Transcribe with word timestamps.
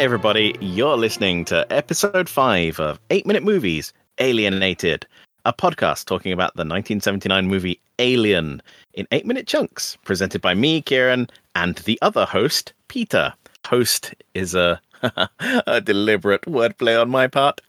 Hi, 0.00 0.04
everybody. 0.04 0.56
You're 0.62 0.96
listening 0.96 1.44
to 1.44 1.70
episode 1.70 2.26
5 2.26 2.80
of 2.80 2.98
8 3.10 3.26
Minute 3.26 3.42
Movies 3.42 3.92
Alienated, 4.16 5.06
a 5.44 5.52
podcast 5.52 6.06
talking 6.06 6.32
about 6.32 6.54
the 6.54 6.62
1979 6.62 7.46
movie 7.46 7.78
Alien 7.98 8.62
in 8.94 9.06
8 9.12 9.26
minute 9.26 9.46
chunks, 9.46 9.98
presented 10.06 10.40
by 10.40 10.54
me, 10.54 10.80
Kieran, 10.80 11.28
and 11.54 11.76
the 11.84 11.98
other 12.00 12.24
host, 12.24 12.72
Peter. 12.88 13.34
Host 13.66 14.14
is 14.32 14.54
a, 14.54 14.80
a 15.66 15.82
deliberate 15.82 16.46
wordplay 16.46 16.98
on 16.98 17.10
my 17.10 17.26
part. 17.26 17.60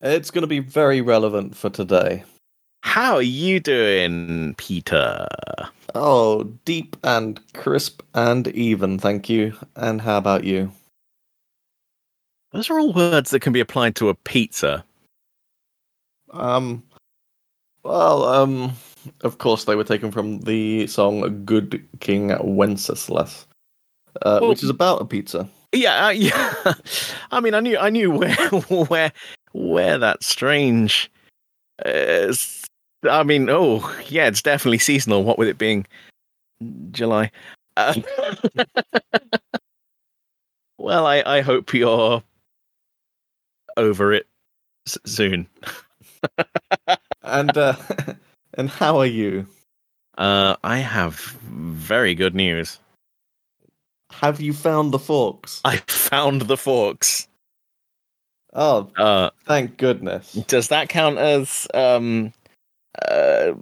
It's 0.00 0.32
going 0.32 0.42
to 0.42 0.48
be 0.48 0.58
very 0.58 1.00
relevant 1.00 1.56
for 1.56 1.70
today. 1.70 2.24
How 2.82 3.14
are 3.14 3.22
you 3.22 3.60
doing, 3.60 4.56
Peter? 4.58 5.28
Oh, 5.94 6.42
deep 6.64 6.96
and 7.04 7.40
crisp 7.52 8.02
and 8.14 8.48
even, 8.48 8.98
thank 8.98 9.28
you. 9.28 9.54
And 9.76 10.00
how 10.00 10.18
about 10.18 10.42
you? 10.42 10.72
Those 12.52 12.70
are 12.70 12.78
all 12.80 12.92
words 12.92 13.30
that 13.30 13.40
can 13.40 13.52
be 13.52 13.60
applied 13.60 13.94
to 13.96 14.08
a 14.08 14.14
pizza. 14.14 14.84
Um, 16.30 16.82
well, 17.82 18.24
um, 18.24 18.72
of 19.22 19.38
course 19.38 19.64
they 19.64 19.76
were 19.76 19.84
taken 19.84 20.10
from 20.10 20.40
the 20.40 20.86
song 20.86 21.44
"Good 21.44 21.86
King 22.00 22.36
Wenceslas," 22.40 23.46
uh, 24.22 24.38
Well- 24.40 24.50
which 24.50 24.62
is 24.62 24.70
about 24.70 25.02
a 25.02 25.04
pizza. 25.04 25.48
Yeah, 25.72 26.06
uh, 26.06 26.10
yeah. 26.10 26.74
I 27.30 27.40
mean, 27.40 27.54
I 27.54 27.60
knew, 27.60 27.78
I 27.78 27.90
knew 27.90 28.10
where, 28.10 28.34
where, 28.68 29.12
where 29.52 29.98
that 29.98 30.22
strange. 30.24 31.10
Uh, 31.84 32.34
I 33.08 33.22
mean, 33.22 33.48
oh, 33.48 33.96
yeah, 34.08 34.26
it's 34.26 34.42
definitely 34.42 34.78
seasonal. 34.78 35.24
What 35.24 35.38
with 35.38 35.48
it 35.48 35.58
being 35.58 35.86
July. 36.90 37.30
Uh, 37.76 37.94
well, 40.78 41.06
I, 41.06 41.22
I 41.24 41.40
hope 41.40 41.72
you're 41.72 42.22
over 43.76 44.12
it 44.12 44.26
s- 44.86 44.98
soon. 45.04 45.46
And 47.22 47.56
uh, 47.56 47.74
and 48.54 48.68
how 48.68 48.98
are 48.98 49.06
you? 49.06 49.46
Uh, 50.18 50.56
I 50.64 50.78
have 50.78 51.14
very 51.48 52.14
good 52.14 52.34
news. 52.34 52.78
Have 54.12 54.40
you 54.40 54.52
found 54.52 54.92
the 54.92 54.98
forks? 54.98 55.60
I 55.64 55.76
found 55.86 56.42
the 56.42 56.56
forks. 56.56 57.28
Oh, 58.52 58.90
Uh, 58.96 59.30
thank 59.46 59.76
goodness. 59.76 60.32
does 60.48 60.68
that 60.68 60.88
count 60.88 61.18
as 61.18 61.68
um 61.72 62.32
uh 63.06 63.52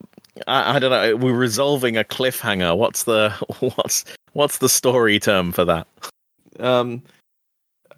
I, 0.46 0.76
I 0.76 0.78
don't 0.78 0.90
know 0.90 1.14
we're 1.16 1.36
resolving 1.36 1.98
a 1.98 2.04
cliffhanger 2.04 2.74
what's 2.76 3.04
the 3.04 3.30
what's 3.76 4.06
what's 4.32 4.58
the 4.58 4.68
story 4.70 5.20
term 5.20 5.52
for 5.52 5.66
that 5.66 5.86
Um, 6.58 7.02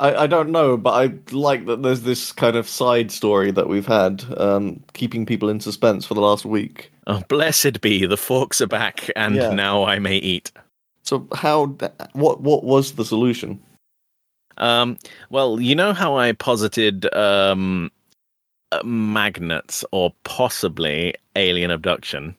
I, 0.00 0.24
I 0.24 0.26
don't 0.26 0.50
know, 0.50 0.76
but 0.76 0.90
I 0.92 1.14
like 1.32 1.66
that 1.66 1.82
there's 1.82 2.02
this 2.02 2.32
kind 2.32 2.56
of 2.56 2.68
side 2.68 3.10
story 3.12 3.50
that 3.52 3.68
we've 3.68 3.86
had, 3.86 4.24
um, 4.38 4.82
keeping 4.94 5.26
people 5.26 5.48
in 5.48 5.60
suspense 5.60 6.06
for 6.06 6.14
the 6.14 6.20
last 6.20 6.44
week. 6.44 6.90
oh, 7.06 7.22
blessed 7.28 7.80
be 7.80 8.06
the 8.06 8.16
forks 8.16 8.60
are 8.60 8.66
back 8.66 9.10
and 9.16 9.36
Yeah. 9.36 9.54
now 9.54 9.84
i 9.84 9.98
may 9.98 10.16
eat 10.16 10.52
So 11.02 11.26
how? 11.34 11.66
What? 12.12 12.40
What 12.42 12.64
was 12.64 12.92
the 12.92 13.04
solution? 13.04 13.60
um 14.58 14.98
well 15.30 15.60
you 15.60 15.74
know 15.74 15.92
how 15.94 16.18
i 16.18 16.32
posited 16.32 17.12
um 17.14 17.90
uh, 18.72 18.82
magnets 18.84 19.84
or 19.92 20.12
possibly 20.24 21.14
alien 21.36 21.70
abduction 21.70 22.36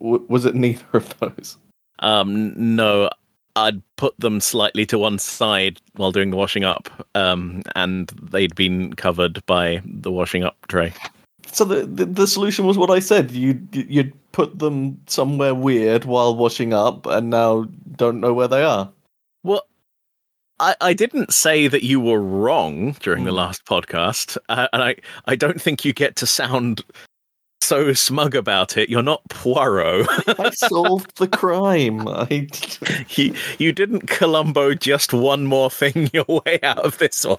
W- 0.00 0.24
was 0.28 0.44
it 0.46 0.54
neither 0.54 0.86
of 0.94 1.18
those? 1.18 1.56
Um, 2.00 2.54
no, 2.76 3.10
I'd 3.58 3.82
put 3.96 4.18
them 4.18 4.40
slightly 4.40 4.86
to 4.86 4.98
one 4.98 5.18
side 5.18 5.80
while 5.96 6.12
doing 6.12 6.30
the 6.30 6.36
washing 6.36 6.64
up, 6.64 6.88
um, 7.14 7.62
and 7.76 8.08
they'd 8.30 8.54
been 8.54 8.94
covered 8.94 9.44
by 9.46 9.82
the 9.84 10.10
washing 10.10 10.44
up 10.44 10.56
tray. 10.68 10.92
So 11.50 11.64
the, 11.64 11.86
the 11.86 12.04
the 12.04 12.26
solution 12.26 12.66
was 12.66 12.76
what 12.78 12.90
I 12.90 12.98
said. 13.00 13.30
You 13.30 13.60
you'd 13.72 14.12
put 14.32 14.58
them 14.58 15.00
somewhere 15.06 15.54
weird 15.54 16.04
while 16.04 16.36
washing 16.36 16.72
up, 16.72 17.06
and 17.06 17.30
now 17.30 17.66
don't 17.96 18.20
know 18.20 18.34
where 18.34 18.48
they 18.48 18.62
are. 18.62 18.90
Well, 19.42 19.62
I, 20.60 20.74
I 20.80 20.92
didn't 20.92 21.32
say 21.32 21.68
that 21.68 21.84
you 21.84 22.00
were 22.00 22.20
wrong 22.20 22.96
during 23.00 23.24
the 23.24 23.30
Hmm. 23.30 23.36
last 23.36 23.64
podcast, 23.64 24.36
uh, 24.48 24.68
and 24.72 24.82
I, 24.82 24.96
I 25.26 25.36
don't 25.36 25.60
think 25.62 25.84
you 25.84 25.92
get 25.92 26.16
to 26.16 26.26
sound 26.26 26.82
so 27.68 27.92
smug 27.92 28.34
about 28.34 28.78
it. 28.78 28.88
You're 28.88 29.02
not 29.02 29.28
Poirot. 29.28 30.06
I 30.40 30.50
solved 30.50 31.18
the 31.18 31.28
crime. 31.28 32.08
I 32.08 32.48
you, 33.10 33.34
you 33.58 33.72
didn't 33.72 34.08
Columbo 34.08 34.74
just 34.74 35.12
one 35.12 35.44
more 35.44 35.70
thing 35.70 36.08
your 36.14 36.24
way 36.26 36.58
out 36.62 36.78
of 36.78 36.96
this 36.96 37.26
one. 37.26 37.38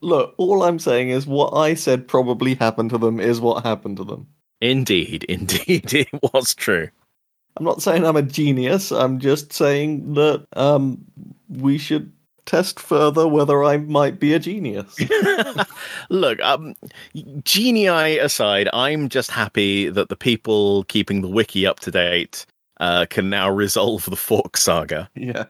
look. 0.00 0.34
All 0.38 0.62
I'm 0.62 0.78
saying 0.78 1.10
is 1.10 1.26
what 1.26 1.54
I 1.54 1.74
said 1.74 2.06
probably 2.06 2.54
happened 2.54 2.90
to 2.90 2.98
them 2.98 3.18
is 3.18 3.40
what 3.40 3.64
happened 3.64 3.96
to 3.96 4.04
them. 4.04 4.28
Indeed, 4.60 5.24
indeed, 5.24 5.92
it 5.92 6.08
was 6.32 6.54
true. 6.54 6.88
I'm 7.56 7.64
not 7.64 7.82
saying 7.82 8.06
I'm 8.06 8.16
a 8.16 8.22
genius. 8.22 8.92
I'm 8.92 9.18
just 9.18 9.52
saying 9.52 10.14
that 10.14 10.46
um, 10.54 11.04
we 11.48 11.78
should 11.78 12.12
test 12.46 12.78
further 12.78 13.26
whether 13.26 13.64
I 13.64 13.78
might 13.78 14.20
be 14.20 14.34
a 14.34 14.38
genius. 14.38 14.96
Look, 16.10 16.40
um, 16.40 16.74
genii 17.44 18.18
aside, 18.18 18.68
I'm 18.72 19.08
just 19.08 19.30
happy 19.30 19.88
that 19.90 20.08
the 20.08 20.16
people 20.16 20.84
keeping 20.84 21.22
the 21.22 21.28
wiki 21.28 21.66
up 21.66 21.80
to 21.80 21.90
date 21.90 22.46
uh, 22.80 23.06
can 23.08 23.30
now 23.30 23.50
resolve 23.50 24.04
the 24.06 24.16
fork 24.16 24.56
saga. 24.56 25.08
yeah. 25.14 25.44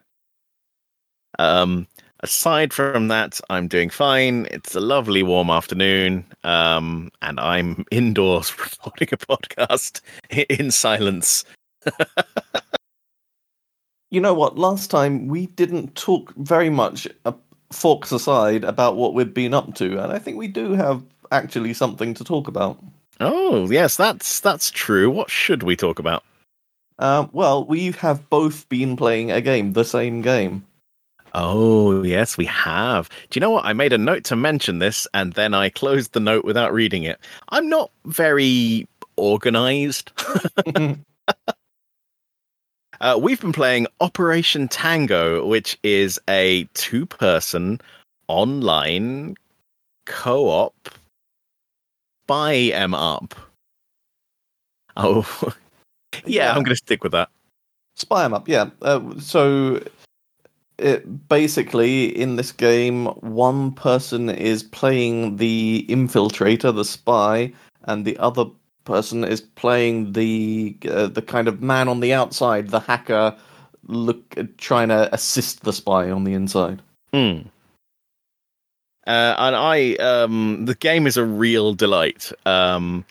Um, 1.39 1.89
aside 2.21 2.73
from 2.73 3.09
that, 3.09 3.41
I'm 3.51 3.69
doing 3.69 3.91
fine. 3.91 4.47
It's 4.51 4.75
a 4.75 4.81
lovely 4.81 5.23
warm 5.23 5.51
afternoon, 5.51 6.25
um, 6.45 7.11
and 7.23 7.41
I'm 7.41 7.85
indoors 7.91 8.57
recording 8.59 9.09
a 9.13 9.17
podcast 9.17 10.01
in 10.49 10.71
silence. 10.71 11.45
You 14.15 14.21
know 14.21 14.33
what? 14.33 14.57
Last 14.57 14.93
time 14.93 15.27
we 15.27 15.47
didn't 15.47 15.97
talk 15.97 16.33
very 16.37 16.71
much, 16.71 17.09
uh, 17.25 17.33
forks 17.73 18.13
aside, 18.13 18.63
about 18.63 18.95
what 18.95 19.13
we've 19.13 19.35
been 19.35 19.53
up 19.53 19.75
to, 19.75 20.01
and 20.01 20.13
I 20.13 20.21
think 20.21 20.37
we 20.37 20.47
do 20.47 20.75
have 20.75 21.03
actually 21.33 21.75
something 21.75 22.15
to 22.15 22.23
talk 22.23 22.47
about. 22.47 22.79
Oh, 23.19 23.69
yes, 23.69 23.97
that's 23.97 24.39
that's 24.39 24.71
true. 24.71 25.11
What 25.11 25.33
should 25.33 25.65
we 25.65 25.75
talk 25.75 25.99
about? 25.99 26.23
Uh, 26.97 27.27
well, 27.33 27.65
we 27.65 27.91
have 27.91 28.31
both 28.31 28.69
been 28.69 28.97
playing 28.97 29.33
a 29.33 29.41
game, 29.41 29.73
the 29.73 29.85
same 29.85 30.23
game. 30.23 30.65
Oh, 31.35 32.05
yes, 32.05 32.39
we 32.39 32.45
have. 32.45 33.09
Do 33.31 33.37
you 33.37 33.41
know 33.41 33.51
what? 33.51 33.65
I 33.65 33.73
made 33.73 33.93
a 33.93 33.99
note 33.99 34.23
to 34.25 34.37
mention 34.37 34.79
this 34.79 35.09
and 35.13 35.33
then 35.33 35.55
I 35.55 35.71
closed 35.71 36.13
the 36.13 36.21
note 36.21 36.45
without 36.45 36.73
reading 36.73 37.03
it. 37.03 37.19
I'm 37.49 37.69
not 37.69 37.91
very 38.05 38.87
organized. 39.17 40.13
uh, 43.01 43.19
we've 43.21 43.41
been 43.41 43.53
playing 43.53 43.87
Operation 44.01 44.69
Tango, 44.69 45.47
which 45.47 45.79
is 45.83 46.19
a 46.29 46.65
two 46.75 47.07
person 47.07 47.81
online 48.29 49.37
co 50.07 50.49
op 50.49 50.91
spy 52.25 52.55
em 52.73 52.95
up. 52.95 53.35
Oh, 54.97 55.27
yeah, 56.25 56.51
I'm 56.51 56.63
going 56.63 56.67
to 56.67 56.77
stick 56.77 57.03
with 57.03 57.13
that. 57.13 57.29
Spy 57.97 58.21
Spy 58.21 58.25
'em 58.25 58.35
up, 58.35 58.49
yeah. 58.49 58.71
Uh, 58.83 59.19
so, 59.19 59.83
it, 60.79 61.29
basically, 61.29 62.07
in 62.07 62.37
this 62.37 62.51
game, 62.51 63.07
one 63.21 63.73
person 63.73 64.31
is 64.31 64.63
playing 64.63 65.37
the 65.37 65.87
infiltrator, 65.89 66.75
the 66.75 66.85
spy, 66.85 67.53
and 67.85 68.05
the 68.05 68.17
other 68.19 68.47
person 68.85 69.25
is 69.25 69.41
playing 69.41 70.13
the 70.13 70.77
uh, 70.89 71.07
the 71.07 71.23
kind 71.23 71.49
of 71.49 71.63
man 71.63 71.89
on 71.89 72.01
the 72.01 72.13
outside, 72.13 72.69
the 72.69 72.81
hacker, 72.81 73.37
look 73.87 74.35
trying 74.59 74.89
to 74.89 75.13
assist 75.15 75.63
the 75.63 75.73
spy 75.73 76.11
on 76.11 76.25
the 76.25 76.35
inside. 76.35 76.83
Hmm. 77.13 77.41
Uh, 79.07 79.35
and 79.37 79.55
I, 79.55 79.95
um, 79.97 80.65
the 80.65 80.75
game 80.75 81.07
is 81.07 81.19
a 81.19 81.25
real 81.25 81.75
delight. 81.75 82.33
Um, 82.47 83.05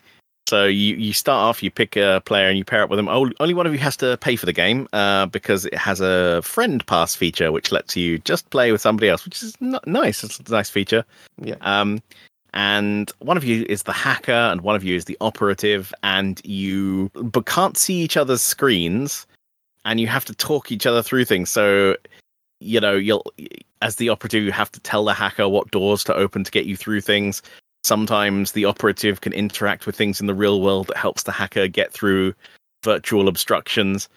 so 0.48 0.66
you, 0.66 0.96
you 0.96 1.12
start 1.12 1.38
off, 1.38 1.62
you 1.62 1.70
pick 1.70 1.96
a 1.96 2.20
player 2.24 2.48
and 2.48 2.58
you 2.58 2.64
pair 2.64 2.82
up 2.82 2.90
with 2.90 2.98
them. 2.98 3.08
Only 3.08 3.54
one 3.54 3.66
of 3.66 3.72
you 3.72 3.78
has 3.78 3.96
to 3.98 4.16
pay 4.18 4.36
for 4.36 4.44
the 4.44 4.52
game 4.52 4.88
uh, 4.92 5.26
because 5.26 5.66
it 5.66 5.74
has 5.74 6.00
a 6.00 6.42
friend 6.42 6.84
pass 6.86 7.14
feature, 7.14 7.50
which 7.50 7.72
lets 7.72 7.96
you 7.96 8.18
just 8.18 8.50
play 8.50 8.72
with 8.72 8.80
somebody 8.80 9.08
else, 9.08 9.24
which 9.24 9.42
is 9.42 9.56
nice. 9.60 10.22
It's 10.22 10.38
a 10.38 10.52
nice 10.52 10.68
feature. 10.68 11.04
Yeah. 11.40 11.56
Um, 11.60 12.02
and 12.54 13.10
one 13.18 13.36
of 13.36 13.44
you 13.44 13.66
is 13.68 13.82
the 13.82 13.92
hacker, 13.92 14.32
and 14.32 14.62
one 14.62 14.76
of 14.76 14.84
you 14.84 14.96
is 14.96 15.04
the 15.04 15.18
operative, 15.20 15.92
and 16.02 16.40
you 16.44 17.10
but 17.14 17.46
can't 17.46 17.76
see 17.76 17.96
each 18.00 18.16
other's 18.16 18.42
screens, 18.42 19.26
and 19.84 20.00
you 20.00 20.06
have 20.06 20.24
to 20.26 20.34
talk 20.34 20.72
each 20.72 20.86
other 20.86 21.02
through 21.02 21.24
things. 21.26 21.50
So, 21.50 21.96
you 22.60 22.80
know, 22.80 22.94
you'll 22.94 23.24
as 23.82 23.96
the 23.96 24.08
operative, 24.08 24.44
you 24.44 24.52
have 24.52 24.72
to 24.72 24.80
tell 24.80 25.04
the 25.04 25.12
hacker 25.12 25.48
what 25.48 25.70
doors 25.70 26.04
to 26.04 26.14
open 26.14 26.44
to 26.44 26.50
get 26.50 26.64
you 26.66 26.76
through 26.76 27.02
things. 27.02 27.42
Sometimes 27.82 28.52
the 28.52 28.64
operative 28.64 29.20
can 29.20 29.32
interact 29.34 29.84
with 29.86 29.96
things 29.96 30.20
in 30.20 30.26
the 30.26 30.34
real 30.34 30.62
world 30.62 30.86
that 30.86 30.96
helps 30.96 31.24
the 31.24 31.32
hacker 31.32 31.68
get 31.68 31.92
through 31.92 32.34
virtual 32.82 33.28
obstructions. 33.28 34.08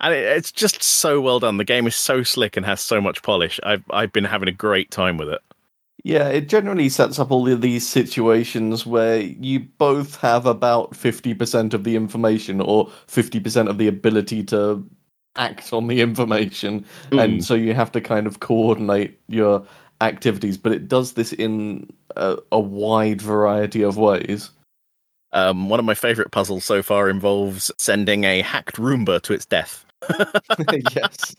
and 0.00 0.14
it, 0.14 0.24
it's 0.24 0.52
just 0.52 0.82
so 0.82 1.20
well 1.20 1.40
done. 1.40 1.56
The 1.56 1.64
game 1.64 1.86
is 1.86 1.96
so 1.96 2.22
slick 2.22 2.56
and 2.56 2.66
has 2.66 2.80
so 2.80 3.00
much 3.00 3.22
polish. 3.22 3.58
I've 3.62 3.84
I've 3.90 4.12
been 4.12 4.24
having 4.24 4.48
a 4.48 4.52
great 4.52 4.90
time 4.90 5.16
with 5.16 5.28
it. 5.28 5.40
Yeah, 6.06 6.28
it 6.28 6.48
generally 6.48 6.88
sets 6.88 7.18
up 7.18 7.32
all 7.32 7.48
of 7.48 7.62
these 7.62 7.84
situations 7.84 8.86
where 8.86 9.18
you 9.18 9.58
both 9.58 10.14
have 10.20 10.46
about 10.46 10.92
50% 10.92 11.74
of 11.74 11.82
the 11.82 11.96
information 11.96 12.60
or 12.60 12.86
50% 13.08 13.68
of 13.68 13.78
the 13.78 13.88
ability 13.88 14.44
to 14.44 14.88
act 15.34 15.72
on 15.72 15.88
the 15.88 16.00
information. 16.00 16.86
Mm. 17.10 17.24
And 17.24 17.44
so 17.44 17.54
you 17.54 17.74
have 17.74 17.90
to 17.90 18.00
kind 18.00 18.28
of 18.28 18.38
coordinate 18.38 19.18
your 19.26 19.66
activities, 20.00 20.56
but 20.56 20.70
it 20.70 20.86
does 20.86 21.14
this 21.14 21.32
in 21.32 21.92
a, 22.14 22.36
a 22.52 22.60
wide 22.60 23.20
variety 23.20 23.82
of 23.82 23.96
ways. 23.96 24.52
Um, 25.32 25.68
one 25.68 25.80
of 25.80 25.86
my 25.86 25.94
favorite 25.94 26.30
puzzles 26.30 26.64
so 26.64 26.84
far 26.84 27.10
involves 27.10 27.72
sending 27.78 28.22
a 28.22 28.42
hacked 28.42 28.76
Roomba 28.76 29.20
to 29.22 29.32
its 29.32 29.44
death. 29.44 29.84
yes. 30.94 31.34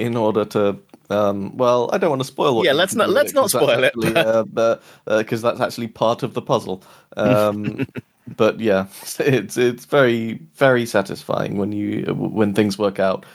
In 0.00 0.16
order 0.16 0.44
to, 0.46 0.76
um, 1.10 1.56
well, 1.56 1.90
I 1.92 1.98
don't 1.98 2.10
want 2.10 2.22
to 2.22 2.26
spoil. 2.26 2.64
Yeah, 2.64 2.72
let's 2.72 2.94
not- 2.94 3.10
let's 3.10 3.32
not 3.34 3.50
spoil 3.50 3.68
it. 3.70 3.84
actually, 3.84 4.16
uh, 4.16 4.44
but 4.52 4.82
because 5.06 5.42
that's 5.42 5.60
actually 5.60 5.88
part 5.88 6.22
of 6.22 6.34
the 6.34 6.42
puzzle. 6.42 6.82
Um, 7.16 7.86
but 8.36 8.60
yeah, 8.60 8.86
it's 9.18 9.56
it's 9.56 9.84
very 9.86 10.40
very 10.54 10.86
satisfying 10.86 11.58
when 11.58 11.72
you 11.72 12.04
when 12.14 12.54
things 12.54 12.78
work 12.78 12.98
out. 12.98 13.26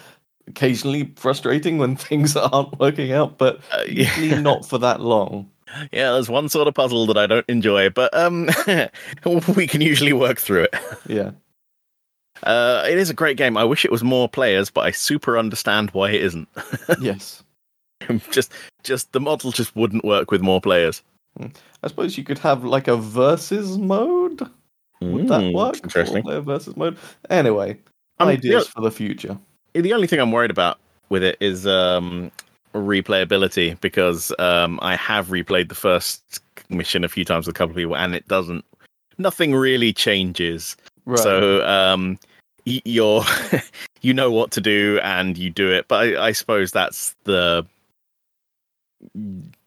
Occasionally 0.47 1.12
frustrating 1.15 1.77
when 1.79 1.95
things 2.07 2.35
aren't 2.38 2.79
working 2.79 3.11
out, 3.11 3.38
but 3.38 3.59
Uh, 3.71 3.81
yeah. 3.88 4.03
usually 4.19 4.41
not 4.41 4.65
for 4.65 4.77
that 4.79 5.01
long. 5.01 5.50
Yeah, 5.91 6.11
there's 6.13 6.29
one 6.29 6.47
sort 6.50 6.68
of 6.68 6.73
puzzle 6.75 7.06
that 7.07 7.18
I 7.18 7.25
don't 7.27 7.50
enjoy, 7.50 7.89
but 7.89 8.13
um, 8.13 8.47
we 9.56 9.68
can 9.68 9.81
usually 9.81 10.13
work 10.13 10.39
through 10.39 10.63
it. 10.71 10.75
Yeah. 11.07 11.31
Uh, 12.43 12.85
it 12.87 12.97
is 12.97 13.09
a 13.09 13.13
great 13.13 13.37
game. 13.37 13.57
I 13.57 13.63
wish 13.63 13.85
it 13.85 13.91
was 13.91 14.03
more 14.03 14.27
players, 14.29 14.69
but 14.69 14.81
I 14.81 14.91
super 14.91 15.37
understand 15.37 15.89
why 15.91 16.11
it 16.11 16.21
isn't. 16.23 16.47
yes. 17.01 17.43
just, 18.31 18.51
just 18.83 19.11
the 19.13 19.19
model 19.19 19.51
just 19.51 19.75
wouldn't 19.75 20.03
work 20.05 20.31
with 20.31 20.41
more 20.41 20.61
players. 20.61 21.01
I 21.39 21.87
suppose 21.87 22.17
you 22.17 22.23
could 22.23 22.39
have 22.39 22.63
like 22.63 22.87
a 22.87 22.95
versus 22.97 23.77
mode. 23.77 24.41
Would 25.01 25.27
that 25.27 25.41
Mm, 25.41 25.53
work? 25.53 25.75
Interesting. 25.83 26.23
Versus 26.43 26.75
mode. 26.77 26.97
Anyway, 27.29 27.77
Um, 28.19 28.29
ideas 28.29 28.67
for 28.69 28.81
the 28.81 28.91
future. 28.91 29.37
the 29.73 29.93
only 29.93 30.07
thing 30.07 30.19
I'm 30.19 30.31
worried 30.31 30.51
about 30.51 30.79
with 31.09 31.23
it 31.23 31.37
is 31.41 31.67
um, 31.67 32.31
replayability 32.73 33.79
because 33.81 34.31
um, 34.39 34.79
I 34.81 34.95
have 34.95 35.27
replayed 35.27 35.69
the 35.69 35.75
first 35.75 36.39
mission 36.69 37.03
a 37.03 37.09
few 37.09 37.25
times 37.25 37.47
with 37.47 37.55
a 37.55 37.57
couple 37.57 37.71
of 37.71 37.75
people, 37.77 37.95
and 37.97 38.15
it 38.15 38.27
doesn't. 38.27 38.63
Nothing 39.17 39.53
really 39.53 39.93
changes. 39.93 40.75
Right. 41.06 41.19
So 41.19 41.66
um, 41.66 42.18
you're 42.66 43.24
you 44.02 44.13
know 44.13 44.31
what 44.31 44.52
to 44.52 44.62
do 44.62 45.00
and 45.04 45.38
you 45.38 45.50
do 45.50 45.72
it. 45.72 45.88
But 45.88 46.16
I, 46.16 46.28
I 46.28 46.31
suppose 46.31 46.72
that's 46.72 47.16
the 47.25 47.66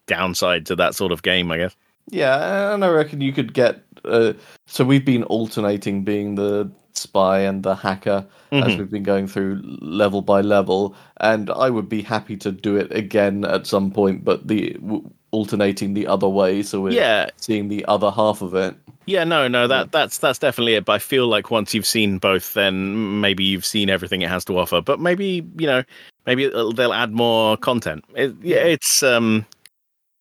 downside 0.07 0.67
to 0.67 0.77
that 0.77 0.95
sort 0.95 1.13
of 1.13 1.23
game, 1.23 1.51
I 1.51 1.59
guess. 1.59 1.77
Yeah, 2.11 2.73
and 2.75 2.85
I 2.85 2.89
reckon 2.89 3.21
you 3.21 3.33
could 3.33 3.53
get. 3.53 3.83
Uh, 4.05 4.33
so 4.67 4.85
we've 4.85 5.05
been 5.05 5.25
alternating 5.25 6.05
being 6.05 6.35
the 6.37 6.71
spy 6.95 7.41
and 7.41 7.63
the 7.63 7.75
hacker 7.75 8.27
as 8.51 8.73
Mhm. 8.73 8.79
we've 8.79 8.91
been 8.91 9.03
going 9.03 9.27
through 9.29 9.61
level 9.83 10.23
by 10.23 10.41
level, 10.41 10.97
and 11.21 11.51
I 11.51 11.69
would 11.71 11.89
be 11.89 12.03
happy 12.03 12.37
to 12.39 12.51
do 12.51 12.77
it 12.77 12.91
again 12.93 13.45
at 13.45 13.67
some 13.67 13.91
point, 13.91 14.25
but 14.25 14.49
the 14.49 14.73
w- 14.75 15.09
alternating 15.31 15.95
the 15.95 16.07
other 16.07 16.29
way, 16.29 16.63
so 16.63 16.81
we're 16.81 16.93
Yeah, 16.93 17.29
seeing 17.37 17.69
the 17.69 17.85
other 17.87 18.11
half 18.11 18.41
of 18.43 18.55
it. 18.55 18.75
yeah, 19.07 19.25
no, 19.25 19.49
no, 19.49 19.67
that 19.67 19.93
that's 19.93 20.19
that's 20.19 20.39
definitely 20.39 20.75
it. 20.75 20.85
But 20.85 20.93
I 20.95 20.99
feel 20.99 21.27
like 21.29 21.51
once 21.51 21.75
you've 21.75 21.87
seen 21.87 22.19
both, 22.19 22.55
then 22.55 23.21
maybe 23.21 23.45
you've 23.45 23.67
seen 23.67 23.91
everything 23.91 24.23
it 24.23 24.29
has 24.29 24.45
to 24.47 24.59
offer. 24.59 24.81
But 24.81 25.01
maybe 25.01 25.47
you 25.59 25.67
know, 25.67 25.83
maybe 26.27 26.45
it'll- 26.45 26.73
they'll 26.73 26.93
add 26.93 27.13
more 27.13 27.57
content. 27.57 28.05
It, 28.15 28.35
yeah, 28.43 28.59
it's 28.59 29.03
um, 29.03 29.45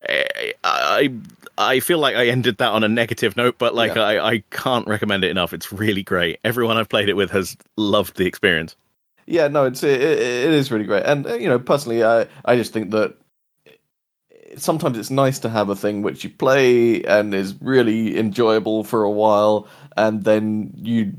I, 0.07 0.54
I 0.63 1.13
I 1.57 1.80
feel 1.80 1.98
like 2.00 2.15
I 2.15 2.27
ended 2.27 2.57
that 2.57 2.69
on 2.71 2.83
a 2.83 2.88
negative 2.88 3.36
note, 3.36 3.56
but 3.57 3.74
like 3.75 3.95
Yeah. 3.95 4.04
I 4.04 4.33
I 4.33 4.44
can't 4.51 4.88
recommend 4.88 5.24
it 5.24 5.31
enough. 5.31 5.54
It's 5.54 5.71
really 5.71 6.04
great. 6.04 6.39
Everyone 6.44 6.77
I've 6.77 6.89
played 6.89 7.09
it 7.09 7.15
with 7.15 7.31
has 7.31 7.57
loved 7.77 8.18
the 8.18 8.25
experience. 8.25 8.75
Yeah, 9.25 9.48
no, 9.50 9.65
it's 9.65 9.83
it, 9.83 10.00
it 10.01 10.19
it 10.19 10.54
is 10.54 10.71
really 10.71 10.86
great, 10.86 11.04
and 11.06 11.25
uh, 11.27 11.33
you 11.33 11.50
know, 11.50 11.59
personally, 11.59 12.04
I 12.04 12.27
I 12.45 12.56
just 12.56 12.71
think 12.74 12.92
that 12.92 13.15
sometimes 14.55 14.97
it's 14.97 15.09
nice 15.09 15.39
to 15.39 15.49
have 15.49 15.69
a 15.69 15.75
thing 15.75 16.01
which 16.01 16.23
you 16.23 16.29
play 16.29 17.03
and 17.03 17.33
is 17.33 17.55
really 17.61 18.17
enjoyable 18.17 18.83
for 18.83 19.03
a 19.03 19.11
while, 19.11 19.67
and 19.95 20.23
then 20.23 20.71
you 20.75 21.13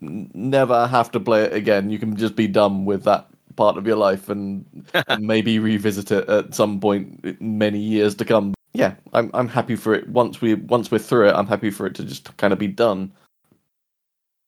never 0.00 0.86
have 0.86 1.10
to 1.12 1.20
play 1.20 1.44
it 1.44 1.52
again. 1.52 1.90
You 1.90 1.98
can 1.98 2.16
just 2.16 2.36
be 2.36 2.46
done 2.46 2.84
with 2.84 3.04
that 3.04 3.28
part 3.56 3.76
of 3.76 3.86
your 3.86 3.96
life 3.96 4.28
and, 4.28 4.64
and 5.08 5.26
maybe 5.26 5.58
revisit 5.58 6.10
it 6.10 6.28
at 6.28 6.54
some 6.54 6.80
point 6.80 7.40
many 7.40 7.78
years 7.78 8.14
to 8.16 8.24
come. 8.24 8.54
Yeah, 8.74 8.94
I'm 9.12 9.30
I'm 9.34 9.48
happy 9.48 9.76
for 9.76 9.94
it. 9.94 10.08
Once 10.08 10.40
we 10.40 10.54
once 10.54 10.90
we're 10.90 10.98
through 10.98 11.28
it, 11.28 11.34
I'm 11.34 11.46
happy 11.46 11.70
for 11.70 11.86
it 11.86 11.94
to 11.96 12.04
just 12.04 12.36
kind 12.36 12.52
of 12.52 12.58
be 12.58 12.68
done. 12.68 13.12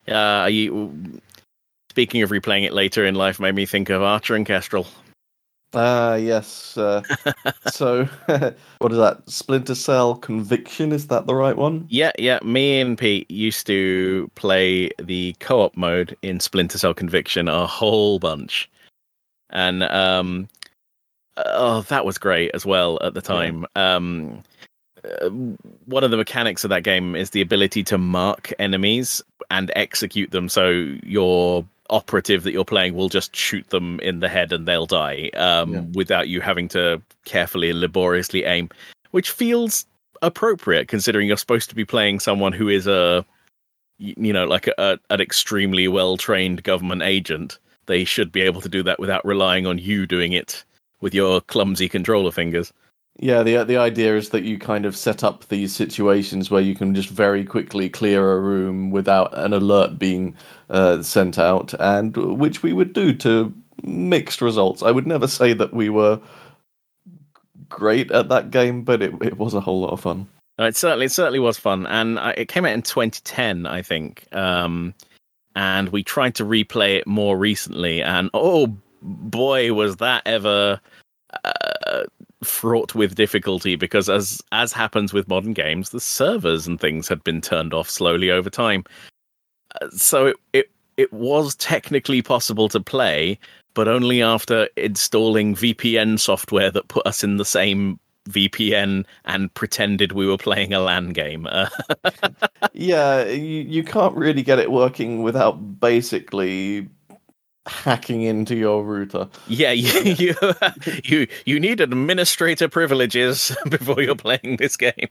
Uh, 0.07 0.47
you, 0.49 1.21
speaking 1.89 2.21
of 2.21 2.29
replaying 2.29 2.65
it 2.65 2.73
later 2.73 3.05
in 3.05 3.15
life, 3.15 3.39
made 3.39 3.55
me 3.55 3.65
think 3.65 3.89
of 3.89 4.01
Archer 4.01 4.35
and 4.35 4.45
Kestrel. 4.45 4.87
Ah, 5.73 6.15
yes. 6.15 6.77
Uh, 6.77 7.01
so, 7.71 8.05
what 8.79 8.91
is 8.91 8.97
that? 8.97 9.21
Splinter 9.27 9.75
Cell 9.75 10.15
Conviction? 10.15 10.91
Is 10.91 11.07
that 11.07 11.27
the 11.27 11.35
right 11.35 11.55
one? 11.55 11.85
Yeah, 11.89 12.11
yeah. 12.19 12.39
Me 12.43 12.81
and 12.81 12.97
Pete 12.97 13.29
used 13.31 13.67
to 13.67 14.29
play 14.35 14.89
the 14.99 15.35
co-op 15.39 15.75
mode 15.77 16.17
in 16.21 16.39
Splinter 16.39 16.77
Cell 16.77 16.93
Conviction 16.93 17.47
a 17.47 17.65
whole 17.65 18.19
bunch, 18.19 18.69
and 19.49 19.83
um, 19.83 20.49
oh, 21.37 21.81
that 21.83 22.05
was 22.05 22.17
great 22.17 22.51
as 22.53 22.65
well 22.65 22.99
at 23.01 23.13
the 23.13 23.21
time. 23.21 23.65
Um, 23.75 24.43
uh, 25.03 25.29
one 25.85 26.03
of 26.03 26.11
the 26.11 26.17
mechanics 26.17 26.63
of 26.63 26.69
that 26.69 26.83
game 26.83 27.15
is 27.15 27.31
the 27.31 27.41
ability 27.41 27.83
to 27.83 27.97
mark 27.97 28.53
enemies 28.59 29.21
and 29.49 29.71
execute 29.75 30.31
them. 30.31 30.47
So 30.47 30.95
your 31.03 31.65
operative 31.91 32.43
that 32.43 32.51
you're 32.53 32.65
playing 32.65 32.95
will 32.95 33.09
just 33.09 33.35
shoot 33.35 33.69
them 33.69 33.99
in 33.99 34.19
the 34.21 34.29
head 34.29 34.51
and 34.51 34.67
they'll 34.67 34.85
die 34.87 35.29
um, 35.35 35.73
Yeah. 35.73 35.81
without 35.93 36.27
you 36.29 36.41
having 36.41 36.67
to 36.69 37.01
carefully 37.25 37.69
and 37.69 37.81
laboriously 37.81 38.45
aim, 38.45 38.69
which 39.11 39.29
feels 39.29 39.85
appropriate 40.23 40.87
considering 40.87 41.27
you're 41.27 41.37
supposed 41.37 41.69
to 41.69 41.75
be 41.75 41.85
playing 41.85 42.19
someone 42.19 42.53
who 42.53 42.69
is 42.69 42.87
a 42.87 43.25
you 43.97 44.31
know 44.33 44.45
like 44.45 44.67
a, 44.67 44.73
a, 44.77 44.97
an 45.09 45.19
extremely 45.21 45.87
well 45.87 46.15
trained 46.15 46.61
government 46.63 47.01
agent 47.01 47.57
they 47.87 48.03
should 48.03 48.31
be 48.31 48.41
able 48.41 48.61
to 48.61 48.69
do 48.69 48.83
that 48.83 48.99
without 48.99 49.25
relying 49.25 49.65
on 49.65 49.79
you 49.79 50.05
doing 50.05 50.31
it 50.33 50.63
with 51.01 51.13
your 51.15 51.41
clumsy 51.41 51.89
controller 51.89 52.31
fingers 52.31 52.71
Yeah, 53.19 53.43
the 53.43 53.63
the 53.63 53.77
idea 53.77 54.15
is 54.15 54.29
that 54.29 54.43
you 54.43 54.57
kind 54.57 54.85
of 54.85 54.95
set 54.95 55.23
up 55.23 55.47
these 55.47 55.75
situations 55.75 56.49
where 56.49 56.61
you 56.61 56.75
can 56.75 56.95
just 56.95 57.09
very 57.09 57.43
quickly 57.43 57.89
clear 57.89 58.31
a 58.31 58.39
room 58.39 58.89
without 58.89 59.37
an 59.37 59.53
alert 59.53 59.99
being 59.99 60.35
uh, 60.69 61.03
sent 61.03 61.37
out, 61.37 61.73
and 61.79 62.15
which 62.15 62.63
we 62.63 62.73
would 62.73 62.93
do 62.93 63.13
to 63.13 63.53
mixed 63.83 64.41
results. 64.41 64.81
I 64.81 64.91
would 64.91 65.05
never 65.05 65.27
say 65.27 65.53
that 65.53 65.73
we 65.73 65.89
were 65.89 66.19
great 67.69 68.11
at 68.11 68.29
that 68.29 68.49
game, 68.49 68.83
but 68.83 69.01
it 69.01 69.13
it 69.21 69.37
was 69.37 69.53
a 69.53 69.61
whole 69.61 69.81
lot 69.81 69.91
of 69.91 70.01
fun. 70.01 70.27
Uh, 70.59 70.65
it 70.65 70.75
certainly 70.75 71.05
it 71.05 71.11
certainly 71.11 71.39
was 71.39 71.57
fun 71.57 71.87
and 71.87 72.19
I, 72.19 72.31
it 72.31 72.47
came 72.47 72.65
out 72.65 72.73
in 72.73 72.83
2010 72.83 73.65
i 73.65 73.81
think 73.81 74.27
um 74.35 74.93
and 75.55 75.89
we 75.89 76.03
tried 76.03 76.35
to 76.35 76.43
replay 76.43 76.97
it 76.97 77.07
more 77.07 77.37
recently 77.37 78.03
and 78.03 78.29
oh 78.33 78.77
boy 79.01 79.73
was 79.73 79.95
that 79.97 80.21
ever 80.25 80.73
uh, 80.73 80.89
fraught 82.43 82.95
with 82.95 83.15
difficulty 83.15 83.75
because 83.75 84.09
as 84.09 84.41
as 84.51 84.73
happens 84.73 85.13
with 85.13 85.27
modern 85.27 85.53
games 85.53 85.91
the 85.91 85.99
servers 85.99 86.65
and 86.65 86.79
things 86.79 87.07
had 87.07 87.23
been 87.23 87.41
turned 87.41 87.73
off 87.73 87.89
slowly 87.89 88.31
over 88.31 88.49
time. 88.49 88.83
Uh, 89.81 89.89
so 89.91 90.27
it, 90.27 90.35
it 90.53 90.71
it 90.97 91.13
was 91.13 91.55
technically 91.55 92.21
possible 92.21 92.67
to 92.67 92.79
play 92.79 93.37
but 93.73 93.87
only 93.87 94.21
after 94.21 94.67
installing 94.75 95.55
vpn 95.55 96.19
software 96.19 96.71
that 96.71 96.87
put 96.87 97.05
us 97.05 97.23
in 97.23 97.37
the 97.37 97.45
same 97.45 97.99
vpn 98.29 99.05
and 99.25 99.53
pretended 99.53 100.11
we 100.11 100.27
were 100.27 100.37
playing 100.37 100.73
a 100.73 100.79
lan 100.79 101.09
game. 101.09 101.47
Yeah, 102.73 103.25
you, 103.25 103.61
you 103.61 103.83
can't 103.83 104.15
really 104.15 104.43
get 104.43 104.57
it 104.57 104.71
working 104.71 105.23
without 105.23 105.79
basically 105.79 106.87
hacking 107.67 108.23
into 108.23 108.55
your 108.55 108.83
router. 108.83 109.27
yeah 109.47 109.71
you, 109.71 110.01
you 110.17 110.35
you 111.03 111.27
you 111.45 111.59
need 111.59 111.79
administrator 111.81 112.67
privileges 112.67 113.55
before 113.69 114.01
you're 114.01 114.15
playing 114.15 114.57
this 114.57 114.75
game 114.77 115.09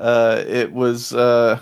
Uh, 0.00 0.44
it 0.46 0.72
was. 0.72 1.12
Uh, 1.12 1.58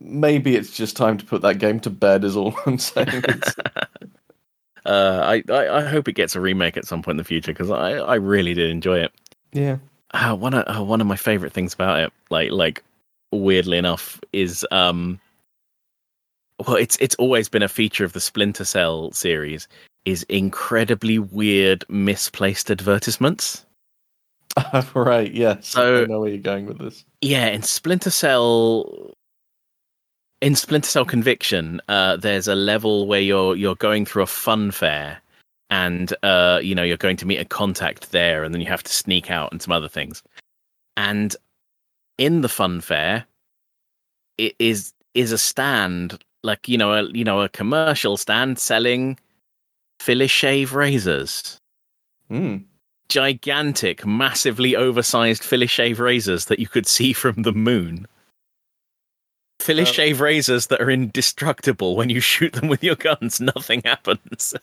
maybe 0.00 0.56
it's 0.56 0.76
just 0.76 0.96
time 0.96 1.16
to 1.16 1.24
put 1.24 1.42
that 1.42 1.58
game 1.60 1.78
to 1.78 1.90
bed. 1.90 2.24
Is 2.24 2.36
all 2.36 2.54
I'm 2.66 2.76
saying. 2.78 3.22
Uh 4.84 5.20
I, 5.48 5.52
I 5.52 5.68
i 5.78 5.84
hope 5.84 6.08
it 6.08 6.14
gets 6.14 6.34
a 6.34 6.40
remake 6.40 6.76
at 6.76 6.86
some 6.86 7.02
point 7.02 7.14
in 7.14 7.18
the 7.18 7.24
future 7.24 7.52
because 7.52 7.70
i 7.70 7.92
i 7.92 8.14
really 8.14 8.54
did 8.54 8.70
enjoy 8.70 8.98
it 9.00 9.12
yeah. 9.52 9.76
uh, 10.12 10.34
one 10.34 10.54
of 10.54 10.64
uh, 10.66 10.82
one 10.82 11.00
of 11.00 11.06
my 11.06 11.16
favorite 11.16 11.52
things 11.52 11.74
about 11.74 12.00
it, 12.00 12.12
like 12.30 12.50
like 12.50 12.82
weirdly 13.32 13.76
enough, 13.78 14.20
is 14.32 14.66
um 14.70 15.20
well, 16.66 16.76
it's 16.76 16.96
it's 17.00 17.14
always 17.16 17.48
been 17.48 17.62
a 17.62 17.68
feature 17.68 18.04
of 18.04 18.12
the 18.12 18.20
Splinter 18.20 18.64
Cell 18.64 19.12
series 19.12 19.68
is 20.04 20.22
incredibly 20.24 21.18
weird, 21.18 21.84
misplaced 21.88 22.70
advertisements. 22.70 23.64
right, 24.94 25.32
yes. 25.32 25.68
So- 25.68 26.02
I 26.02 26.06
know 26.06 26.20
where 26.20 26.30
you're 26.30 26.38
going 26.38 26.66
with 26.66 26.78
this. 26.78 27.04
Yeah, 27.20 27.46
in 27.48 27.62
Splinter 27.62 28.10
Cell, 28.10 29.12
in 30.40 30.54
Splinter 30.54 30.88
Cell 30.88 31.04
Conviction, 31.04 31.80
uh, 31.88 32.16
there's 32.16 32.48
a 32.48 32.54
level 32.54 33.06
where 33.06 33.20
you're 33.20 33.54
you're 33.56 33.76
going 33.76 34.04
through 34.04 34.22
a 34.22 34.26
fun 34.26 34.70
fair, 34.70 35.20
and 35.70 36.12
uh, 36.22 36.60
you 36.62 36.74
know 36.74 36.82
you're 36.82 36.96
going 36.96 37.16
to 37.18 37.26
meet 37.26 37.38
a 37.38 37.44
contact 37.44 38.10
there, 38.12 38.44
and 38.44 38.54
then 38.54 38.60
you 38.60 38.68
have 38.68 38.82
to 38.82 38.92
sneak 38.92 39.30
out 39.30 39.52
and 39.52 39.60
some 39.62 39.72
other 39.72 39.88
things. 39.88 40.22
And 40.96 41.36
in 42.16 42.40
the 42.40 42.48
fun 42.48 42.80
fair, 42.80 43.26
it 44.38 44.54
is 44.58 44.92
is 45.14 45.32
a 45.32 45.38
stand 45.38 46.22
like 46.42 46.68
you 46.68 46.78
know 46.78 46.92
a 46.92 47.04
you 47.10 47.24
know 47.24 47.40
a 47.40 47.48
commercial 47.48 48.16
stand 48.16 48.58
selling 48.58 49.18
Philishave 50.00 50.72
razors 50.72 51.58
Hmm. 52.28 52.58
gigantic, 53.08 54.04
massively 54.06 54.76
oversized 54.76 55.42
Philishave 55.42 55.98
razors 55.98 56.44
that 56.46 56.58
you 56.58 56.68
could 56.68 56.86
see 56.96 57.12
from 57.12 57.42
the 57.42 57.52
moon. 57.52 58.06
Phyllis 59.60 59.88
Uh, 59.90 59.92
Shave 59.92 60.20
razors 60.20 60.68
that 60.68 60.80
are 60.80 60.90
indestructible. 60.90 61.96
When 61.96 62.10
you 62.10 62.20
shoot 62.20 62.52
them 62.52 62.68
with 62.68 62.84
your 62.84 62.94
guns, 62.94 63.40
nothing 63.54 63.82
happens. 63.84 64.54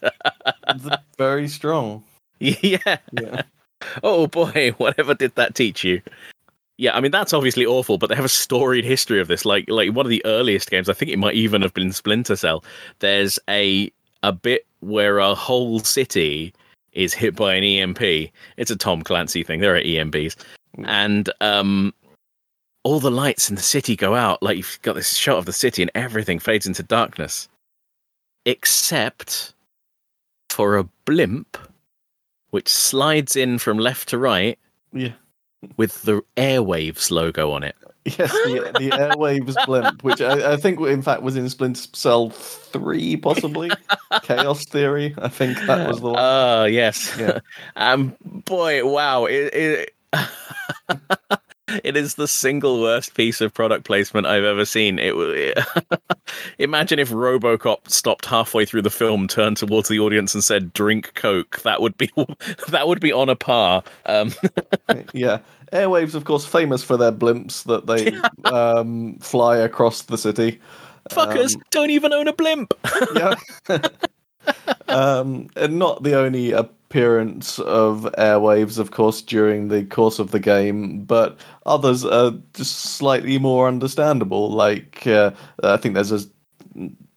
Very 1.17 1.47
strong. 1.49 2.03
yeah. 2.39 2.97
Yeah. 3.11 3.41
Oh 4.03 4.27
boy, 4.27 4.73
whatever 4.77 5.13
did 5.13 5.35
that 5.35 5.53
teach 5.55 5.83
you? 5.83 6.01
Yeah, 6.77 6.95
I 6.95 6.99
mean 6.99 7.11
that's 7.11 7.33
obviously 7.33 7.65
awful, 7.65 7.97
but 7.97 8.07
they 8.07 8.15
have 8.15 8.25
a 8.25 8.29
storied 8.29 8.83
history 8.83 9.21
of 9.21 9.27
this. 9.27 9.45
Like 9.45 9.69
like 9.69 9.93
one 9.93 10.05
of 10.05 10.09
the 10.09 10.25
earliest 10.25 10.69
games, 10.69 10.89
I 10.89 10.93
think 10.93 11.11
it 11.11 11.19
might 11.19 11.35
even 11.35 11.61
have 11.61 11.73
been 11.73 11.93
Splinter 11.93 12.35
Cell. 12.35 12.63
There's 12.99 13.39
a 13.49 13.91
a 14.23 14.33
bit 14.33 14.65
where 14.81 15.19
a 15.19 15.35
whole 15.35 15.79
city 15.79 16.53
is 16.91 17.13
hit 17.13 17.35
by 17.35 17.53
an 17.53 17.63
EMP. 17.63 18.31
It's 18.57 18.71
a 18.71 18.75
Tom 18.75 19.03
Clancy 19.03 19.43
thing. 19.43 19.61
There 19.61 19.75
are 19.75 19.81
EMPs, 19.81 20.35
and 20.83 21.29
um, 21.39 21.93
all 22.83 22.99
the 22.99 23.11
lights 23.11 23.49
in 23.49 23.55
the 23.55 23.61
city 23.61 23.95
go 23.95 24.15
out. 24.15 24.43
Like 24.43 24.57
you've 24.57 24.79
got 24.81 24.95
this 24.95 25.15
shot 25.15 25.37
of 25.37 25.45
the 25.45 25.53
city, 25.53 25.81
and 25.81 25.91
everything 25.95 26.39
fades 26.39 26.67
into 26.67 26.83
darkness, 26.83 27.47
except 28.45 29.53
for 30.49 30.77
a 30.77 30.83
blimp, 31.05 31.57
which 32.49 32.67
slides 32.67 33.37
in 33.37 33.59
from 33.59 33.77
left 33.77 34.09
to 34.09 34.17
right 34.17 34.59
Yeah. 34.91 35.13
With 35.77 36.01
the 36.03 36.21
Airwaves 36.37 37.11
logo 37.11 37.51
on 37.51 37.63
it. 37.63 37.75
Yes, 38.05 38.31
the, 38.31 38.71
the 38.79 38.89
Airwaves 38.91 39.65
blimp, 39.65 40.03
which 40.03 40.21
I, 40.21 40.53
I 40.53 40.57
think 40.57 40.79
in 40.79 41.01
fact 41.01 41.23
was 41.23 41.35
in 41.35 41.49
Splinter 41.49 41.87
Cell 41.93 42.29
3, 42.29 43.17
possibly. 43.17 43.71
Chaos 44.21 44.63
Theory, 44.65 45.15
I 45.17 45.27
think 45.27 45.57
that 45.65 45.87
was 45.87 46.01
the 46.01 46.09
one. 46.09 46.19
Oh 46.19 46.65
yes. 46.65 47.15
Yeah. 47.17 47.39
um. 47.75 48.15
Boy, 48.23 48.85
wow. 48.85 49.25
It, 49.25 49.53
it, 49.55 49.95
it 51.83 51.97
is 51.97 52.15
the 52.15 52.27
single 52.27 52.81
worst 52.81 53.15
piece 53.15 53.41
of 53.41 53.53
product 53.53 53.85
placement 53.85 54.27
I've 54.27 54.43
ever 54.43 54.65
seen. 54.65 54.99
It. 54.99 55.15
wa- 55.15 55.87
Imagine 56.59 56.99
if 56.99 57.09
RoboCop 57.09 57.89
stopped 57.89 58.25
halfway 58.25 58.65
through 58.65 58.83
the 58.83 58.89
film, 58.89 59.27
turned 59.27 59.57
towards 59.57 59.89
the 59.89 59.99
audience, 59.99 60.33
and 60.33 60.43
said, 60.43 60.73
"Drink 60.73 61.13
Coke." 61.15 61.61
That 61.63 61.81
would 61.81 61.97
be 61.97 62.11
that 62.69 62.87
would 62.87 62.99
be 62.99 63.11
on 63.11 63.29
a 63.29 63.35
par. 63.35 63.83
Um, 64.05 64.33
yeah. 65.13 65.39
Airwaves, 65.73 66.13
of 66.13 66.25
course, 66.25 66.45
famous 66.45 66.83
for 66.83 66.95
their 66.95 67.11
blimps 67.11 67.63
that 67.63 67.87
they 67.87 68.15
um, 68.49 69.17
fly 69.19 69.57
across 69.57 70.03
the 70.03 70.17
city. 70.17 70.59
fuckers 71.09 71.55
Um, 71.55 71.63
don't 71.71 71.89
even 71.89 72.13
own 72.13 72.27
a 72.27 72.33
blimp. 72.33 72.73
yeah. 73.15 73.35
um, 74.87 75.47
and 75.55 75.79
not 75.79 76.03
the 76.03 76.17
only 76.17 76.53
appearance 76.95 77.59
of 77.59 78.03
airwaves, 78.17 78.79
of 78.79 78.91
course, 78.91 79.21
during 79.21 79.67
the 79.67 79.83
course 79.83 80.17
of 80.17 80.31
the 80.31 80.39
game, 80.39 81.03
but 81.03 81.37
others 81.65 82.05
are 82.05 82.31
just 82.53 82.77
slightly 82.77 83.37
more 83.37 83.67
understandable. 83.67 84.49
Like, 84.49 85.05
uh, 85.05 85.31
I 85.61 85.75
think 85.75 85.95
there's 85.95 86.13
a 86.13 86.21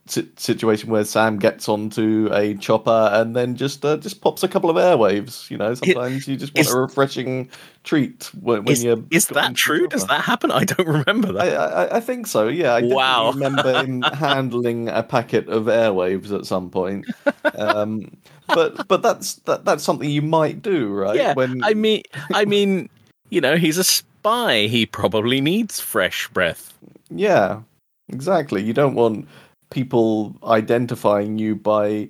si- 0.07 0.29
situation 0.37 0.91
where 0.91 1.05
Sam 1.05 1.39
gets 1.39 1.69
onto 1.69 2.29
a 2.33 2.55
chopper 2.57 3.11
and 3.13 3.37
then 3.37 3.55
just 3.55 3.85
uh, 3.85 3.99
just 3.99 4.21
pops 4.21 4.43
a 4.43 4.49
couple 4.49 4.69
of 4.69 4.75
airwaves. 4.77 5.49
You 5.49 5.59
know, 5.59 5.75
sometimes 5.75 6.27
you 6.27 6.37
just 6.37 6.53
want 6.57 6.67
is- 6.67 6.75
a 6.75 6.81
refreshing 6.81 7.49
treat 7.85 8.31
when, 8.41 8.65
when 8.65 8.73
Is, 8.73 8.83
you 8.83 9.07
is 9.13 9.27
that 9.29 9.55
true? 9.55 9.87
Does 9.87 10.07
that 10.09 10.23
happen? 10.23 10.51
I 10.51 10.65
don't 10.65 10.89
remember 10.89 11.31
that. 11.35 11.57
I, 11.57 11.85
I, 11.85 11.97
I 11.99 12.01
think 12.01 12.27
so. 12.27 12.49
Yeah, 12.49 12.75
I 12.75 12.83
Wow. 12.83 13.31
remember 13.31 13.73
him 13.85 14.03
handling 14.13 14.89
a 14.89 15.05
packet 15.05 15.49
of 15.49 15.67
airwaves 15.67 16.37
at 16.37 16.47
some 16.47 16.69
point. 16.69 17.07
Um, 17.55 18.17
but 18.49 18.89
but 18.89 19.03
that's 19.03 19.37
that, 19.47 19.65
that's 19.65 19.85
something 19.85 20.09
you 20.11 20.23
might 20.23 20.63
do, 20.63 20.89
right? 20.89 21.17
yeah, 21.17 21.35
When 21.35 21.63
I 21.65 21.75
mean, 21.75 22.03
I 22.35 22.45
mean, 22.45 22.89
you 23.31 23.41
know, 23.41 23.57
he's 23.57 23.79
a 23.79 23.85
spy. 23.85 24.67
He 24.67 24.87
probably 24.87 25.41
needs 25.41 25.81
fresh 25.81 26.29
breath. 26.29 26.73
yeah, 27.11 27.61
exactly. 28.09 28.63
You 28.63 28.73
don't 28.73 28.95
want 28.95 29.29
people 29.71 30.35
identifying 30.45 31.39
you 31.39 31.55
by 31.55 32.09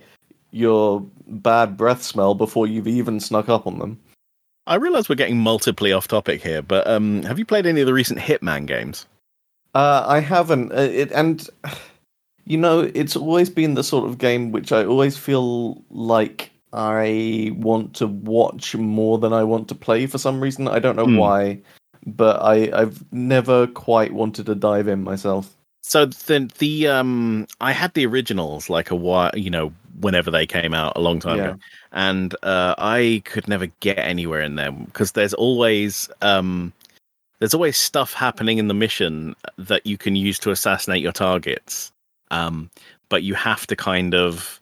your 0.51 1.05
bad 1.27 1.77
breath 1.77 2.03
smell 2.03 2.35
before 2.35 2.67
you've 2.67 2.89
even 2.89 3.21
snuck 3.21 3.49
up 3.49 3.67
on 3.67 3.79
them. 3.79 3.99
I 4.67 4.77
realize 4.77 5.09
we're 5.09 5.15
getting 5.15 5.39
multiply 5.39 5.93
off 5.93 6.09
topic 6.09 6.43
here, 6.43 6.63
but 6.63 6.87
um, 6.87 7.23
have 7.23 7.39
you 7.39 7.45
played 7.45 7.67
any 7.67 7.81
of 7.81 7.87
the 7.87 7.95
recent 7.95 8.19
Hitman 8.19 8.67
games? 8.67 9.07
Uh, 9.75 10.05
I 10.07 10.21
haven't. 10.21 10.73
Uh, 10.73 10.81
it, 10.83 11.11
and 11.13 11.49
you 12.49 12.57
know, 12.57 12.81
it's 12.95 13.17
always 13.17 13.51
been 13.51 13.75
the 13.75 13.85
sort 13.85 14.09
of 14.09 14.19
game 14.19 14.53
which 14.53 14.73
I 14.73 14.85
always 14.85 15.17
feel 15.19 15.85
like 15.91 16.51
I 16.73 17.53
want 17.57 17.95
to 17.97 18.07
watch 18.07 18.75
more 18.77 19.19
than 19.19 19.33
I 19.33 19.45
want 19.45 19.69
to 19.69 19.75
play 19.75 20.07
for 20.07 20.19
some 20.19 20.41
reason. 20.41 20.69
I 20.69 20.79
don't 20.79 20.97
know 20.97 21.07
Hmm. 21.07 21.17
why, 21.19 21.61
but 22.07 22.41
I 22.43 22.71
I've 22.73 23.05
never 23.13 23.67
quite 23.69 24.13
wanted 24.13 24.47
to 24.47 24.55
dive 24.55 24.89
in 24.89 25.05
myself. 25.05 25.55
So 25.83 26.07
the 26.07 26.51
the 26.59 26.89
um, 26.89 27.47
I 27.61 27.73
had 27.73 27.95
the 27.95 28.07
originals 28.07 28.69
like 28.71 28.91
a 28.91 28.97
while, 28.97 29.31
you 29.35 29.51
know, 29.51 29.73
whenever 30.01 30.31
they 30.31 30.47
came 30.47 30.75
out 30.75 30.97
a 30.97 31.01
long 31.01 31.21
time 31.21 31.39
Yeah. 31.39 31.51
ago, 31.51 31.59
and 31.93 32.35
uh, 32.43 32.75
I 32.79 33.23
could 33.25 33.49
never 33.49 33.67
get 33.81 33.99
anywhere 33.99 34.43
in 34.43 34.57
them 34.57 34.85
because 34.87 35.13
there's 35.13 35.35
always 35.35 36.11
um, 36.23 36.73
there's 37.39 37.55
always 37.55 37.77
stuff 37.77 38.13
happening 38.13 38.59
in 38.59 38.69
the 38.69 38.75
mission 38.75 39.35
that 39.59 39.87
you 39.87 39.97
can 39.99 40.17
use 40.17 40.39
to 40.41 40.51
assassinate 40.51 41.03
your 41.03 41.13
targets, 41.13 41.93
um, 42.31 42.71
but 43.09 43.23
you 43.23 43.35
have 43.35 43.67
to 43.67 43.77
kind 43.77 44.15
of 44.15 44.61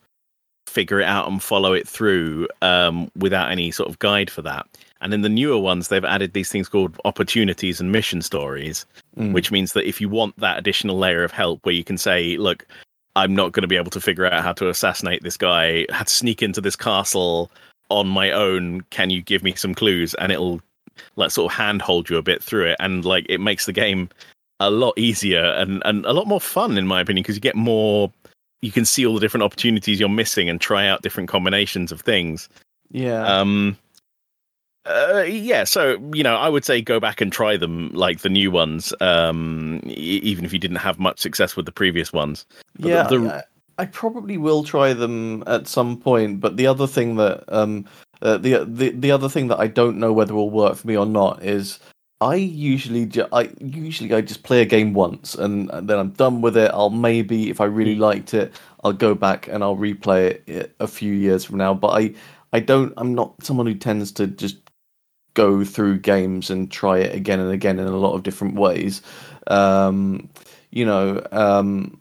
figure 0.66 1.00
it 1.00 1.06
out 1.06 1.28
and 1.28 1.42
follow 1.42 1.72
it 1.72 1.88
through 1.88 2.46
um, 2.60 3.10
without 3.16 3.50
any 3.50 3.70
sort 3.70 3.88
of 3.88 3.98
guide 3.98 4.30
for 4.30 4.42
that. 4.42 4.66
And 5.00 5.14
in 5.14 5.22
the 5.22 5.28
newer 5.28 5.58
ones, 5.58 5.88
they've 5.88 6.04
added 6.04 6.32
these 6.32 6.50
things 6.50 6.68
called 6.68 6.98
opportunities 7.04 7.80
and 7.80 7.92
mission 7.92 8.22
stories, 8.22 8.84
Mm. 9.16 9.32
which 9.32 9.50
means 9.50 9.72
that 9.72 9.88
if 9.88 9.98
you 9.98 10.10
want 10.10 10.38
that 10.38 10.58
additional 10.58 10.98
layer 10.98 11.24
of 11.24 11.32
help 11.32 11.64
where 11.64 11.74
you 11.74 11.84
can 11.84 11.96
say, 11.96 12.36
look, 12.36 12.66
I'm 13.14 13.34
not 13.34 13.52
going 13.52 13.62
to 13.62 13.68
be 13.68 13.76
able 13.76 13.90
to 13.92 14.00
figure 14.00 14.26
out 14.26 14.42
how 14.42 14.52
to 14.52 14.68
assassinate 14.68 15.22
this 15.22 15.38
guy, 15.38 15.86
how 15.90 16.04
to 16.04 16.12
sneak 16.12 16.42
into 16.42 16.60
this 16.60 16.76
castle 16.76 17.50
on 17.88 18.06
my 18.06 18.30
own, 18.30 18.82
can 18.90 19.08
you 19.08 19.22
give 19.22 19.42
me 19.42 19.54
some 19.54 19.74
clues? 19.74 20.12
And 20.14 20.30
it'll 20.30 20.60
like 21.16 21.30
sort 21.30 21.50
of 21.50 21.56
handhold 21.56 22.10
you 22.10 22.18
a 22.18 22.22
bit 22.22 22.42
through 22.42 22.66
it. 22.66 22.76
And 22.78 23.06
like 23.06 23.24
it 23.30 23.40
makes 23.40 23.64
the 23.64 23.72
game 23.72 24.10
a 24.60 24.70
lot 24.70 24.98
easier 24.98 25.44
and, 25.44 25.82
and 25.84 26.04
a 26.06 26.12
lot 26.12 26.26
more 26.26 26.40
fun, 26.40 26.78
in 26.78 26.86
my 26.86 27.00
opinion, 27.00 27.22
because 27.22 27.36
you 27.36 27.40
get 27.40 27.56
more, 27.56 28.12
you 28.62 28.72
can 28.72 28.84
see 28.84 29.06
all 29.06 29.14
the 29.14 29.20
different 29.20 29.44
opportunities 29.44 30.00
you're 30.00 30.08
missing 30.08 30.48
and 30.48 30.60
try 30.60 30.86
out 30.86 31.02
different 31.02 31.28
combinations 31.28 31.92
of 31.92 32.00
things. 32.00 32.48
Yeah, 32.90 33.24
Um, 33.26 33.76
uh, 34.86 35.24
yeah, 35.26 35.64
so 35.64 35.98
you 36.14 36.22
know, 36.22 36.36
I 36.36 36.48
would 36.48 36.64
say 36.64 36.80
go 36.80 37.00
back 37.00 37.20
and 37.20 37.32
try 37.32 37.56
them, 37.56 37.90
like 37.92 38.20
the 38.20 38.28
new 38.28 38.50
ones, 38.52 38.94
um, 39.00 39.80
e- 39.84 40.20
even 40.22 40.44
if 40.44 40.52
you 40.52 40.60
didn't 40.60 40.76
have 40.76 40.98
much 41.00 41.18
success 41.18 41.56
with 41.56 41.66
the 41.66 41.72
previous 41.72 42.12
ones. 42.12 42.46
but 42.78 42.88
yeah. 42.88 43.02
the- 43.08 43.44
I, 43.78 43.82
I 43.82 43.86
probably 43.86 44.38
will 44.38 44.62
try 44.62 44.94
them 44.94 45.42
at 45.46 45.66
some 45.66 45.98
point. 45.98 46.40
But 46.40 46.56
the 46.56 46.66
other 46.66 46.86
thing 46.86 47.16
that 47.16 47.44
um 47.48 47.84
uh, 48.22 48.38
the 48.38 48.64
the 48.64 48.90
the 48.90 49.10
other 49.10 49.28
thing 49.28 49.48
that 49.48 49.58
I 49.58 49.66
don't 49.66 49.98
know 49.98 50.12
whether 50.12 50.34
will 50.34 50.50
work 50.50 50.76
for 50.76 50.86
me 50.86 50.96
or 50.96 51.04
not 51.04 51.42
is 51.42 51.78
I 52.20 52.36
usually 52.36 53.10
I 53.32 53.50
usually 53.60 54.12
I 54.14 54.22
just 54.22 54.42
play 54.42 54.62
a 54.62 54.66
game 54.66 54.94
once 54.94 55.34
and, 55.34 55.70
and 55.70 55.88
then 55.88 55.98
I'm 55.98 56.10
done 56.12 56.40
with 56.40 56.56
it. 56.56 56.70
I'll 56.72 56.90
maybe 56.90 57.50
if 57.50 57.60
I 57.60 57.66
really 57.66 57.94
liked 57.96 58.32
it, 58.34 58.52
I'll 58.84 58.94
go 58.94 59.14
back 59.14 59.48
and 59.48 59.62
I'll 59.62 59.76
replay 59.76 60.40
it 60.48 60.74
a 60.80 60.86
few 60.88 61.12
years 61.12 61.44
from 61.44 61.58
now. 61.58 61.74
But 61.74 61.88
I 61.88 62.14
I 62.54 62.60
don't 62.60 62.94
I'm 62.96 63.14
not 63.14 63.42
someone 63.44 63.66
who 63.66 63.74
tends 63.74 64.12
to 64.12 64.26
just 64.28 64.56
go 65.34 65.64
through 65.64 65.98
games 66.00 66.50
and 66.50 66.70
try 66.70 66.98
it 66.98 67.14
again 67.14 67.40
and 67.40 67.52
again 67.52 67.78
in 67.78 67.88
a 67.88 67.96
lot 67.96 68.14
of 68.14 68.22
different 68.24 68.56
ways. 68.56 69.02
Um, 69.48 70.28
you 70.70 70.86
know, 70.86 71.26
um, 71.32 72.00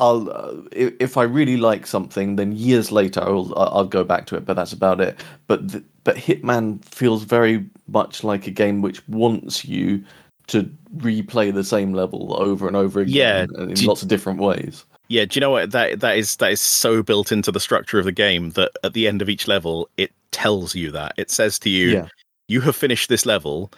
I'll 0.00 0.30
uh, 0.30 0.62
if, 0.72 0.94
if 1.00 1.16
I 1.16 1.24
really 1.24 1.56
like 1.56 1.86
something, 1.86 2.36
then 2.36 2.52
years 2.52 2.92
later 2.92 3.20
I'll 3.22 3.52
I'll 3.56 3.86
go 3.86 4.04
back 4.04 4.26
to 4.26 4.36
it. 4.36 4.44
But 4.46 4.54
that's 4.54 4.72
about 4.72 5.00
it. 5.00 5.18
But 5.46 5.70
th- 5.70 5.84
but 6.04 6.16
Hitman 6.16 6.84
feels 6.84 7.24
very 7.24 7.64
much 7.88 8.24
like 8.24 8.46
a 8.46 8.50
game 8.50 8.82
which 8.82 9.06
wants 9.08 9.64
you 9.64 10.02
to 10.48 10.68
replay 10.96 11.52
the 11.54 11.64
same 11.64 11.92
level 11.94 12.34
over 12.40 12.66
and 12.66 12.76
over 12.76 13.00
again 13.00 13.14
Yeah, 13.14 13.62
in 13.62 13.74
do- 13.74 13.86
lots 13.86 14.02
of 14.02 14.08
different 14.08 14.40
ways. 14.40 14.84
Yeah, 15.08 15.24
do 15.26 15.36
you 15.36 15.40
know 15.40 15.50
what 15.50 15.70
that 15.72 16.00
that 16.00 16.16
is 16.16 16.36
that 16.36 16.52
is 16.52 16.62
so 16.62 17.02
built 17.02 17.32
into 17.32 17.52
the 17.52 17.60
structure 17.60 17.98
of 17.98 18.04
the 18.06 18.12
game 18.12 18.50
that 18.50 18.70
at 18.82 18.94
the 18.94 19.06
end 19.06 19.20
of 19.22 19.28
each 19.28 19.46
level 19.46 19.88
it 19.98 20.10
tells 20.30 20.74
you 20.74 20.90
that. 20.92 21.12
It 21.18 21.30
says 21.30 21.58
to 21.60 21.70
you, 21.70 21.90
Yeah. 21.90 22.08
you 22.48 22.60
have 22.62 22.74
finished 22.74 23.08
this 23.10 23.26
level, 23.26 23.70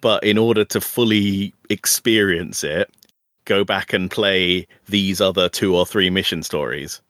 but 0.00 0.22
in 0.22 0.36
order 0.38 0.64
to 0.66 0.80
fully 0.80 1.54
experience 1.70 2.62
it, 2.62 2.90
go 3.46 3.64
back 3.64 3.92
and 3.92 4.10
play 4.10 4.66
these 4.88 5.20
other 5.20 5.48
two 5.48 5.74
or 5.74 5.86
three 5.86 6.10
mission 6.10 6.42
stories. 6.42 7.00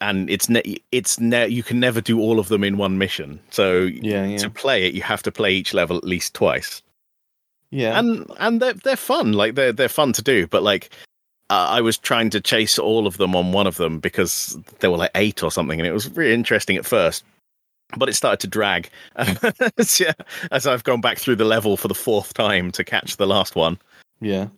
And 0.00 0.30
it's 0.30 0.48
ne- 0.48 0.78
it's 0.92 1.20
ne- 1.20 1.48
you 1.48 1.62
can 1.62 1.78
never 1.78 2.00
do 2.00 2.18
all 2.20 2.38
of 2.38 2.48
them 2.48 2.64
in 2.64 2.76
one 2.78 2.98
mission. 2.98 3.38
So 3.50 3.82
Yeah, 3.82 4.24
yeah, 4.24 4.38
to 4.38 4.50
play 4.50 4.86
it, 4.86 4.94
you 4.94 5.02
have 5.02 5.22
to 5.24 5.32
play 5.32 5.52
each 5.52 5.74
level 5.74 5.96
at 5.96 6.04
least 6.04 6.34
twice. 6.34 6.82
yeah. 7.70 7.98
and 7.98 8.24
and 8.38 8.60
they're 8.62 8.72
they're 8.74 8.96
fun. 8.96 9.32
Like 9.34 9.54
they're 9.54 9.72
they're 9.72 9.88
fun 9.88 10.12
to 10.14 10.22
do. 10.22 10.46
But 10.46 10.62
like, 10.62 10.90
uh, 11.50 11.66
I 11.70 11.80
was 11.82 11.98
trying 11.98 12.30
to 12.30 12.40
chase 12.40 12.78
all 12.78 13.06
of 13.06 13.18
them 13.18 13.36
on 13.36 13.52
one 13.52 13.66
of 13.66 13.76
them 13.76 13.98
because 14.00 14.56
there 14.80 14.90
were 14.90 14.96
like 14.96 15.10
eight 15.14 15.42
or 15.42 15.50
something, 15.50 15.78
and 15.78 15.86
it 15.86 15.92
was 15.92 16.08
really 16.16 16.32
interesting 16.34 16.76
at 16.76 16.86
first. 16.86 17.22
But 17.96 18.08
it 18.08 18.14
started 18.14 18.40
to 18.40 18.46
drag 18.48 18.88
as, 19.16 20.00
yeah, 20.00 20.14
as 20.50 20.66
I've 20.66 20.82
gone 20.84 21.02
back 21.02 21.18
through 21.18 21.36
the 21.36 21.44
level 21.44 21.76
for 21.76 21.86
the 21.88 21.94
fourth 21.94 22.32
time 22.34 22.72
to 22.72 22.82
catch 22.82 23.18
the 23.18 23.26
last 23.26 23.54
one. 23.54 23.78
yeah. 24.20 24.48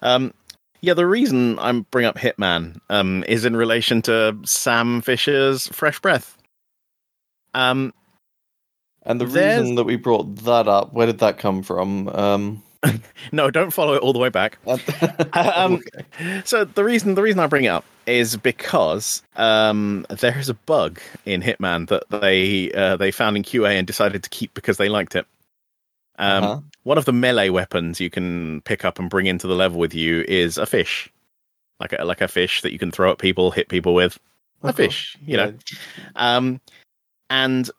Um, 0.00 0.32
yeah, 0.80 0.94
the 0.94 1.06
reason 1.06 1.58
I'm 1.58 1.82
bring 1.90 2.06
up 2.06 2.16
Hitman 2.16 2.78
um, 2.90 3.24
is 3.28 3.44
in 3.44 3.56
relation 3.56 4.02
to 4.02 4.36
Sam 4.44 5.00
Fisher's 5.00 5.68
Fresh 5.68 6.00
Breath. 6.00 6.36
Um, 7.54 7.92
And 9.02 9.20
the 9.20 9.24
There's- 9.26 9.60
reason 9.60 9.76
that 9.76 9.84
we 9.84 9.96
brought 9.96 10.36
that 10.44 10.68
up, 10.68 10.92
where 10.92 11.06
did 11.06 11.18
that 11.18 11.38
come 11.38 11.62
from? 11.62 12.08
Um, 12.10 12.62
no, 13.32 13.50
don't 13.50 13.70
follow 13.72 13.94
it 13.94 14.02
all 14.02 14.12
the 14.12 14.18
way 14.18 14.28
back. 14.28 14.58
Um, 15.34 15.82
So 16.44 16.64
the 16.64 16.84
reason 16.84 17.14
the 17.14 17.22
reason 17.22 17.40
I 17.40 17.46
bring 17.46 17.64
it 17.64 17.68
up 17.68 17.84
is 18.06 18.36
because 18.36 19.22
um, 19.36 20.06
there 20.08 20.38
is 20.38 20.48
a 20.48 20.54
bug 20.54 21.00
in 21.26 21.42
Hitman 21.42 21.88
that 21.88 22.04
they 22.10 22.70
uh, 22.72 22.96
they 22.96 23.10
found 23.10 23.36
in 23.36 23.42
QA 23.42 23.78
and 23.78 23.86
decided 23.86 24.22
to 24.22 24.30
keep 24.30 24.54
because 24.54 24.76
they 24.76 24.88
liked 24.88 25.14
it. 25.16 25.26
Um, 26.18 26.44
Uh-huh. 26.44 26.60
One 26.84 26.98
of 26.98 27.04
the 27.04 27.12
melee 27.12 27.50
weapons 27.50 28.00
you 28.00 28.08
can 28.10 28.62
pick 28.62 28.84
up 28.84 28.98
and 28.98 29.10
bring 29.10 29.26
into 29.26 29.46
the 29.46 29.54
level 29.54 29.78
with 29.78 29.94
you 29.94 30.24
is 30.26 30.56
a 30.56 30.64
fish, 30.66 31.10
like 31.80 31.92
a 31.92 32.04
like 32.04 32.20
a 32.22 32.28
fish 32.28 32.62
that 32.62 32.72
you 32.72 32.78
can 32.78 32.90
throw 32.90 33.10
at 33.12 33.18
people, 33.18 33.50
hit 33.50 33.68
people 33.68 33.94
with. 33.94 34.18
A 34.62 34.68
Of 34.68 34.76
course. 34.76 34.86
fish, 34.88 35.16
you 35.26 35.36
know. 35.36 35.52
Um, 36.16 36.60
and 37.30 37.70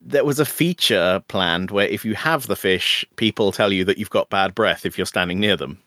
there 0.00 0.24
was 0.24 0.38
a 0.40 0.44
feature 0.44 1.22
planned 1.28 1.70
where 1.70 1.86
if 1.88 2.04
you 2.04 2.14
have 2.14 2.46
the 2.46 2.56
fish, 2.56 3.04
people 3.16 3.52
tell 3.52 3.72
you 3.72 3.84
that 3.84 3.98
you've 3.98 4.10
got 4.10 4.30
bad 4.30 4.54
breath 4.54 4.86
if 4.86 4.96
you're 4.96 5.06
standing 5.06 5.40
near 5.40 5.56
them. 5.56 5.78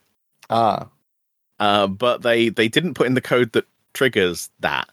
Ah, 0.49 0.89
Uh, 1.59 1.87
but 1.87 2.21
they 2.23 2.49
they 2.49 2.67
didn't 2.67 2.93
put 2.95 3.07
in 3.07 3.13
the 3.13 3.21
code 3.21 3.53
that 3.53 3.65
triggers 3.93 4.49
that. 4.59 4.89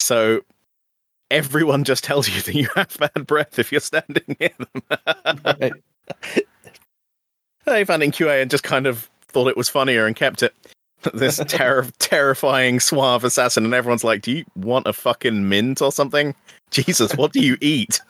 So 0.00 0.40
everyone 1.30 1.84
just 1.84 2.02
tells 2.04 2.28
you 2.28 2.40
that 2.46 2.54
you 2.54 2.68
have 2.74 2.96
bad 2.98 3.26
breath 3.26 3.58
if 3.58 3.70
you're 3.70 3.80
standing 3.80 4.36
near 4.40 4.50
them. 4.58 4.82
right. 5.44 5.72
they 7.64 7.84
found 7.84 8.02
in 8.02 8.10
QA 8.10 8.42
and 8.42 8.50
just 8.50 8.64
kind 8.64 8.86
of 8.86 9.08
thought 9.28 9.48
it 9.48 9.56
was 9.56 9.68
funnier 9.68 10.06
and 10.06 10.16
kept 10.16 10.42
it. 10.42 10.54
This 11.14 11.40
terror 11.48 11.86
terrifying 11.98 12.78
suave 12.78 13.24
assassin, 13.24 13.64
and 13.64 13.72
everyone's 13.72 14.04
like, 14.04 14.20
"Do 14.20 14.32
you 14.32 14.44
want 14.54 14.86
a 14.86 14.92
fucking 14.92 15.48
mint 15.48 15.80
or 15.80 15.90
something?" 15.90 16.34
Jesus, 16.70 17.16
what 17.16 17.32
do 17.32 17.40
you 17.40 17.56
eat? 17.62 18.02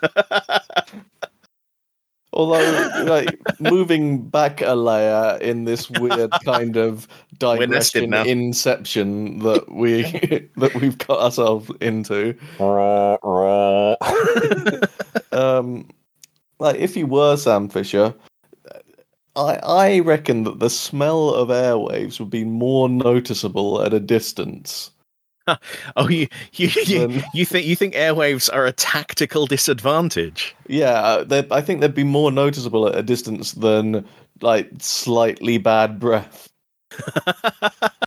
Although, 2.33 3.05
like 3.05 3.39
moving 3.61 4.29
back 4.29 4.61
a 4.61 4.75
layer 4.75 5.39
in 5.41 5.67
this 5.67 5.89
weird 5.89 6.33
kind 6.45 6.77
of 6.77 7.07
We're 7.41 7.59
digression 7.59 8.13
inception 8.13 9.39
that 9.39 9.73
we 9.73 10.03
that 10.57 10.75
we've 10.75 10.99
got 10.99 11.21
ourselves 11.21 11.71
into. 11.81 12.37
Um, 15.33 15.89
like 16.59 16.77
if 16.77 16.97
you 16.97 17.07
were 17.07 17.37
Sam 17.37 17.69
Fisher, 17.69 18.15
I 19.37 19.59
I 19.63 19.99
reckon 20.01 20.45
that 20.45 20.59
the 20.59 20.71
smell 20.71 21.35
of 21.35 21.49
airwaves 21.49 22.19
would 22.19 22.31
be 22.31 22.45
more 22.45 22.89
noticeable 22.89 23.83
at 23.83 23.95
a 23.95 24.01
distance. 24.01 24.91
oh, 25.97 26.09
you 26.09 26.29
you 26.53 26.71
you, 26.87 27.23
you 27.35 27.45
think 27.45 27.67
you 27.67 27.77
think 27.77 27.95
airwaves 27.95 28.53
are 28.53 28.67
a 28.67 28.73
tactical 28.73 29.47
disadvantage? 29.47 30.55
Yeah, 30.69 30.93
uh, 30.93 31.43
I 31.51 31.61
think 31.61 31.81
they'd 31.81 31.95
be 31.95 32.05
more 32.05 32.31
noticeable 32.31 32.87
at 32.89 32.97
a 32.97 33.03
distance 33.03 33.53
than 33.53 34.05
like 34.41 34.71
slightly 34.79 35.59
bad 35.59 35.99
breath. 35.99 36.49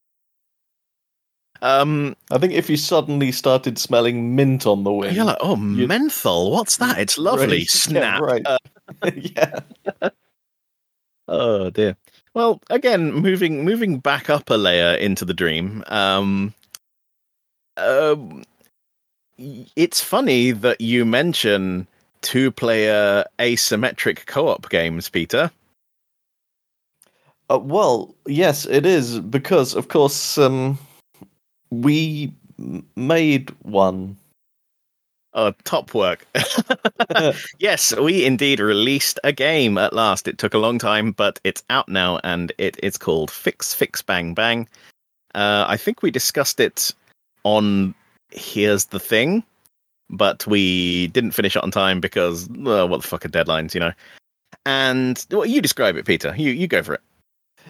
Um, 1.63 2.17
I 2.29 2.39
think 2.39 2.51
if 2.51 2.69
you 2.69 2.75
suddenly 2.75 3.31
started 3.31 3.77
smelling 3.77 4.35
mint 4.35 4.67
on 4.67 4.83
the 4.83 4.91
wind, 4.91 5.15
you're 5.15 5.23
like, 5.23 5.37
oh, 5.39 5.55
menthol. 5.55 6.51
What's 6.51 6.75
that? 6.75 6.99
It's 6.99 7.17
lovely. 7.17 7.59
Right, 7.59 7.69
Snap. 7.69 8.19
Yeah, 8.21 8.57
right. 9.05 9.15
yeah. 9.15 10.09
Oh 11.27 11.69
dear. 11.69 11.95
Well, 12.33 12.61
again, 12.69 13.13
moving 13.13 13.63
moving 13.63 13.99
back 13.99 14.29
up 14.29 14.49
a 14.49 14.55
layer 14.55 14.95
into 14.95 15.25
the 15.25 15.33
dream. 15.33 15.83
Um, 15.87 16.53
um, 17.77 18.43
it's 19.37 20.01
funny 20.01 20.51
that 20.51 20.81
you 20.81 21.05
mention 21.05 21.87
two-player 22.21 23.25
asymmetric 23.39 24.25
co-op 24.25 24.69
games, 24.69 25.09
Peter. 25.09 25.51
Uh, 27.49 27.59
well, 27.59 28.15
yes, 28.25 28.65
it 28.65 28.85
is 28.85 29.19
because, 29.19 29.75
of 29.75 29.89
course, 29.89 30.37
um, 30.37 30.77
we 31.69 32.31
made 32.95 33.49
one. 33.63 34.17
Oh, 35.35 35.51
top 35.63 35.93
work. 35.95 36.27
yes, 37.57 37.95
we 37.95 38.23
indeed 38.23 38.59
released 38.59 39.19
a 39.23 39.31
game 39.31 39.77
at 39.79 39.93
last. 39.93 40.27
It 40.27 40.37
took 40.37 40.53
a 40.53 40.59
long 40.59 40.77
time, 40.77 41.11
but 41.11 41.39
it's 41.43 41.63
out 41.71 41.89
now, 41.89 42.19
and 42.23 42.51
it 42.59 42.79
is 42.83 42.97
called 42.97 43.31
Fix 43.31 43.73
Fix 43.73 44.01
Bang 44.03 44.35
Bang. 44.35 44.67
Uh, 45.33 45.65
I 45.67 45.77
think 45.77 46.03
we 46.03 46.11
discussed 46.11 46.59
it 46.59 46.93
on 47.43 47.95
Here's 48.29 48.85
the 48.85 48.99
Thing, 48.99 49.43
but 50.09 50.45
we 50.45 51.07
didn't 51.07 51.31
finish 51.31 51.55
it 51.55 51.63
on 51.63 51.71
time 51.71 51.99
because, 51.99 52.47
well, 52.49 52.87
what 52.87 53.01
the 53.01 53.07
fuck 53.07 53.25
are 53.25 53.29
deadlines, 53.29 53.73
you 53.73 53.79
know? 53.79 53.93
And 54.67 55.25
well, 55.31 55.47
you 55.47 55.61
describe 55.61 55.95
it, 55.95 56.05
Peter. 56.05 56.35
You 56.37 56.51
you 56.51 56.67
go 56.67 56.83
for 56.83 56.93
it. 56.93 57.01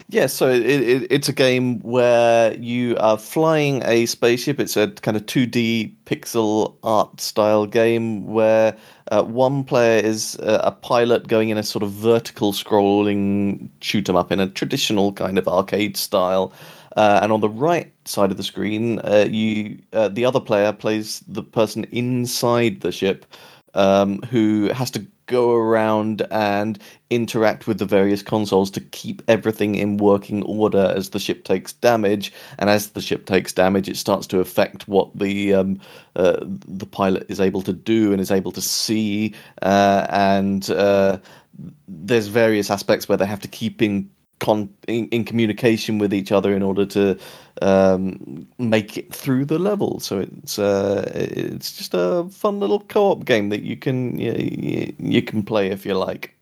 Yeah, 0.08 0.26
so 0.26 0.50
it, 0.50 0.64
it, 0.66 1.06
it's 1.10 1.28
a 1.28 1.32
game 1.32 1.80
where 1.80 2.54
you 2.54 2.96
are 2.98 3.16
flying 3.16 3.82
a 3.84 4.06
spaceship. 4.06 4.60
It's 4.60 4.76
a 4.76 4.88
kind 4.88 5.16
of 5.16 5.24
2D 5.26 5.94
pixel 6.04 6.76
art 6.82 7.20
style 7.20 7.66
game 7.66 8.26
where 8.26 8.76
uh, 9.10 9.22
one 9.22 9.64
player 9.64 10.00
is 10.04 10.36
uh, 10.40 10.60
a 10.64 10.72
pilot 10.72 11.28
going 11.28 11.48
in 11.50 11.58
a 11.58 11.62
sort 11.62 11.82
of 11.82 11.90
vertical 11.92 12.52
scrolling 12.52 13.68
shoot 13.80 14.08
'em 14.08 14.16
up 14.16 14.30
in 14.32 14.40
a 14.40 14.48
traditional 14.48 15.12
kind 15.12 15.38
of 15.38 15.48
arcade 15.48 15.96
style. 15.96 16.52
Uh, 16.96 17.20
and 17.22 17.32
on 17.32 17.40
the 17.40 17.48
right 17.48 17.92
side 18.04 18.30
of 18.30 18.36
the 18.36 18.42
screen, 18.42 19.00
uh, 19.00 19.26
you 19.28 19.78
uh, 19.92 20.08
the 20.08 20.24
other 20.24 20.40
player 20.40 20.72
plays 20.72 21.22
the 21.26 21.42
person 21.42 21.84
inside 21.92 22.80
the 22.82 22.92
ship 22.92 23.26
um, 23.74 24.20
who 24.30 24.70
has 24.72 24.90
to 24.92 25.04
go 25.26 25.52
around 25.54 26.26
and 26.30 26.78
interact 27.10 27.66
with 27.66 27.78
the 27.78 27.84
various 27.84 28.22
consoles 28.22 28.70
to 28.72 28.80
keep 28.80 29.22
everything 29.28 29.74
in 29.74 29.96
working 29.96 30.42
order 30.44 30.92
as 30.96 31.10
the 31.10 31.18
ship 31.18 31.44
takes 31.44 31.72
damage. 31.72 32.32
And 32.58 32.68
as 32.68 32.90
the 32.90 33.00
ship 33.00 33.26
takes 33.26 33.52
damage, 33.52 33.88
it 33.88 33.96
starts 33.96 34.26
to 34.28 34.40
affect 34.40 34.88
what 34.88 35.16
the 35.18 35.54
um, 35.54 35.80
uh, 36.16 36.38
the 36.42 36.86
pilot 36.86 37.26
is 37.28 37.40
able 37.40 37.62
to 37.62 37.72
do 37.72 38.12
and 38.12 38.20
is 38.20 38.30
able 38.30 38.52
to 38.52 38.62
see. 38.62 39.34
Uh, 39.62 40.06
and 40.10 40.68
uh, 40.70 41.18
there's 41.88 42.28
various 42.28 42.70
aspects 42.70 43.08
where 43.08 43.18
they 43.18 43.26
have 43.26 43.40
to 43.40 43.48
keep 43.48 43.82
in. 43.82 44.10
Con- 44.40 44.74
in, 44.88 45.08
in 45.08 45.24
communication 45.24 45.98
with 45.98 46.12
each 46.12 46.32
other 46.32 46.54
in 46.54 46.62
order 46.62 46.84
to 46.86 47.18
um, 47.62 48.46
make 48.58 48.98
it 48.98 49.14
through 49.14 49.44
the 49.44 49.58
level. 49.58 50.00
So 50.00 50.20
it's 50.20 50.58
uh, 50.58 51.10
it's 51.14 51.76
just 51.76 51.94
a 51.94 52.28
fun 52.30 52.60
little 52.60 52.80
co-op 52.80 53.24
game 53.24 53.48
that 53.50 53.62
you 53.62 53.76
can 53.76 54.18
you, 54.18 54.92
you, 54.98 55.22
can 55.22 55.42
play 55.42 55.68
if 55.68 55.86
you 55.86 55.94
like. 55.94 56.34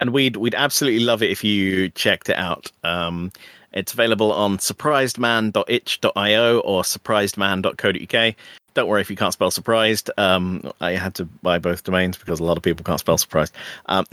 and 0.00 0.10
we'd 0.10 0.36
we'd 0.36 0.54
absolutely 0.54 1.04
love 1.04 1.22
it 1.22 1.30
if 1.30 1.44
you 1.44 1.88
checked 1.90 2.28
it 2.28 2.36
out. 2.36 2.70
Um, 2.82 3.32
it's 3.72 3.92
available 3.92 4.32
on 4.32 4.58
surprisedman.itch.io 4.58 6.58
or 6.60 6.82
surprisedman.co.uk. 6.82 8.34
Don't 8.74 8.88
worry 8.88 9.00
if 9.00 9.10
you 9.10 9.16
can't 9.16 9.32
spell 9.32 9.50
surprised. 9.50 10.10
Um, 10.16 10.72
I 10.80 10.92
had 10.92 11.14
to 11.16 11.24
buy 11.24 11.58
both 11.58 11.84
domains 11.84 12.16
because 12.16 12.40
a 12.40 12.44
lot 12.44 12.56
of 12.56 12.62
people 12.62 12.84
can't 12.84 13.00
spell 13.00 13.18
surprised. 13.18 13.54
Um, 13.86 14.04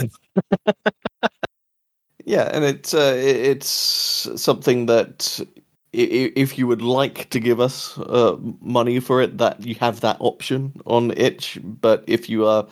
Yeah, 2.26 2.50
and 2.54 2.64
it's 2.64 2.94
uh, 2.94 3.16
it's 3.18 3.70
something 4.36 4.86
that 4.88 5.40
if 5.94 6.58
you 6.58 6.68
would 6.68 6.82
like 6.82 7.30
to 7.32 7.40
give 7.40 7.60
us 7.60 7.98
uh, 7.98 8.38
money 8.62 9.00
for 9.00 9.22
it, 9.22 9.38
that 9.40 9.66
you 9.66 9.76
have 9.76 10.02
that 10.02 10.18
option 10.20 10.74
on 10.86 11.12
itch. 11.18 11.60
But 11.64 12.04
if 12.08 12.30
you 12.30 12.46
are 12.46 12.68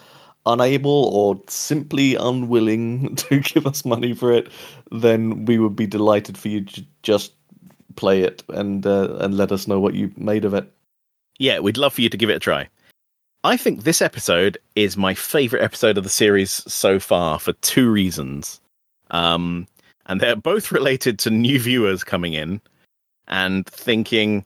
unable 0.45 1.05
or 1.13 1.41
simply 1.47 2.15
unwilling 2.15 3.15
to 3.27 3.39
give 3.39 3.67
us 3.67 3.85
money 3.85 4.13
for 4.13 4.31
it, 4.31 4.49
then 4.91 5.45
we 5.45 5.59
would 5.59 5.75
be 5.75 5.88
delighted 5.88 6.38
for 6.38 6.47
you 6.47 6.63
to 6.65 6.85
just 7.03 7.33
play 7.95 8.21
it 8.21 8.43
and 8.49 8.85
uh, 8.85 9.15
and 9.19 9.35
let 9.35 9.51
us 9.51 9.67
know 9.67 9.79
what 9.79 9.93
you 9.93 10.12
made 10.15 10.45
of 10.45 10.53
it. 10.53 10.71
Yeah, 11.38 11.59
we'd 11.59 11.77
love 11.77 11.93
for 11.93 12.01
you 12.01 12.09
to 12.09 12.17
give 12.17 12.29
it 12.29 12.35
a 12.35 12.39
try. 12.39 12.69
I 13.43 13.55
think 13.55 13.83
this 13.83 14.01
episode 14.01 14.57
is 14.75 14.97
my 14.97 15.13
favorite 15.13 15.63
episode 15.63 15.97
of 15.97 16.03
the 16.03 16.09
series 16.09 16.51
so 16.71 16.99
far 16.99 17.39
for 17.39 17.53
two 17.53 17.89
reasons. 17.89 18.59
Um, 19.12 19.67
and 20.06 20.19
they're 20.19 20.36
both 20.36 20.72
related 20.72 21.19
to 21.19 21.30
new 21.30 21.60
viewers 21.60 22.04
coming 22.04 22.34
in 22.34 22.62
and 23.28 23.65
thinking, 23.67 24.43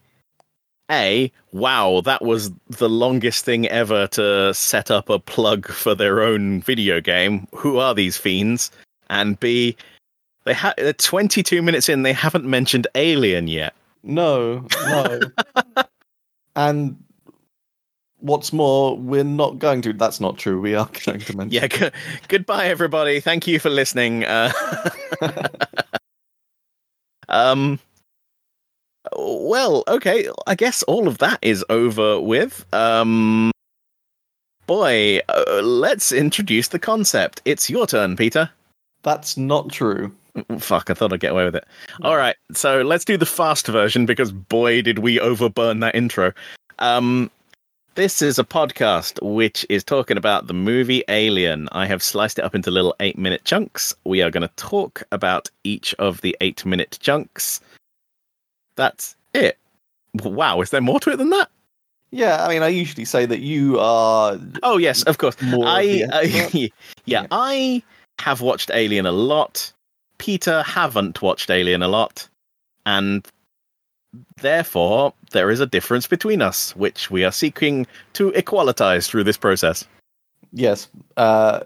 A, 0.91 1.32
wow, 1.52 2.02
that 2.02 2.21
was 2.21 2.52
the 2.67 2.89
longest 2.89 3.45
thing 3.45 3.67
ever 3.67 4.08
to 4.08 4.54
set 4.54 4.91
up 4.91 5.10
a 5.10 5.19
plug 5.19 5.67
for 5.67 5.95
their 5.95 6.21
own 6.21 6.62
video 6.62 6.99
game. 6.99 7.47
Who 7.56 7.78
are 7.78 7.95
these 7.95 8.17
fiends? 8.17 8.71
And 9.10 9.39
B, 9.39 9.76
they 10.43 10.54
ha- 10.54 10.73
22 10.97 11.62
minutes 11.62 11.88
in, 11.88 12.04
they 12.04 12.13
haven't 12.13 12.45
mentioned 12.45 12.88
Alien 12.95 13.47
yet. 13.47 13.73
No, 14.04 14.65
no. 14.86 15.21
and 16.56 17.02
what's 18.23 18.51
more, 18.51 18.97
we're 18.97 19.23
not 19.23 19.59
going 19.59 19.81
to. 19.83 19.93
That's 19.93 20.19
not 20.19 20.38
true. 20.38 20.59
We 20.59 20.73
are 20.73 20.89
going 21.05 21.19
to 21.19 21.38
mention. 21.38 21.51
Yeah. 21.51 21.67
G- 21.67 21.91
goodbye, 22.27 22.67
everybody. 22.67 23.19
Thank 23.19 23.45
you 23.45 23.59
for 23.59 23.69
listening. 23.69 24.23
Uh, 24.23 24.51
um. 27.29 27.79
Well, 29.15 29.83
okay. 29.88 30.27
I 30.47 30.55
guess 30.55 30.81
all 30.83 31.07
of 31.07 31.19
that 31.19 31.39
is 31.41 31.63
over 31.69 32.19
with. 32.19 32.65
Um. 32.73 33.51
Boy, 34.65 35.19
uh, 35.27 35.62
let's 35.62 36.13
introduce 36.13 36.69
the 36.69 36.79
concept. 36.79 37.41
It's 37.43 37.69
your 37.69 37.86
turn, 37.86 38.15
Peter. 38.15 38.49
That's 39.03 39.36
not 39.36 39.69
true. 39.69 40.15
Fuck, 40.57 40.89
I 40.89 40.93
thought 40.93 41.12
I'd 41.12 41.19
get 41.19 41.33
away 41.33 41.43
with 41.43 41.55
it. 41.57 41.65
All 42.01 42.15
right, 42.15 42.38
so 42.53 42.81
let's 42.81 43.03
do 43.03 43.17
the 43.17 43.25
fast 43.25 43.67
version 43.67 44.05
because 44.05 44.31
boy, 44.31 44.81
did 44.81 44.99
we 44.99 45.19
overburn 45.19 45.81
that 45.81 45.93
intro. 45.95 46.31
Um, 46.79 47.29
this 47.95 48.21
is 48.21 48.39
a 48.39 48.43
podcast 48.43 49.21
which 49.21 49.65
is 49.69 49.84
talking 49.84 50.17
about 50.17 50.47
the 50.47 50.53
movie 50.53 51.03
Alien. 51.10 51.69
I 51.71 51.86
have 51.86 52.01
sliced 52.01 52.39
it 52.39 52.45
up 52.45 52.56
into 52.56 52.71
little 52.71 52.95
eight 52.99 53.17
minute 53.17 53.43
chunks. 53.43 53.95
We 54.03 54.21
are 54.21 54.32
going 54.32 54.47
to 54.47 54.56
talk 54.56 55.03
about 55.12 55.49
each 55.63 55.93
of 55.95 56.21
the 56.21 56.36
eight 56.41 56.65
minute 56.65 56.97
chunks. 57.01 57.62
That's 58.75 59.15
it. 59.34 59.58
Wow, 60.23 60.62
is 60.62 60.69
there 60.69 60.82
more 60.82 60.99
to 61.01 61.12
it 61.12 61.17
than 61.17 61.29
that? 61.32 61.49
Yeah, 62.12 62.45
I 62.45 62.49
mean, 62.49 62.62
I 62.62 62.67
usually 62.67 63.06
say 63.06 63.25
that 63.25 63.39
you 63.39 63.79
are. 63.79 64.38
Oh 64.62 64.77
yes, 64.77 65.03
of 65.03 65.17
course. 65.17 65.39
More 65.41 65.65
I, 65.65 65.86
the 65.86 66.10
I 66.12 66.21
yeah, 66.53 66.67
Yeah. 67.06 67.27
I 67.32 67.82
have 68.19 68.41
watched 68.41 68.69
Alien 68.73 69.06
a 69.06 69.12
lot. 69.12 69.73
Peter 70.19 70.62
haven't 70.63 71.21
watched 71.21 71.49
Alien 71.49 71.82
a 71.82 71.88
lot, 71.88 72.27
and 72.86 73.27
therefore 74.38 75.13
there 75.32 75.49
is 75.49 75.60
a 75.60 75.65
difference 75.65 76.08
between 76.08 76.41
us, 76.41 76.76
which 76.76 77.10
we 77.10 77.23
are 77.23 77.32
seeking 77.32 77.88
to 78.13 78.32
equalitize 78.32 79.08
through 79.08 79.23
this 79.23 79.38
process. 79.38 79.86
Yes. 80.52 80.88
Uh, 81.17 81.62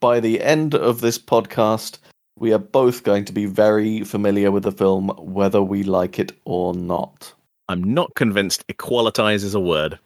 by 0.00 0.20
the 0.20 0.40
end 0.40 0.74
of 0.74 1.00
this 1.00 1.18
podcast, 1.18 1.98
we 2.38 2.52
are 2.52 2.58
both 2.58 3.02
going 3.02 3.24
to 3.26 3.32
be 3.32 3.44
very 3.44 4.02
familiar 4.02 4.50
with 4.50 4.62
the 4.62 4.72
film, 4.72 5.08
whether 5.18 5.62
we 5.62 5.82
like 5.82 6.18
it 6.18 6.32
or 6.44 6.72
not. 6.72 7.32
I'm 7.68 7.84
not 7.84 8.14
convinced 8.14 8.66
equalitize 8.68 9.44
is 9.44 9.54
a 9.54 9.60
word. 9.60 9.98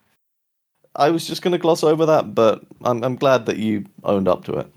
I 0.97 1.11
was 1.11 1.27
just 1.27 1.43
going 1.43 1.53
to 1.53 1.59
gloss 1.59 1.83
over 1.83 2.07
that, 2.07 2.35
but 2.35 2.63
I'm, 2.85 3.03
I'm 3.03 3.17
glad 3.17 3.47
that 3.47 3.57
you 3.57 3.85
owned 4.03 4.29
up 4.29 4.45
to 4.45 4.59
it. 4.59 4.71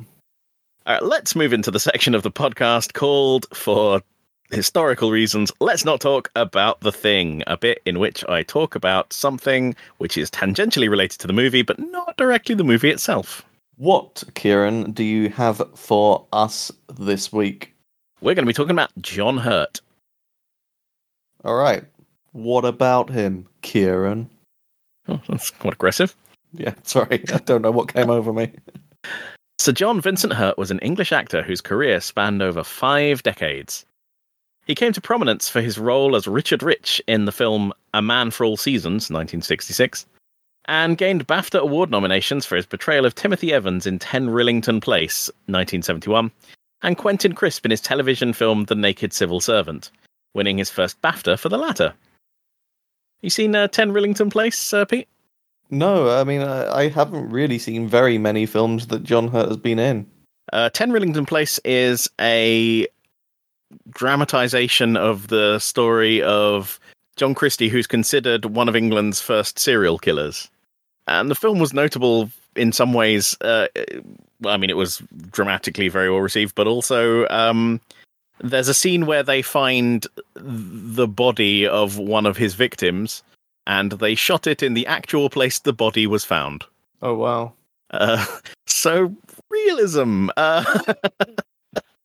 All 0.85 0.93
right, 0.93 1.03
let's 1.03 1.35
move 1.35 1.51
into 1.51 1.69
the 1.69 1.79
section 1.79 2.15
of 2.15 2.23
the 2.23 2.31
podcast 2.31 2.93
called, 2.93 3.45
for 3.53 4.01
historical 4.51 5.11
reasons, 5.11 5.51
Let's 5.59 5.85
Not 5.85 6.01
Talk 6.01 6.31
About 6.35 6.79
the 6.81 6.91
Thing, 6.91 7.43
a 7.47 7.57
bit 7.57 7.81
in 7.85 7.99
which 7.99 8.23
I 8.27 8.43
talk 8.43 8.75
about 8.75 9.11
something 9.13 9.75
which 9.97 10.17
is 10.17 10.31
tangentially 10.31 10.89
related 10.89 11.19
to 11.19 11.27
the 11.27 11.33
movie, 11.33 11.61
but 11.61 11.79
not 11.79 12.15
directly 12.17 12.55
the 12.55 12.63
movie 12.63 12.89
itself. 12.89 13.45
What, 13.75 14.23
Kieran, 14.33 14.91
do 14.91 15.03
you 15.03 15.29
have 15.29 15.61
for 15.75 16.25
us 16.33 16.71
this 16.97 17.31
week? 17.31 17.73
We're 18.21 18.33
going 18.33 18.45
to 18.45 18.49
be 18.49 18.53
talking 18.53 18.71
about 18.71 18.91
John 19.01 19.37
Hurt. 19.37 19.81
All 21.43 21.55
right. 21.55 21.83
What 22.31 22.65
about 22.65 23.09
him, 23.09 23.47
Kieran? 23.61 24.29
Oh, 25.07 25.21
that's 25.29 25.51
quite 25.51 25.73
aggressive. 25.73 26.15
Yeah, 26.53 26.73
sorry, 26.83 27.23
I 27.33 27.37
don't 27.37 27.61
know 27.61 27.71
what 27.71 27.93
came 27.93 28.09
over 28.09 28.33
me. 28.33 28.51
Sir 29.59 29.71
John 29.71 30.01
Vincent 30.01 30.33
Hurt 30.33 30.57
was 30.57 30.71
an 30.71 30.79
English 30.79 31.11
actor 31.11 31.41
whose 31.41 31.61
career 31.61 31.99
spanned 31.99 32.41
over 32.41 32.63
five 32.63 33.23
decades. 33.23 33.85
He 34.67 34.75
came 34.75 34.91
to 34.91 35.01
prominence 35.01 35.47
for 35.47 35.61
his 35.61 35.77
role 35.77 36.13
as 36.17 36.27
Richard 36.27 36.61
Rich 36.61 37.01
in 37.07 37.23
the 37.23 37.31
film 37.31 37.71
A 37.93 38.01
Man 38.01 38.31
for 38.31 38.43
All 38.43 38.57
Seasons, 38.57 39.09
1966, 39.09 40.05
and 40.65 40.97
gained 40.97 41.25
BAFTA 41.25 41.61
Award 41.61 41.89
nominations 41.89 42.45
for 42.45 42.57
his 42.57 42.65
portrayal 42.65 43.05
of 43.05 43.15
Timothy 43.15 43.53
Evans 43.53 43.87
in 43.87 43.97
10 43.97 44.27
Rillington 44.27 44.81
Place, 44.81 45.29
1971, 45.45 46.29
and 46.81 46.97
Quentin 46.97 47.33
Crisp 47.33 47.63
in 47.63 47.71
his 47.71 47.79
television 47.79 48.33
film 48.33 48.65
The 48.65 48.75
Naked 48.75 49.13
Civil 49.13 49.39
Servant, 49.39 49.89
winning 50.33 50.57
his 50.57 50.69
first 50.69 51.01
BAFTA 51.01 51.39
for 51.39 51.47
the 51.47 51.57
latter. 51.57 51.93
You 53.21 53.29
seen 53.29 53.55
uh, 53.55 53.69
10 53.69 53.93
Rillington 53.93 54.29
Place, 54.29 54.73
uh, 54.73 54.83
Pete? 54.83 55.07
No, 55.69 56.09
I 56.09 56.25
mean, 56.25 56.41
I, 56.41 56.79
I 56.79 56.89
haven't 56.89 57.29
really 57.29 57.57
seen 57.57 57.87
very 57.87 58.17
many 58.17 58.45
films 58.45 58.87
that 58.87 59.03
John 59.03 59.29
Hurt 59.29 59.47
has 59.47 59.57
been 59.57 59.79
in. 59.79 60.05
Uh, 60.51 60.69
10 60.69 60.91
Rillington 60.91 61.25
Place 61.25 61.57
is 61.63 62.09
a 62.19 62.85
dramatization 63.89 64.97
of 64.97 65.27
the 65.27 65.59
story 65.59 66.21
of 66.21 66.79
John 67.15 67.33
Christie, 67.33 67.69
who's 67.69 67.87
considered 67.87 68.45
one 68.45 68.69
of 68.69 68.75
England's 68.75 69.21
first 69.21 69.59
serial 69.59 69.97
killers. 69.97 70.49
And 71.07 71.31
the 71.31 71.35
film 71.35 71.59
was 71.59 71.73
notable 71.73 72.29
in 72.55 72.71
some 72.71 72.93
ways. 72.93 73.35
Uh, 73.41 73.67
I 74.45 74.57
mean, 74.57 74.69
it 74.69 74.77
was 74.77 75.01
dramatically 75.31 75.87
very 75.87 76.09
well 76.09 76.19
received, 76.19 76.55
but 76.55 76.67
also 76.67 77.27
um, 77.29 77.81
there's 78.39 78.67
a 78.67 78.73
scene 78.73 79.05
where 79.05 79.23
they 79.23 79.41
find 79.41 80.05
the 80.35 81.07
body 81.07 81.65
of 81.65 81.97
one 81.97 82.25
of 82.25 82.37
his 82.37 82.53
victims, 82.53 83.23
and 83.65 83.93
they 83.93 84.15
shot 84.15 84.47
it 84.47 84.61
in 84.61 84.73
the 84.73 84.85
actual 84.85 85.29
place 85.29 85.59
the 85.59 85.73
body 85.73 86.07
was 86.07 86.23
found. 86.23 86.65
Oh, 87.01 87.15
wow. 87.15 87.53
Uh, 87.91 88.25
so 88.67 89.15
realism. 89.49 90.29
Uh, 90.37 90.93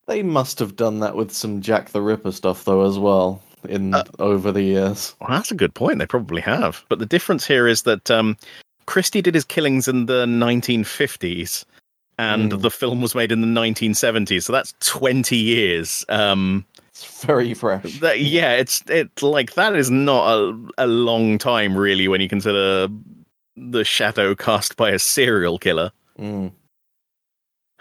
They 0.07 0.23
must 0.23 0.59
have 0.59 0.77
done 0.77 1.01
that 1.01 1.17
with 1.17 1.31
some 1.33 1.61
Jack 1.61 1.91
the 1.91 2.03
Ripper 2.03 2.33
stuff, 2.33 2.65
though, 2.65 2.83
as 2.87 2.99
well, 2.99 3.43
in 3.69 3.95
Uh, 3.95 4.05
over 4.19 4.51
the 4.53 4.63
years. 4.63 5.15
Well, 5.21 5.31
that's 5.31 5.51
a 5.53 5.55
good 5.57 5.75
point. 5.75 5.99
They 5.99 6.07
probably 6.07 6.43
have. 6.43 6.85
But 6.89 6.99
the 6.99 7.07
difference 7.07 7.47
here 7.47 7.69
is 7.69 7.83
that 7.83 8.11
um, 8.11 8.37
Christie 8.87 9.23
did 9.23 9.35
his 9.35 9.45
killings 9.45 9.87
in 9.89 10.07
the 10.07 10.27
1950s, 10.27 11.65
and 12.19 12.53
Mm. 12.53 12.63
the 12.63 12.71
film 12.71 13.01
was 13.01 13.15
made 13.15 13.31
in 13.33 13.41
the 13.41 13.47
1970s. 13.47 14.45
So 14.45 14.53
that's 14.53 14.75
20 14.81 15.37
years. 15.37 16.05
Um, 16.09 16.65
It's 16.91 17.25
very 17.25 17.55
fresh. 17.55 18.01
that, 18.01 18.21
yeah, 18.21 18.53
it's 18.55 18.83
it's 18.89 19.23
like 19.23 19.55
that 19.55 19.75
is 19.77 19.91
not 19.91 20.29
a, 20.37 20.59
a 20.79 20.87
long 20.87 21.39
time, 21.39 21.77
really, 21.77 22.09
when 22.09 22.21
you 22.21 22.29
consider 22.29 22.89
the 23.57 23.85
shadow 23.85 24.35
cast 24.35 24.77
by 24.77 24.91
a 24.91 24.99
serial 24.99 25.59
killer. 25.59 25.93
Mm. 26.19 26.53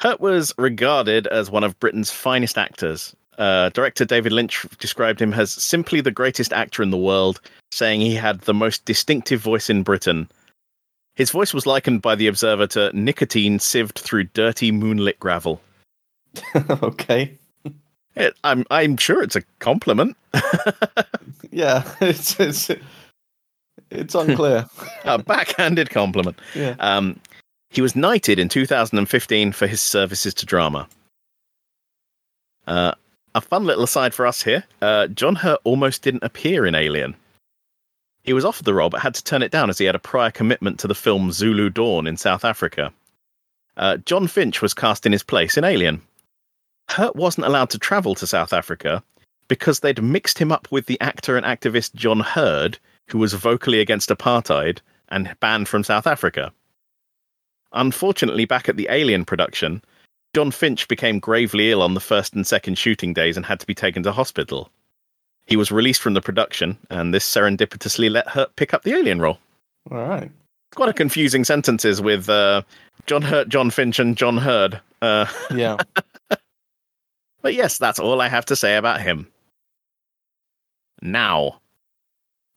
Hurt 0.01 0.19
was 0.19 0.53
regarded 0.57 1.27
as 1.27 1.51
one 1.51 1.63
of 1.63 1.79
Britain's 1.79 2.11
finest 2.11 2.57
actors. 2.57 3.15
Uh, 3.37 3.69
director 3.69 4.03
David 4.03 4.31
Lynch 4.31 4.65
described 4.79 5.21
him 5.21 5.33
as 5.33 5.51
simply 5.51 6.01
the 6.01 6.11
greatest 6.11 6.51
actor 6.53 6.83
in 6.83 6.89
the 6.89 6.97
world, 6.97 7.39
saying 7.71 8.01
he 8.01 8.15
had 8.15 8.41
the 8.41 8.53
most 8.53 8.83
distinctive 8.85 9.41
voice 9.41 9.69
in 9.69 9.83
Britain. 9.83 10.27
His 11.15 11.29
voice 11.31 11.53
was 11.53 11.65
likened 11.65 12.01
by 12.01 12.15
the 12.15 12.27
Observer 12.27 12.67
to 12.67 12.91
nicotine 12.97 13.59
sieved 13.59 13.99
through 13.99 14.25
dirty 14.25 14.71
moonlit 14.71 15.19
gravel. 15.19 15.61
okay. 16.83 17.37
It, 18.15 18.33
I'm 18.43 18.65
I'm 18.71 18.97
sure 18.97 19.21
it's 19.21 19.35
a 19.35 19.41
compliment, 19.59 20.17
Yeah, 21.51 21.83
it's 22.01 22.39
it's 22.39 22.69
it's 23.89 24.15
unclear. 24.15 24.65
a 25.05 25.17
backhanded 25.19 25.89
compliment. 25.89 26.39
yeah. 26.55 26.75
Um, 26.79 27.19
he 27.71 27.81
was 27.81 27.95
knighted 27.95 28.37
in 28.37 28.49
2015 28.49 29.53
for 29.53 29.65
his 29.65 29.81
services 29.81 30.33
to 30.35 30.45
drama. 30.45 30.87
Uh, 32.67 32.91
a 33.33 33.41
fun 33.41 33.65
little 33.65 33.85
aside 33.85 34.13
for 34.13 34.27
us 34.27 34.43
here 34.43 34.65
uh, 34.81 35.07
John 35.07 35.35
Hurt 35.35 35.61
almost 35.63 36.03
didn't 36.03 36.23
appear 36.23 36.65
in 36.65 36.75
Alien. 36.75 37.15
He 38.23 38.33
was 38.33 38.45
offered 38.45 38.65
the 38.65 38.73
role 38.73 38.89
but 38.89 39.01
had 39.01 39.15
to 39.15 39.23
turn 39.23 39.41
it 39.41 39.51
down 39.51 39.69
as 39.69 39.77
he 39.77 39.85
had 39.85 39.95
a 39.95 39.99
prior 39.99 40.29
commitment 40.29 40.79
to 40.79 40.87
the 40.87 40.93
film 40.93 41.31
Zulu 41.31 41.69
Dawn 41.69 42.05
in 42.05 42.17
South 42.17 42.45
Africa. 42.45 42.93
Uh, 43.77 43.97
Jon 43.97 44.27
Finch 44.27 44.61
was 44.61 44.73
cast 44.73 45.05
in 45.05 45.13
his 45.13 45.23
place 45.23 45.57
in 45.57 45.63
Alien. 45.63 46.01
Hurt 46.89 47.15
wasn't 47.15 47.47
allowed 47.47 47.69
to 47.69 47.79
travel 47.79 48.15
to 48.15 48.27
South 48.27 48.51
Africa 48.51 49.01
because 49.47 49.79
they'd 49.79 50.03
mixed 50.03 50.37
him 50.37 50.51
up 50.51 50.67
with 50.71 50.85
the 50.85 50.99
actor 50.99 51.37
and 51.37 51.45
activist 51.45 51.95
John 51.95 52.19
Hurd, 52.19 52.77
who 53.07 53.17
was 53.17 53.33
vocally 53.33 53.79
against 53.79 54.09
apartheid 54.09 54.79
and 55.09 55.35
banned 55.39 55.69
from 55.69 55.83
South 55.83 56.05
Africa. 56.05 56.51
Unfortunately, 57.73 58.45
back 58.45 58.67
at 58.67 58.77
the 58.77 58.87
Alien 58.89 59.25
production, 59.25 59.81
Jon 60.33 60.51
Finch 60.51 60.87
became 60.87 61.19
gravely 61.19 61.71
ill 61.71 61.81
on 61.81 61.93
the 61.93 61.99
first 61.99 62.33
and 62.33 62.45
second 62.45 62.77
shooting 62.77 63.13
days 63.13 63.37
and 63.37 63.45
had 63.45 63.59
to 63.59 63.65
be 63.65 63.75
taken 63.75 64.03
to 64.03 64.11
hospital. 64.11 64.69
He 65.45 65.57
was 65.57 65.71
released 65.71 66.01
from 66.01 66.13
the 66.13 66.21
production, 66.21 66.77
and 66.89 67.13
this 67.13 67.27
serendipitously 67.27 68.09
let 68.09 68.27
Hurt 68.27 68.55
pick 68.55 68.73
up 68.73 68.83
the 68.83 68.93
alien 68.93 69.21
role. 69.21 69.39
All 69.89 69.97
right. 69.97 70.31
Quite 70.75 70.89
a 70.89 70.93
confusing 70.93 71.43
sentences 71.43 72.01
with 72.01 72.29
uh, 72.29 72.61
John 73.07 73.21
Hurt, 73.21 73.49
Jon 73.49 73.69
Finch, 73.71 73.99
and 73.99 74.15
John 74.15 74.37
Hurd. 74.37 74.79
Uh, 75.01 75.25
Yeah. 75.53 75.77
but 77.41 77.53
yes, 77.53 77.77
that's 77.77 77.99
all 77.99 78.21
I 78.21 78.29
have 78.29 78.45
to 78.45 78.55
say 78.55 78.77
about 78.77 79.01
him. 79.01 79.27
Now, 81.01 81.59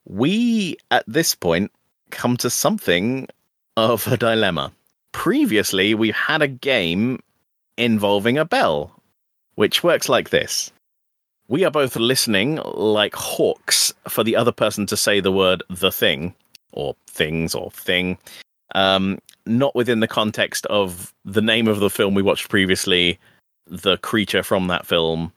we 0.05 0.77
at 0.91 1.03
this 1.07 1.35
point 1.35 1.71
come 2.11 2.37
to 2.37 2.49
something 2.49 3.27
of 3.75 4.07
a 4.07 4.15
dilemma. 4.15 4.71
Previously, 5.15 5.95
we've 5.95 6.13
had 6.13 6.41
a 6.41 6.47
game 6.47 7.23
involving 7.77 8.37
a 8.37 8.43
bell, 8.43 8.91
which 9.55 9.81
works 9.81 10.09
like 10.09 10.29
this. 10.29 10.73
We 11.47 11.63
are 11.63 11.71
both 11.71 11.95
listening 11.95 12.59
like 12.73 13.15
hawks 13.15 13.93
for 14.09 14.25
the 14.25 14.35
other 14.35 14.51
person 14.51 14.85
to 14.87 14.97
say 14.97 15.21
the 15.21 15.31
word 15.31 15.63
the 15.69 15.89
thing, 15.89 16.35
or 16.73 16.97
things, 17.07 17.55
or 17.55 17.71
thing, 17.71 18.17
um, 18.75 19.17
not 19.45 19.73
within 19.73 20.01
the 20.01 20.07
context 20.07 20.65
of 20.65 21.13
the 21.23 21.41
name 21.41 21.69
of 21.69 21.79
the 21.79 21.89
film 21.89 22.13
we 22.13 22.21
watched 22.21 22.49
previously, 22.49 23.17
the 23.67 23.97
creature 23.99 24.43
from 24.43 24.67
that 24.67 24.85
film, 24.85 25.31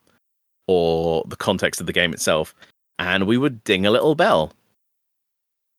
or 0.66 1.24
the 1.28 1.36
context 1.36 1.80
of 1.80 1.86
the 1.86 1.92
game 1.92 2.12
itself. 2.12 2.52
And 2.98 3.28
we 3.28 3.38
would 3.38 3.62
ding 3.62 3.86
a 3.86 3.92
little 3.92 4.16
bell. 4.16 4.52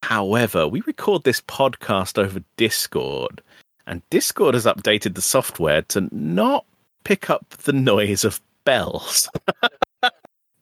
However, 0.03 0.69
we 0.69 0.81
record 0.87 1.25
this 1.25 1.41
podcast 1.41 2.17
over 2.17 2.41
Discord, 2.55 3.41
and 3.89 4.01
Discord 4.09 4.53
has 4.53 4.65
updated 4.65 5.15
the 5.15 5.21
software 5.21 5.81
to 5.83 6.07
not 6.11 6.65
pick 7.03 7.29
up 7.29 7.49
the 7.49 7.73
noise 7.73 8.23
of 8.23 8.39
bells. 8.63 9.29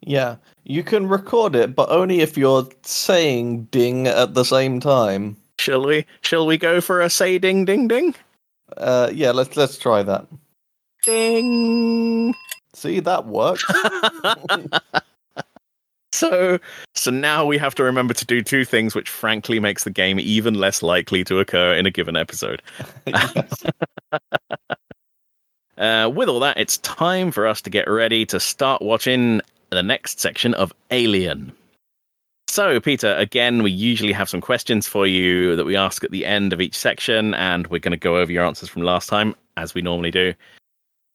Yeah. 0.08 0.38
You 0.64 0.84
can 0.84 1.10
record 1.10 1.54
it, 1.54 1.76
but 1.76 1.90
only 1.90 2.22
if 2.22 2.38
you're 2.38 2.68
saying 2.84 3.66
ding 3.66 4.08
at 4.08 4.36
the 4.36 4.46
same 4.46 4.80
time. 4.80 5.36
Shall 5.60 5.86
we? 5.86 6.06
Shall 6.22 6.46
we 6.46 6.58
go 6.58 6.80
for 6.80 7.02
a 7.02 7.10
say 7.10 7.38
ding 7.38 7.66
ding 7.66 7.90
ding? 7.90 8.16
Uh, 8.78 9.10
yeah, 9.14 9.32
let's 9.32 9.58
let's 9.58 9.78
try 9.78 10.04
that. 10.04 10.28
Ding. 11.04 12.34
See, 12.74 13.02
that 13.02 13.26
works. 13.26 13.66
So, 16.14 16.60
so 16.96 17.12
now 17.12 17.46
we 17.46 17.58
have 17.58 17.76
to 17.76 17.84
remember 17.84 18.14
to 18.14 18.26
do 18.26 18.42
two 18.42 18.66
things, 18.66 18.96
which 18.96 19.10
frankly 19.10 19.60
makes 19.60 19.84
the 19.84 19.92
game 19.92 20.20
even 20.20 20.54
less 20.56 20.82
likely 20.82 21.24
to 21.26 21.40
occur 21.40 21.74
in 21.74 21.86
a 21.86 21.92
given 21.92 22.16
episode. 22.16 22.62
Uh, 25.78 26.12
with 26.14 26.28
all 26.28 26.40
that, 26.40 26.58
it's 26.58 26.78
time 26.80 27.32
for 27.32 27.46
us 27.46 27.62
to 27.62 27.70
get 27.70 27.88
ready 27.88 28.26
to 28.26 28.40
start 28.40 28.82
watching 28.82 29.42
the 29.70 29.84
next 29.84 30.20
section 30.20 30.54
of 30.56 30.74
Alien. 30.92 31.52
So, 32.48 32.80
Peter, 32.80 33.14
again, 33.16 33.62
we 33.62 33.72
usually 33.72 34.14
have 34.14 34.30
some 34.30 34.42
questions 34.42 34.88
for 34.88 35.06
you 35.06 35.56
that 35.56 35.66
we 35.66 35.76
ask 35.76 36.04
at 36.04 36.12
the 36.12 36.26
end 36.26 36.54
of 36.54 36.62
each 36.62 36.76
section, 36.76 37.34
and 37.36 37.68
we're 37.68 37.80
going 37.80 37.92
to 37.92 37.98
go 37.98 38.18
over 38.18 38.32
your 38.32 38.46
answers 38.46 38.70
from 38.70 38.82
last 38.84 39.08
time, 39.08 39.36
as 39.58 39.76
we 39.76 39.82
normally 39.82 40.12
do. 40.12 40.34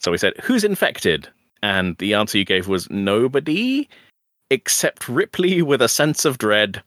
So 0.01 0.13
we 0.13 0.19
said, 0.19 0.35
Who's 0.43 0.63
infected? 0.63 1.29
And 1.63 1.97
the 1.99 2.15
answer 2.15 2.39
you 2.39 2.45
gave 2.45 2.69
was 2.69 2.91
nobody, 2.91 3.89
except 4.53 5.09
Ripley 5.09 5.63
with 5.63 5.81
a 5.83 5.89
sense 5.89 6.25
of 6.25 6.39
dread, 6.39 6.83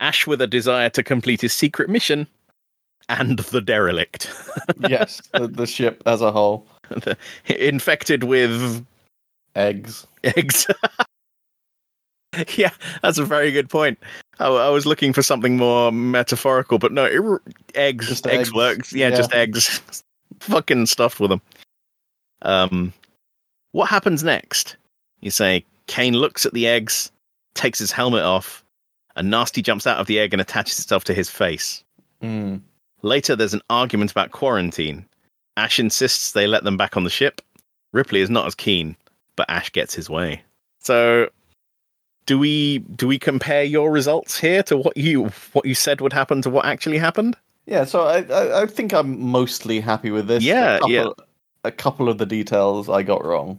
Ash 0.00 0.26
with 0.26 0.40
a 0.40 0.46
desire 0.46 0.88
to 0.90 1.02
complete 1.02 1.40
his 1.40 1.52
secret 1.52 1.88
mission, 1.90 2.26
and 3.08 3.38
the 3.38 3.60
derelict. 3.60 4.30
yes, 4.88 5.20
the, 5.32 5.48
the 5.48 5.66
ship 5.66 6.02
as 6.06 6.20
a 6.22 6.32
whole. 6.32 6.66
The- 6.88 7.16
infected 7.46 8.24
with 8.24 8.84
Eggs. 9.54 10.06
eggs. 10.24 10.66
yeah, 12.56 12.70
that's 13.02 13.18
a 13.18 13.24
very 13.24 13.50
good 13.50 13.68
point. 13.68 13.98
I, 14.38 14.46
I 14.46 14.68
was 14.70 14.86
looking 14.86 15.12
for 15.12 15.22
something 15.22 15.56
more 15.56 15.90
metaphorical, 15.92 16.78
but 16.78 16.92
no, 16.92 17.04
it, 17.04 17.42
eggs, 17.74 18.08
Just 18.08 18.26
eggs, 18.26 18.38
eggs. 18.48 18.54
works. 18.54 18.92
Yeah, 18.92 19.08
Yeah. 19.08 19.16
just 19.16 19.32
eggs, 19.34 20.02
fucking 20.40 20.86
stuffed 20.86 21.18
with 21.20 21.30
them. 21.30 21.42
Um, 22.42 22.92
what 23.72 23.88
happens 23.90 24.22
next? 24.22 24.76
You 25.20 25.30
say 25.32 25.64
Kane 25.88 26.14
looks 26.14 26.46
at 26.46 26.52
the 26.52 26.68
eggs, 26.68 27.10
takes 27.54 27.80
his 27.80 27.90
helmet 27.90 28.22
off, 28.22 28.62
and 29.16 29.30
nasty 29.30 29.60
jumps 29.60 29.86
out 29.86 29.98
of 29.98 30.06
the 30.06 30.20
egg 30.20 30.32
and 30.32 30.40
attaches 30.40 30.78
itself 30.78 31.02
to 31.04 31.14
his 31.14 31.28
face. 31.28 31.82
Mm. 32.22 32.60
Later, 33.02 33.34
there's 33.34 33.54
an 33.54 33.62
argument 33.68 34.12
about 34.12 34.30
quarantine. 34.30 35.04
Ash 35.56 35.80
insists 35.80 36.32
they 36.32 36.46
let 36.46 36.62
them 36.62 36.76
back 36.76 36.96
on 36.96 37.02
the 37.02 37.10
ship. 37.10 37.42
Ripley 37.92 38.20
is 38.20 38.30
not 38.30 38.46
as 38.46 38.54
keen, 38.54 38.96
but 39.34 39.50
Ash 39.50 39.72
gets 39.72 39.94
his 39.94 40.08
way. 40.08 40.42
So, 40.78 41.28
do 42.26 42.38
we 42.38 42.78
do 42.78 43.08
we 43.08 43.18
compare 43.18 43.64
your 43.64 43.90
results 43.90 44.38
here 44.38 44.62
to 44.64 44.76
what 44.76 44.96
you 44.96 45.30
what 45.52 45.64
you 45.64 45.74
said 45.74 46.00
would 46.00 46.12
happen 46.12 46.42
to 46.42 46.50
what 46.50 46.66
actually 46.66 46.98
happened? 46.98 47.36
Yeah, 47.66 47.84
so 47.84 48.02
I, 48.02 48.22
I 48.22 48.62
I 48.62 48.66
think 48.66 48.92
I'm 48.92 49.20
mostly 49.20 49.80
happy 49.80 50.10
with 50.10 50.28
this. 50.28 50.44
Yeah, 50.44 50.76
a 50.76 50.78
couple, 50.78 50.90
yeah. 50.92 51.08
A 51.64 51.72
couple 51.72 52.08
of 52.08 52.18
the 52.18 52.26
details 52.26 52.88
I 52.88 53.02
got 53.02 53.24
wrong. 53.24 53.58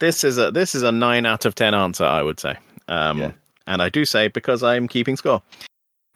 This 0.00 0.24
is 0.24 0.38
a 0.38 0.50
this 0.50 0.74
is 0.74 0.82
a 0.82 0.92
nine 0.92 1.26
out 1.26 1.44
of 1.44 1.54
ten 1.54 1.74
answer, 1.74 2.04
I 2.04 2.22
would 2.22 2.40
say. 2.40 2.56
Um, 2.88 3.18
Yeah. 3.18 3.32
And 3.66 3.80
I 3.80 3.88
do 3.88 4.04
say 4.04 4.28
because 4.28 4.62
I'm 4.62 4.88
keeping 4.88 5.16
score. 5.16 5.42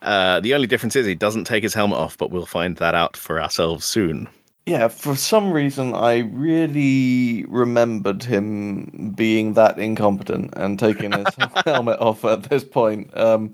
Uh, 0.02 0.38
the 0.40 0.54
only 0.54 0.66
difference 0.66 0.94
is 0.96 1.06
he 1.06 1.14
doesn't 1.14 1.44
take 1.44 1.62
his 1.62 1.74
helmet 1.74 1.98
off, 1.98 2.16
but 2.18 2.30
we'll 2.30 2.46
find 2.46 2.76
that 2.76 2.94
out 2.94 3.16
for 3.16 3.40
ourselves 3.40 3.84
soon. 3.84 4.28
Yeah, 4.66 4.88
for 4.88 5.16
some 5.16 5.50
reason 5.50 5.94
I 5.94 6.18
really 6.18 7.46
remembered 7.48 8.22
him 8.22 9.14
being 9.16 9.54
that 9.54 9.78
incompetent 9.78 10.52
and 10.56 10.78
taking 10.78 11.12
his 11.12 11.26
helmet 11.64 11.98
off 12.00 12.22
at 12.26 12.44
this 12.44 12.64
point. 12.64 13.16
Um, 13.16 13.52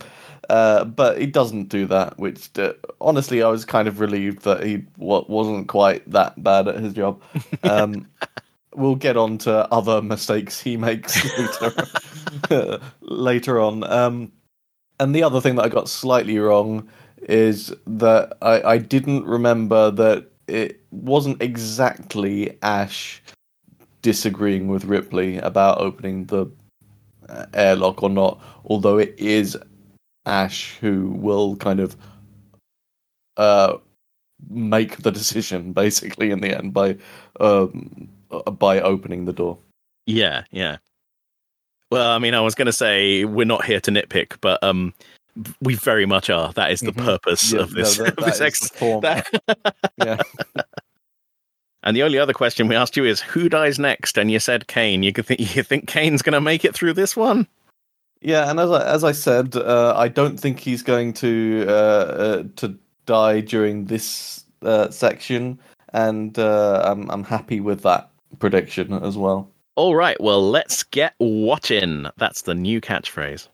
uh, 0.50 0.84
but 0.84 1.18
he 1.18 1.26
doesn't 1.26 1.68
do 1.68 1.86
that, 1.86 2.18
which 2.18 2.50
uh, 2.58 2.72
honestly 3.00 3.42
I 3.44 3.48
was 3.48 3.64
kind 3.64 3.86
of 3.86 4.00
relieved 4.00 4.42
that 4.42 4.64
he 4.64 4.84
wa 4.98 5.24
wasn't 5.28 5.68
quite 5.68 6.10
that 6.10 6.42
bad 6.42 6.66
at 6.66 6.80
his 6.80 6.92
job. 6.92 7.22
Um, 7.62 8.08
we'll 8.74 8.96
get 8.96 9.16
on 9.16 9.38
to 9.38 9.72
other 9.72 10.02
mistakes 10.02 10.60
he 10.60 10.76
makes 10.76 11.24
later, 12.50 12.80
later 13.00 13.60
on. 13.60 13.84
Um, 13.84 14.32
and 15.00 15.14
the 15.14 15.22
other 15.22 15.40
thing 15.40 15.56
that 15.56 15.64
I 15.64 15.68
got 15.68 15.88
slightly 15.88 16.38
wrong 16.38 16.88
is 17.22 17.74
that 17.86 18.36
I, 18.42 18.62
I 18.62 18.78
didn't 18.78 19.24
remember 19.24 19.90
that 19.90 20.30
it 20.46 20.80
wasn't 20.90 21.42
exactly 21.42 22.58
Ash 22.62 23.22
disagreeing 24.02 24.68
with 24.68 24.84
Ripley 24.84 25.38
about 25.38 25.78
opening 25.78 26.26
the 26.26 26.46
uh, 27.28 27.46
airlock 27.54 28.02
or 28.02 28.10
not, 28.10 28.40
although 28.66 28.98
it 28.98 29.14
is 29.18 29.56
Ash 30.26 30.76
who 30.80 31.10
will 31.10 31.56
kind 31.56 31.80
of 31.80 31.96
uh, 33.36 33.78
make 34.48 34.98
the 34.98 35.10
decision 35.10 35.72
basically 35.72 36.30
in 36.30 36.40
the 36.40 36.56
end 36.56 36.72
by 36.74 36.96
um, 37.40 38.08
by 38.42 38.80
opening 38.80 39.24
the 39.24 39.32
door. 39.32 39.58
Yeah, 40.06 40.44
yeah. 40.50 40.76
Well, 41.90 42.10
I 42.10 42.18
mean, 42.18 42.34
I 42.34 42.40
was 42.40 42.54
going 42.54 42.66
to 42.66 42.72
say 42.72 43.24
we're 43.24 43.44
not 43.46 43.64
here 43.64 43.80
to 43.80 43.90
nitpick, 43.90 44.36
but 44.40 44.62
um, 44.64 44.92
we 45.60 45.74
very 45.74 46.06
much 46.06 46.28
are. 46.30 46.52
That 46.54 46.70
is 46.72 46.80
the 46.80 46.92
Mhm. 46.92 47.04
purpose 47.04 47.52
Yeah, 47.52 47.60
of 47.60 47.70
this. 47.72 47.98
no, 47.98 48.04
that- 48.04 48.18
of 48.18 48.24
this 48.24 48.24
that 48.24 48.34
is 48.34 48.40
ex- 48.40 48.68
the 48.70 48.78
form. 48.78 49.00
that- 49.02 49.26
yeah. 49.98 50.16
and 51.82 51.96
the 51.96 52.02
only 52.02 52.18
other 52.18 52.32
question 52.32 52.66
we 52.68 52.74
asked 52.76 52.96
you 52.96 53.04
is 53.04 53.20
who 53.20 53.48
dies 53.48 53.78
next, 53.78 54.18
and 54.18 54.30
you 54.30 54.40
said 54.40 54.66
Kane. 54.66 55.02
You 55.02 55.12
could 55.12 55.26
think 55.26 55.40
you 55.56 55.62
think 55.62 55.86
Kane's 55.86 56.22
going 56.22 56.32
to 56.34 56.40
make 56.40 56.64
it 56.64 56.74
through 56.74 56.94
this 56.94 57.16
one? 57.16 57.46
Yeah, 58.20 58.50
and 58.50 58.58
as 58.58 58.70
I, 58.70 58.82
as 58.86 59.04
I 59.04 59.12
said, 59.12 59.54
uh, 59.54 59.92
I 59.96 60.08
don't 60.08 60.38
think 60.40 60.58
he's 60.60 60.82
going 60.82 61.12
to 61.14 61.66
uh, 61.68 61.72
uh, 61.72 62.42
to 62.56 62.74
die 63.06 63.40
during 63.40 63.84
this 63.84 64.44
uh, 64.62 64.88
section, 64.90 65.58
and 65.92 66.38
uh, 66.38 66.82
I'm 66.86 67.10
I'm 67.10 67.22
happy 67.24 67.60
with 67.60 67.82
that 67.82 68.08
prediction 68.38 68.92
as 68.92 69.16
well. 69.16 69.50
All 69.76 69.96
right, 69.96 70.20
well, 70.20 70.48
let's 70.48 70.82
get 70.84 71.14
watching. 71.18 72.06
That's 72.16 72.42
the 72.42 72.54
new 72.54 72.80
catchphrase. 72.80 73.48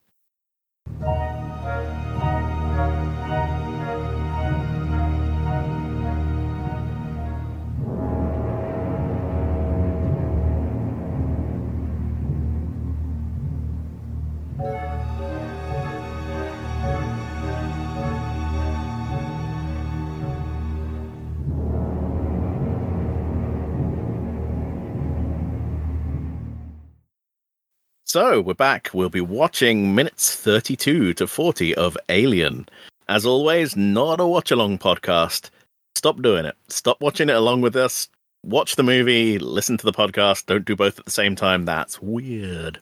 So 28.12 28.40
we're 28.40 28.54
back. 28.54 28.90
We'll 28.92 29.08
be 29.08 29.20
watching 29.20 29.94
minutes 29.94 30.34
32 30.34 31.14
to 31.14 31.28
40 31.28 31.76
of 31.76 31.96
Alien. 32.08 32.68
As 33.08 33.24
always, 33.24 33.76
not 33.76 34.18
a 34.18 34.26
watch 34.26 34.50
along 34.50 34.78
podcast. 34.78 35.50
Stop 35.94 36.20
doing 36.20 36.44
it. 36.44 36.56
Stop 36.66 37.00
watching 37.00 37.28
it 37.28 37.36
along 37.36 37.60
with 37.60 37.76
us. 37.76 38.08
Watch 38.42 38.74
the 38.74 38.82
movie, 38.82 39.38
listen 39.38 39.78
to 39.78 39.86
the 39.86 39.92
podcast. 39.92 40.46
Don't 40.46 40.64
do 40.64 40.74
both 40.74 40.98
at 40.98 41.04
the 41.04 41.12
same 41.12 41.36
time. 41.36 41.64
That's 41.64 42.02
weird. 42.02 42.80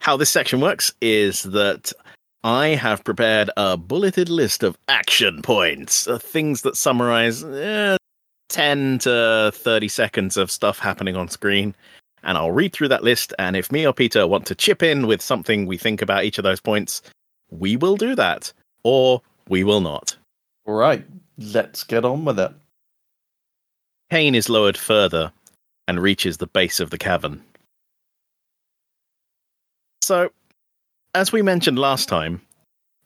how 0.00 0.16
this 0.16 0.30
section 0.30 0.60
works 0.60 0.92
is 1.00 1.44
that 1.44 1.92
I 2.42 2.70
have 2.70 3.04
prepared 3.04 3.50
a 3.56 3.76
bulleted 3.76 4.28
list 4.28 4.64
of 4.64 4.76
action 4.88 5.42
points, 5.42 6.08
uh, 6.08 6.18
things 6.18 6.62
that 6.62 6.76
summarize 6.76 7.44
eh, 7.44 7.96
10 8.48 8.98
to 8.98 9.52
30 9.54 9.86
seconds 9.86 10.36
of 10.36 10.50
stuff 10.50 10.80
happening 10.80 11.14
on 11.14 11.28
screen. 11.28 11.76
And 12.22 12.36
I'll 12.36 12.52
read 12.52 12.72
through 12.72 12.88
that 12.88 13.04
list. 13.04 13.32
And 13.38 13.56
if 13.56 13.72
me 13.72 13.86
or 13.86 13.92
Peter 13.92 14.26
want 14.26 14.46
to 14.46 14.54
chip 14.54 14.82
in 14.82 15.06
with 15.06 15.22
something 15.22 15.66
we 15.66 15.78
think 15.78 16.02
about 16.02 16.24
each 16.24 16.38
of 16.38 16.44
those 16.44 16.60
points, 16.60 17.02
we 17.50 17.76
will 17.76 17.96
do 17.96 18.14
that. 18.14 18.52
Or 18.82 19.22
we 19.48 19.64
will 19.64 19.80
not. 19.80 20.16
All 20.66 20.74
right, 20.74 21.04
let's 21.38 21.84
get 21.84 22.04
on 22.04 22.24
with 22.24 22.38
it. 22.38 22.52
Kane 24.10 24.34
is 24.34 24.48
lowered 24.48 24.76
further 24.76 25.32
and 25.86 26.00
reaches 26.00 26.36
the 26.36 26.46
base 26.46 26.80
of 26.80 26.90
the 26.90 26.98
cavern. 26.98 27.42
So, 30.02 30.30
as 31.14 31.32
we 31.32 31.42
mentioned 31.42 31.78
last 31.78 32.08
time, 32.08 32.40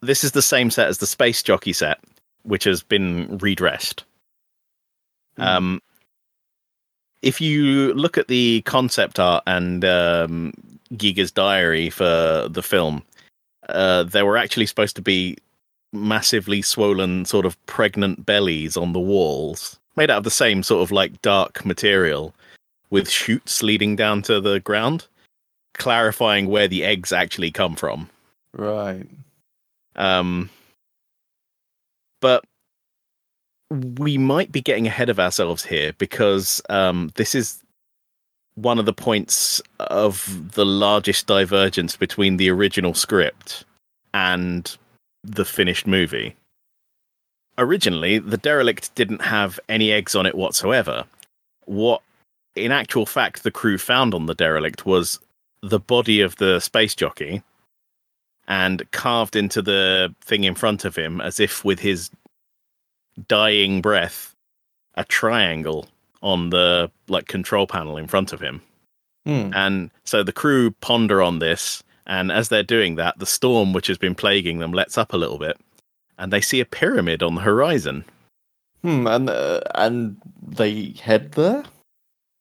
this 0.01 0.25
is 0.25 0.33
the 0.33 0.43
same 0.43 0.71
set 0.71 0.89
as 0.89 0.99
the 0.99 1.07
Space 1.07 1.43
Jockey 1.43 1.73
set, 1.73 1.99
which 2.43 2.65
has 2.65 2.83
been 2.83 3.39
redressed. 3.39 4.05
Mm. 5.39 5.45
Um, 5.45 5.83
if 7.25 7.41
you 7.41 7.95
look 7.95 8.19
at 8.19 8.29
the 8.29 8.61
concept 8.63 9.19
art 9.19 9.43
and 9.47 9.85
um, 9.85 10.53
Giger's 10.95 11.33
diary 11.33 11.89
for 11.89 12.49
the 12.51 12.63
film, 12.63 13.03
uh, 13.71 14.03
there 14.05 14.27
were 14.27 14.37
actually 14.37 14.67
supposed 14.67 14.95
to 14.97 15.03
be 15.03 15.39
massively 15.93 16.61
swollen, 16.61 17.25
sort 17.25 17.47
of 17.47 17.67
pregnant 17.67 18.27
bellies 18.27 18.77
on 18.77 18.93
the 18.93 19.01
walls, 19.01 19.79
made 19.97 20.11
out 20.11 20.19
of 20.19 20.25
the 20.25 20.31
same 20.31 20.63
sort 20.63 20.83
of 20.83 20.93
like 20.93 21.23
dark 21.23 21.65
material, 21.65 22.35
with 22.91 23.09
shoots 23.09 23.63
leading 23.63 23.97
down 23.97 24.21
to 24.23 24.39
the 24.39 24.61
ground, 24.61 25.07
clarifying 25.73 26.47
where 26.49 26.69
the 26.69 26.85
eggs 26.85 27.11
actually 27.11 27.51
come 27.51 27.75
from. 27.75 28.11
Right. 28.53 29.07
Um, 29.97 30.51
but 32.21 32.45
we 33.75 34.19
might 34.19 34.53
be 34.53 34.61
getting 34.61 34.87
ahead 34.87 35.09
of 35.09 35.19
ourselves 35.19 35.65
here 35.65 35.93
because 35.99 36.63
um, 36.71 37.11
this 37.17 37.35
is 37.35 37.63
one 38.55 38.79
of 38.79 38.87
the 38.87 38.93
points 38.93 39.61
of 39.81 40.53
the 40.55 40.65
largest 40.65 41.27
divergence 41.27 41.97
between 41.97 42.37
the 42.37 42.51
original 42.51 42.95
script 42.95 43.65
and 44.13 44.77
the 45.25 45.45
finished 45.45 45.87
movie. 45.87 46.37
Originally, 47.59 48.19
the 48.19 48.37
derelict 48.37 48.95
didn't 48.95 49.23
have 49.23 49.59
any 49.69 49.93
eggs 49.93 50.15
on 50.15 50.27
it 50.27 50.35
whatsoever. 50.35 51.05
What, 51.67 52.03
in 52.55 52.71
actual 52.71 53.07
fact, 53.07 53.43
the 53.43 53.51
crew 53.51 53.79
found 53.79 54.15
on 54.15 54.27
the 54.27 54.35
derelict 54.35 54.87
was 54.87 55.19
the 55.63 55.81
body 55.81 56.21
of 56.21 56.37
the 56.37 56.61
space 56.61 56.95
jockey 56.95 57.43
and 58.47 58.89
carved 58.93 59.35
into 59.35 59.63
the 59.63 60.15
thing 60.21 60.45
in 60.45 60.55
front 60.55 60.85
of 60.85 60.95
him 60.95 61.21
as 61.21 61.41
if 61.41 61.65
with 61.65 61.81
his 61.81 62.11
dying 63.29 63.81
breath 63.81 64.35
a 64.97 65.05
triangle 65.05 65.87
on 66.23 66.51
the 66.51 66.91
like 67.09 67.27
control 67.29 67.67
panel 67.67 67.97
in 67.97 68.07
front 68.07 68.33
of 68.33 68.41
him 68.41 68.61
Hmm. 69.27 69.51
and 69.55 69.91
so 70.05 70.23
the 70.23 70.33
crew 70.33 70.71
ponder 70.83 71.23
on 71.23 71.39
this 71.39 71.83
and 72.07 72.31
as 72.31 72.51
they're 72.51 72.63
doing 72.63 72.97
that 72.97 73.19
the 73.19 73.27
storm 73.27 73.73
which 73.73 73.87
has 73.87 73.97
been 73.97 74.15
plaguing 74.15 74.59
them 74.59 74.73
lets 74.73 74.99
up 74.99 75.13
a 75.15 75.17
little 75.17 75.39
bit 75.39 75.57
and 76.19 76.33
they 76.33 76.43
see 76.43 76.61
a 76.61 76.67
pyramid 76.67 77.23
on 77.23 77.35
the 77.35 77.41
horizon 77.41 78.05
Hmm. 78.85 79.07
And 79.07 79.31
uh, 79.31 79.61
and 79.77 80.17
they 80.47 80.95
head 81.03 81.33
there. 81.33 81.65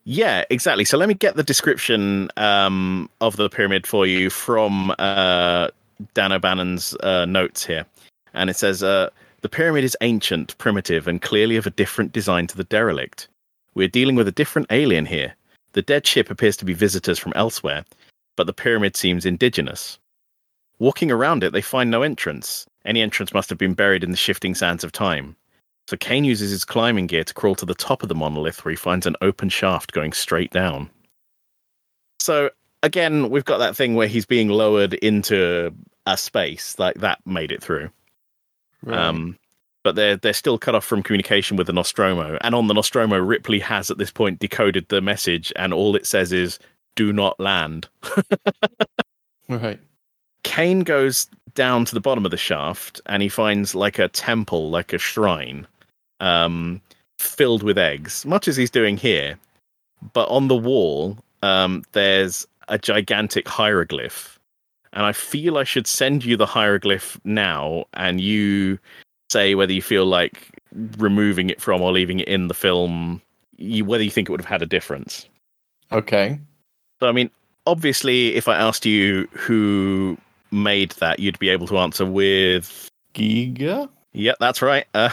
Yeah, 0.03 0.43
exactly. 0.49 0.83
So 0.83 0.97
let 0.97 1.07
me 1.07 1.13
get 1.15 1.37
the 1.37 1.43
description 1.43 2.27
um, 2.35 3.09
of 3.21 3.37
the 3.37 3.49
pyramid 3.49 3.87
for 3.87 4.05
you 4.05 4.29
from 4.29 4.93
uh, 4.99 5.69
Dan 6.13 6.33
O'Bannon's 6.33 6.97
uh, 6.97 7.23
notes 7.23 7.65
here. 7.65 7.85
And 8.33 8.49
it 8.49 8.57
says 8.57 8.83
uh, 8.83 9.09
The 9.43 9.49
pyramid 9.49 9.83
is 9.83 9.97
ancient, 9.99 10.57
primitive, 10.57 11.05
and 11.05 11.21
clearly 11.21 11.57
of 11.57 11.67
a 11.67 11.69
different 11.69 12.13
design 12.13 12.47
to 12.47 12.55
the 12.55 12.63
derelict. 12.63 13.27
We're 13.75 13.89
dealing 13.89 14.15
with 14.15 14.29
a 14.29 14.31
different 14.31 14.67
alien 14.71 15.05
here. 15.05 15.35
The 15.73 15.81
dead 15.81 16.07
ship 16.07 16.31
appears 16.31 16.55
to 16.57 16.65
be 16.65 16.71
visitors 16.71 17.19
from 17.19 17.33
elsewhere, 17.35 17.83
but 18.37 18.47
the 18.47 18.53
pyramid 18.53 18.95
seems 18.95 19.25
indigenous. 19.25 19.99
Walking 20.79 21.11
around 21.11 21.43
it, 21.43 21.51
they 21.51 21.61
find 21.61 21.91
no 21.91 22.03
entrance. 22.03 22.65
Any 22.85 23.01
entrance 23.01 23.33
must 23.33 23.49
have 23.49 23.57
been 23.57 23.73
buried 23.73 24.01
in 24.01 24.11
the 24.11 24.17
shifting 24.17 24.55
sands 24.55 24.85
of 24.85 24.93
time. 24.93 25.35
So 25.89 25.97
Kane 25.97 26.23
uses 26.23 26.51
his 26.51 26.63
climbing 26.63 27.07
gear 27.07 27.25
to 27.25 27.33
crawl 27.33 27.55
to 27.55 27.65
the 27.65 27.75
top 27.75 28.01
of 28.01 28.07
the 28.07 28.15
monolith 28.15 28.63
where 28.63 28.71
he 28.71 28.77
finds 28.77 29.05
an 29.05 29.17
open 29.19 29.49
shaft 29.49 29.91
going 29.91 30.13
straight 30.13 30.51
down. 30.51 30.89
So 32.21 32.49
again, 32.81 33.29
we've 33.29 33.43
got 33.43 33.57
that 33.57 33.75
thing 33.75 33.95
where 33.95 34.07
he's 34.07 34.25
being 34.25 34.47
lowered 34.47 34.93
into 34.93 35.75
a 36.05 36.15
space, 36.15 36.79
like 36.79 36.95
that 36.95 37.19
made 37.25 37.51
it 37.51 37.61
through. 37.61 37.89
Um, 38.87 39.37
but 39.83 39.95
they're 39.95 40.15
they're 40.15 40.33
still 40.33 40.57
cut 40.57 40.75
off 40.75 40.85
from 40.85 41.03
communication 41.03 41.57
with 41.57 41.67
the 41.67 41.73
Nostromo. 41.73 42.37
And 42.41 42.55
on 42.55 42.67
the 42.67 42.73
Nostromo, 42.73 43.17
Ripley 43.17 43.59
has 43.59 43.91
at 43.91 43.97
this 43.97 44.11
point 44.11 44.39
decoded 44.39 44.87
the 44.89 45.01
message, 45.01 45.51
and 45.55 45.73
all 45.73 45.95
it 45.95 46.05
says 46.05 46.31
is 46.31 46.59
"Do 46.95 47.11
not 47.13 47.39
land." 47.39 47.87
right. 49.49 49.79
Kane 50.43 50.81
goes 50.81 51.27
down 51.55 51.85
to 51.85 51.93
the 51.93 52.01
bottom 52.01 52.25
of 52.25 52.31
the 52.31 52.37
shaft 52.37 52.99
and 53.05 53.21
he 53.21 53.29
finds 53.29 53.75
like 53.75 53.99
a 53.99 54.07
temple, 54.07 54.69
like 54.69 54.93
a 54.93 54.97
shrine, 54.97 55.67
um, 56.19 56.81
filled 57.17 57.63
with 57.63 57.77
eggs, 57.77 58.25
much 58.25 58.47
as 58.47 58.57
he's 58.57 58.69
doing 58.69 58.97
here. 58.97 59.37
But 60.13 60.27
on 60.29 60.47
the 60.47 60.55
wall, 60.55 61.17
um, 61.41 61.83
there's 61.93 62.45
a 62.67 62.77
gigantic 62.77 63.47
hieroglyph. 63.47 64.32
And 64.93 65.05
I 65.05 65.11
feel 65.11 65.57
I 65.57 65.63
should 65.63 65.87
send 65.87 66.23
you 66.23 66.37
the 66.37 66.45
hieroglyph 66.45 67.19
now 67.23 67.85
and 67.93 68.21
you 68.21 68.79
say 69.31 69.55
whether 69.55 69.73
you 69.73 69.81
feel 69.81 70.05
like 70.05 70.49
removing 70.97 71.49
it 71.49 71.59
from 71.59 71.81
or 71.81 71.91
leaving 71.91 72.19
it 72.19 72.27
in 72.27 72.47
the 72.47 72.53
film, 72.53 73.21
you, 73.57 73.85
whether 73.85 74.03
you 74.03 74.11
think 74.11 74.29
it 74.29 74.31
would 74.31 74.41
have 74.41 74.49
had 74.49 74.61
a 74.61 74.67
difference. 74.67 75.27
Okay. 75.91 76.39
So, 76.99 77.07
I 77.07 77.11
mean, 77.11 77.29
obviously, 77.65 78.35
if 78.35 78.47
I 78.47 78.55
asked 78.55 78.85
you 78.85 79.27
who 79.31 80.17
made 80.51 80.91
that, 80.91 81.19
you'd 81.19 81.39
be 81.39 81.49
able 81.49 81.67
to 81.67 81.79
answer 81.79 82.05
with, 82.05 82.89
Giger. 83.13 83.89
"Yeah, 84.13 84.33
that's 84.39 84.61
right." 84.61 84.85
Uh, 84.93 85.09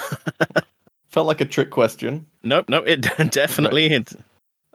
Felt 1.09 1.27
like 1.27 1.41
a 1.41 1.45
trick 1.45 1.71
question. 1.71 2.25
nope, 2.43 2.69
no, 2.69 2.79
it 2.79 3.01
definitely. 3.31 3.87
It, 3.87 4.13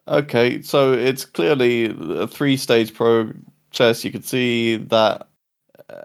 Okay, 0.08 0.62
so 0.62 0.94
it's 0.94 1.26
clearly 1.26 1.86
a 2.20 2.28
three-stage 2.28 2.94
process. 3.76 4.04
You 4.06 4.12
could 4.12 4.26
see 4.26 4.78
that 4.78 5.28
uh, 5.90 6.02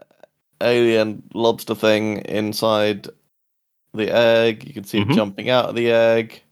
alien 0.61 1.23
lobster 1.35 1.75
thing 1.75 2.19
inside 2.19 3.09
the 3.95 4.11
egg. 4.13 4.65
You 4.67 4.75
can 4.75 4.85
see 4.85 5.01
Mhm. 5.01 5.11
it 5.11 5.15
jumping 5.15 5.51
out 5.51 5.67
of 5.69 5.75
the 5.75 5.91
egg, 5.91 6.43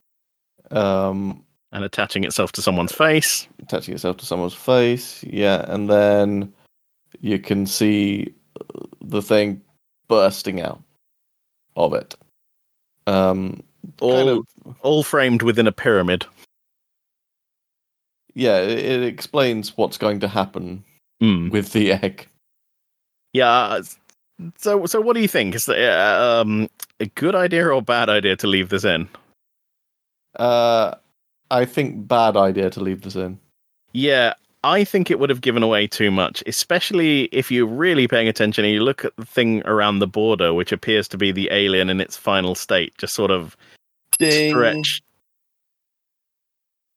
um, 0.70 1.44
and 1.72 1.84
attaching 1.84 2.24
itself 2.24 2.52
to 2.52 2.62
someone's 2.62 2.92
face. 2.92 3.46
attaching 3.60 3.94
itself 3.94 4.16
to 4.18 4.26
someone's 4.26 4.54
face. 4.54 5.22
Yeah, 5.24 5.64
and 5.68 5.90
then 5.90 6.52
you 7.20 7.38
can 7.38 7.66
see 7.66 8.32
the 9.02 9.20
thing 9.22 9.60
bursting 10.08 10.60
out 10.62 10.82
of 11.76 11.92
it. 11.94 12.14
Um, 13.06 13.62
All, 14.00 14.12
kind 14.12 14.28
of- 14.30 14.76
all 14.82 15.02
framed 15.02 15.42
within 15.42 15.66
a 15.66 15.72
pyramid. 15.72 16.26
yeah, 18.34 18.58
it, 18.60 18.78
it 18.78 19.02
explains 19.02 19.76
what's 19.76 19.98
going 19.98 20.20
to 20.20 20.28
happen 20.28 20.84
Hmm. 21.20 21.48
with 21.50 21.72
the 21.72 21.92
egg. 21.92 22.28
Yeah. 23.32 23.80
So, 24.56 24.86
so 24.86 25.00
what 25.00 25.14
do 25.14 25.20
you 25.20 25.28
think? 25.28 25.54
Is 25.54 25.68
it 25.68 25.78
uh, 25.78 26.42
um, 26.42 26.68
a 27.00 27.06
good 27.06 27.34
idea 27.34 27.66
or 27.66 27.72
a 27.72 27.80
bad 27.80 28.08
idea 28.08 28.36
to 28.36 28.46
leave 28.46 28.68
this 28.68 28.84
in? 28.84 29.08
Uh, 30.38 30.94
I 31.50 31.64
think 31.64 32.06
bad 32.06 32.36
idea 32.36 32.70
to 32.70 32.80
leave 32.80 33.02
this 33.02 33.16
in. 33.16 33.38
Yeah, 33.92 34.34
I 34.64 34.84
think 34.84 35.10
it 35.10 35.18
would 35.18 35.30
have 35.30 35.40
given 35.40 35.62
away 35.62 35.86
too 35.86 36.10
much, 36.10 36.42
especially 36.46 37.24
if 37.32 37.50
you're 37.50 37.66
really 37.66 38.06
paying 38.06 38.28
attention 38.28 38.64
and 38.64 38.72
you 38.72 38.82
look 38.82 39.04
at 39.04 39.16
the 39.16 39.24
thing 39.24 39.62
around 39.66 39.98
the 39.98 40.06
border, 40.06 40.54
which 40.54 40.72
appears 40.72 41.08
to 41.08 41.18
be 41.18 41.32
the 41.32 41.48
alien 41.50 41.90
in 41.90 42.00
its 42.00 42.16
final 42.16 42.54
state, 42.54 42.96
just 42.98 43.14
sort 43.14 43.30
of 43.30 43.56
Ding. 44.18 44.52
stretch. 44.52 45.02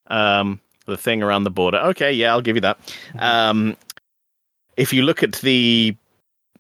Um, 0.08 0.60
the 0.86 0.98
thing 0.98 1.24
around 1.24 1.44
the 1.44 1.52
border. 1.52 1.78
Okay, 1.78 2.12
yeah, 2.12 2.32
I'll 2.32 2.42
give 2.42 2.58
you 2.58 2.62
that. 2.62 2.78
Um, 3.20 3.78
if 4.78 4.94
you 4.94 5.04
look 5.04 5.24
at 5.24 5.34
the 5.36 5.96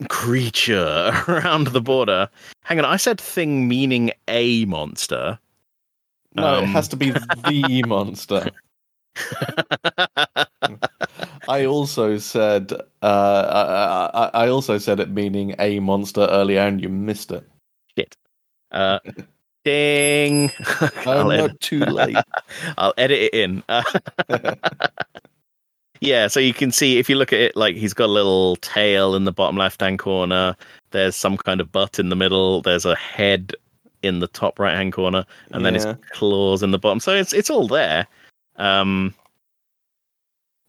creature 0.09 1.12
around 1.28 1.68
the 1.68 1.82
border, 1.82 2.30
hang 2.64 2.80
on, 2.80 2.86
I 2.86 2.97
said 2.97 3.20
thing 3.20 3.68
meaning 3.68 4.12
a 4.28 4.66
monster. 4.66 5.38
No, 6.36 6.59
it 6.59 6.64
Um, 6.64 6.70
has 6.70 6.88
to 6.89 6.95
be 6.95 7.12
the 7.12 7.84
monster. 7.88 8.49
I 11.49 11.66
also 11.66 12.18
said 12.18 12.72
uh, 13.01 14.09
I, 14.14 14.41
I, 14.41 14.45
I 14.45 14.47
also 14.49 14.78
said 14.78 15.01
it 15.01 15.09
meaning 15.09 15.53
a 15.59 15.80
monster 15.82 16.28
earlier, 16.32 16.62
and 16.62 16.82
you 16.82 16.88
missed 16.88 17.32
it. 17.32 17.43
Shit. 17.97 18.16
Uh, 18.72 18.99
ding. 19.66 20.49
Oh 20.80 20.89
I'll, 21.05 21.24
no, 21.26 21.32
edit, 21.32 21.59
too 21.59 21.80
late. 21.80 22.16
I'll 22.78 22.93
edit 22.97 23.20
it 23.20 23.34
in. 23.34 23.64
Yeah, 26.02 26.28
so 26.28 26.39
you 26.39 26.54
can 26.54 26.72
see 26.72 26.97
if 26.97 27.10
you 27.10 27.16
look 27.16 27.32
at 27.32 27.39
it, 27.39 27.56
like 27.56 27.76
he's 27.76 27.93
got 27.93 28.06
a 28.06 28.08
little 28.08 28.56
tail 28.58 29.16
in 29.16 29.26
the 29.26 29.32
bottom 29.32 29.56
left 29.56 29.82
hand 29.82 29.99
corner. 29.99 30.56
There's 30.89 31.16
some 31.16 31.38
kind 31.38 31.62
of 31.62 31.72
butt 31.72 31.99
in 31.99 32.10
the 32.10 32.16
middle. 32.16 32.64
There's 32.64 32.86
a 32.86 32.95
head 32.95 33.54
in 34.02 34.20
the 34.20 34.28
top 34.28 34.60
right 34.60 34.76
hand 34.76 34.93
corner, 34.93 35.26
and 35.52 35.64
then 35.64 35.76
his 35.76 35.86
claws 36.12 36.64
in 36.64 36.72
the 36.72 36.80
bottom. 36.80 36.99
So 36.99 37.14
it's 37.14 37.34
it's 37.34 37.52
all 37.52 37.68
there. 37.68 38.08
Um, 38.56 39.14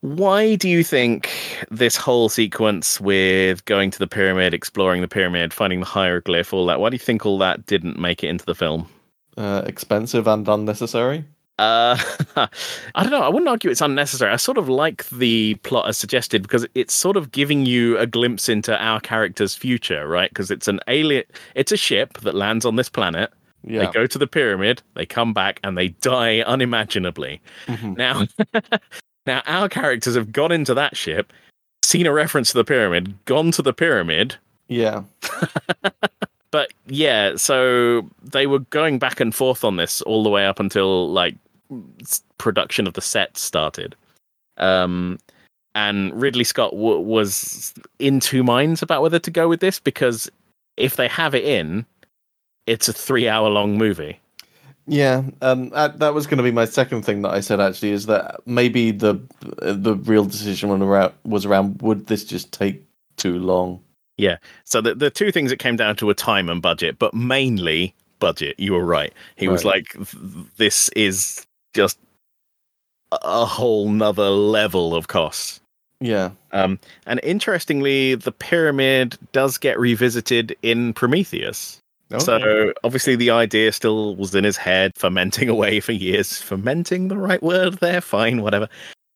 why 0.03 0.57
do 0.57 0.69
you 0.69 0.85
think 0.85 1.31
this 1.71 1.97
whole 1.97 2.29
sequence 2.29 3.01
with 3.01 3.65
going 3.65 3.91
to 3.93 3.99
the 3.99 4.07
pyramid, 4.07 4.53
exploring 4.53 5.01
the 5.01 5.09
pyramid, 5.09 5.55
finding 5.55 5.81
the 5.81 5.87
hieroglyph, 5.87 6.53
all 6.53 6.67
that? 6.67 6.81
Why 6.81 6.91
do 6.91 6.95
you 6.95 6.99
think 6.99 7.25
all 7.25 7.39
that 7.39 7.65
didn't 7.67 7.99
make 7.99 8.23
it 8.23 8.29
into 8.29 8.45
the 8.45 8.55
film? 8.55 8.87
Uh, 9.39 9.63
expensive 9.65 10.27
and 10.27 10.47
unnecessary. 10.47 11.25
Uh, 11.59 11.97
I 12.37 13.03
don't 13.03 13.11
know. 13.11 13.23
I 13.23 13.29
wouldn't 13.29 13.49
argue 13.49 13.71
it's 13.71 13.81
unnecessary. 13.81 14.33
I 14.33 14.37
sort 14.37 14.59
of 14.59 14.69
like 14.69 15.09
the 15.11 15.55
plot 15.63 15.89
as 15.89 15.99
suggested 15.99 16.43
because 16.43 16.67
it's 16.75 16.95
sort 16.95 17.17
of 17.17 17.31
giving 17.33 17.67
you 17.67 17.99
a 17.99 18.07
glimpse 18.07 18.49
into 18.49 18.77
our 18.83 19.01
character's 19.01 19.55
future, 19.55 20.09
right? 20.09 20.31
Because 20.31 20.51
it's 20.51 20.69
an 20.69 20.81
alien, 20.89 21.25
it's 21.55 21.71
a 21.73 21.77
ship 21.77 22.19
that 22.21 22.35
lands 22.35 22.65
on 22.65 22.77
this 22.77 22.89
planet. 22.89 23.33
Yeah. 23.65 23.87
They 23.87 23.93
go 23.93 24.07
to 24.07 24.19
the 24.19 24.27
pyramid, 24.27 24.83
they 24.95 25.07
come 25.07 25.33
back, 25.33 25.61
and 25.63 25.79
they 25.79 25.89
die 25.89 26.41
unimaginably. 26.41 27.41
Mhm. 27.67 27.97
Now, 27.97 28.27
now 29.27 29.43
our 29.47 29.69
characters 29.69 30.17
have 30.17 30.33
gone 30.33 30.51
into 30.51 30.75
that 30.75 30.97
ship, 30.97 31.33
seen 31.85 32.07
a 32.07 32.13
reference 32.13 32.49
to 32.53 32.59
the 32.59 32.65
pyramid, 32.65 33.15
gone 33.25 33.53
to 33.53 33.63
the 33.63 33.73
pyramid, 33.73 34.35
Yeah. 34.69 35.03
but 36.53 36.73
yeah, 36.87 37.35
so 37.35 38.09
they 38.23 38.47
were 38.47 38.61
going 38.61 39.01
back 39.01 39.19
and 39.19 39.35
forth 39.35 39.65
on 39.65 39.77
this 39.77 40.01
all 40.03 40.23
the 40.23 40.31
way 40.31 40.47
up 40.47 40.61
until 40.61 41.11
like 41.11 41.35
production 42.39 42.87
of 42.87 42.95
the 42.95 43.01
set 43.01 43.37
started. 43.37 43.97
Um, 44.59 45.19
and 45.75 46.15
Ridley 46.21 46.45
Scott 46.45 46.73
w- 46.73 47.01
was 47.01 47.73
in 47.99 48.21
two 48.21 48.45
minds 48.45 48.83
about 48.83 49.03
whether 49.03 49.19
to 49.19 49.31
go 49.31 49.49
with 49.49 49.61
this 49.61 49.81
because 49.81 50.31
if 50.77 50.97
they 50.97 51.09
have 51.09 51.35
it 51.35 51.45
in, 51.45 51.87
it's 52.67 52.87
a 52.87 52.93
three-hour-long 52.93 53.79
movie. 53.79 54.21
Yeah, 54.87 55.23
um, 55.41 55.71
that, 55.71 56.01
that 56.01 56.13
was 56.13 56.27
going 56.27 56.39
to 56.39 56.45
be 56.45 56.51
my 56.51 56.67
second 56.67 57.03
thing 57.03 57.23
that 57.23 57.31
I 57.31 57.41
said. 57.41 57.61
Actually, 57.61 57.93
is 57.93 58.07
that 58.07 58.41
maybe 58.47 58.91
the 58.91 59.21
the 59.63 59.95
real 59.95 60.25
decision 60.25 60.69
was 61.25 61.47
around 61.47 61.81
would 61.81 62.09
this 62.09 62.25
just 62.25 62.53
take 62.53 62.85
too 63.17 63.39
long? 63.39 63.81
So 64.65 64.81
the 64.81 64.95
the 64.95 65.11
two 65.11 65.33
things 65.33 65.51
that 65.51 65.59
came 65.59 65.77
down 65.77 65.97
to 65.97 66.07
were 66.07 66.15
time 66.15 66.49
and 66.49 66.61
budget, 66.63 66.99
but 66.99 67.13
mainly 67.15 67.95
budget. 68.19 68.55
You 68.59 68.73
were 68.75 68.85
right. 68.85 69.13
He 69.37 69.49
was 69.49 69.65
Right. 69.65 69.85
like, 69.93 70.09
"This 70.57 70.89
is 70.91 71.45
just 71.75 71.99
a- 73.11 73.45
whole 73.47 73.89
nother 73.91 74.31
level 74.31 74.95
of 74.95 75.09
costs." 75.09 75.61
Yeah, 76.01 76.31
Um, 76.51 76.81
and 77.07 77.21
interestingly, 77.23 78.17
the 78.17 78.33
pyramid 78.33 79.17
does 79.33 79.57
get 79.57 79.79
revisited 79.79 80.57
in 80.63 80.93
Prometheus. 80.95 81.79
So 82.19 82.73
obviously, 82.85 83.17
the 83.17 83.31
idea 83.31 83.73
still 83.73 84.17
was 84.17 84.35
in 84.35 84.45
his 84.45 84.57
head, 84.57 84.93
fermenting 84.97 85.49
away 85.57 85.81
for 85.81 85.93
years. 85.93 86.39
Fermenting 86.43 87.09
the 87.09 87.17
right 87.17 87.43
word 87.43 87.75
there? 87.75 88.01
Fine, 88.01 88.43
whatever. 88.43 88.69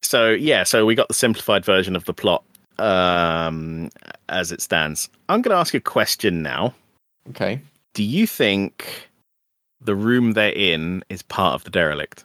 So 0.03 0.31
yeah, 0.31 0.63
so 0.63 0.87
we 0.87 0.95
got 0.95 1.09
the 1.09 1.15
simplified 1.15 1.65
version 1.65 1.95
of 1.97 2.05
the 2.05 2.15
plot 2.15 2.43
um, 2.79 3.91
as 4.29 4.53
it 4.53 4.61
stands. 4.61 5.09
I'm 5.29 5.43
going 5.43 5.55
to 5.55 5.59
ask 5.61 5.75
a 5.75 5.81
question 5.81 6.43
now. 6.43 6.75
okay. 7.31 7.61
Do 7.95 8.03
you 8.03 8.27
think 8.27 9.09
the 9.81 9.95
room 9.95 10.33
they're 10.33 10.53
in 10.53 11.03
is 11.09 11.23
part 11.23 11.55
of 11.55 11.65
the 11.65 11.71
derelict? 11.71 12.25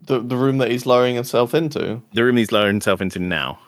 The 0.00 0.20
the 0.20 0.36
room 0.36 0.58
that 0.58 0.70
he's 0.70 0.86
lowering 0.86 1.14
himself 1.14 1.54
into. 1.54 2.02
The 2.12 2.24
room 2.24 2.36
he's 2.36 2.52
lowering 2.52 2.74
himself 2.74 3.00
into 3.00 3.18
now. 3.18 3.58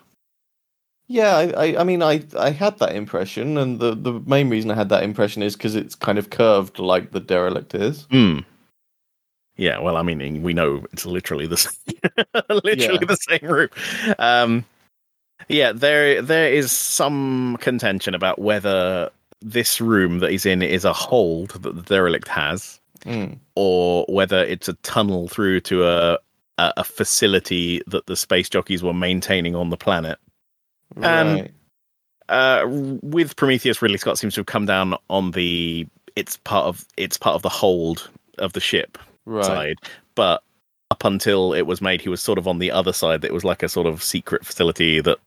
Yeah, 1.10 1.36
I, 1.36 1.44
I, 1.68 1.80
I 1.80 1.84
mean, 1.84 2.02
I, 2.02 2.22
I 2.38 2.50
had 2.50 2.78
that 2.80 2.94
impression, 2.94 3.56
and 3.56 3.80
the, 3.80 3.94
the 3.94 4.20
main 4.26 4.50
reason 4.50 4.70
I 4.70 4.74
had 4.74 4.90
that 4.90 5.04
impression 5.04 5.42
is 5.42 5.56
because 5.56 5.74
it's 5.74 5.94
kind 5.94 6.18
of 6.18 6.28
curved 6.28 6.78
like 6.78 7.12
the 7.12 7.20
derelict 7.20 7.74
is. 7.74 8.06
Hmm. 8.10 8.40
Yeah, 9.56 9.78
well, 9.78 9.96
I 9.96 10.02
mean, 10.02 10.42
we 10.42 10.52
know 10.52 10.84
it's 10.92 11.06
literally 11.06 11.46
the 11.46 11.56
same, 11.56 11.94
literally 12.50 12.98
Yeah. 13.00 13.04
the 13.06 13.16
same 13.16 13.48
room. 13.50 13.68
Um, 14.18 14.64
yeah, 15.48 15.72
there 15.72 16.20
there 16.22 16.52
is 16.52 16.72
some 16.72 17.56
contention 17.60 18.14
about 18.14 18.38
whether 18.38 19.10
this 19.40 19.80
room 19.80 20.18
that 20.20 20.30
he's 20.30 20.46
in 20.46 20.62
is 20.62 20.84
a 20.84 20.92
hold 20.92 21.50
that 21.62 21.74
the 21.74 21.82
derelict 21.82 22.28
has, 22.28 22.80
Mm. 23.04 23.38
or 23.54 24.04
whether 24.08 24.42
it's 24.44 24.68
a 24.68 24.72
tunnel 24.82 25.28
through 25.28 25.60
to 25.60 25.86
a 25.86 26.18
a, 26.58 26.72
a 26.78 26.84
facility 26.84 27.80
that 27.86 28.06
the 28.06 28.16
space 28.16 28.48
jockeys 28.48 28.82
were 28.82 28.92
maintaining 28.94 29.54
on 29.54 29.70
the 29.70 29.76
planet. 29.76 30.18
Um, 30.96 31.34
Right. 31.36 31.52
uh, 32.28 32.64
with 32.66 33.36
Prometheus, 33.36 33.80
Ridley 33.80 33.98
Scott 33.98 34.18
seems 34.18 34.34
to 34.34 34.40
have 34.40 34.46
come 34.46 34.66
down 34.66 34.96
on 35.08 35.30
the 35.30 35.86
it's 36.16 36.36
part 36.38 36.66
of 36.66 36.84
it's 36.96 37.16
part 37.16 37.36
of 37.36 37.42
the 37.42 37.48
hold 37.48 38.10
of 38.38 38.52
the 38.52 38.60
ship 38.60 38.98
right. 39.26 39.44
side, 39.44 39.78
but 40.16 40.42
up 40.90 41.04
until 41.04 41.52
it 41.54 41.62
was 41.66 41.80
made, 41.80 42.00
he 42.00 42.08
was 42.08 42.20
sort 42.20 42.38
of 42.38 42.48
on 42.48 42.58
the 42.58 42.72
other 42.72 42.92
side. 42.92 43.20
That 43.20 43.28
it 43.28 43.34
was 43.34 43.44
like 43.44 43.62
a 43.62 43.68
sort 43.68 43.86
of 43.86 44.02
secret 44.02 44.44
facility 44.44 45.00
that 45.00 45.18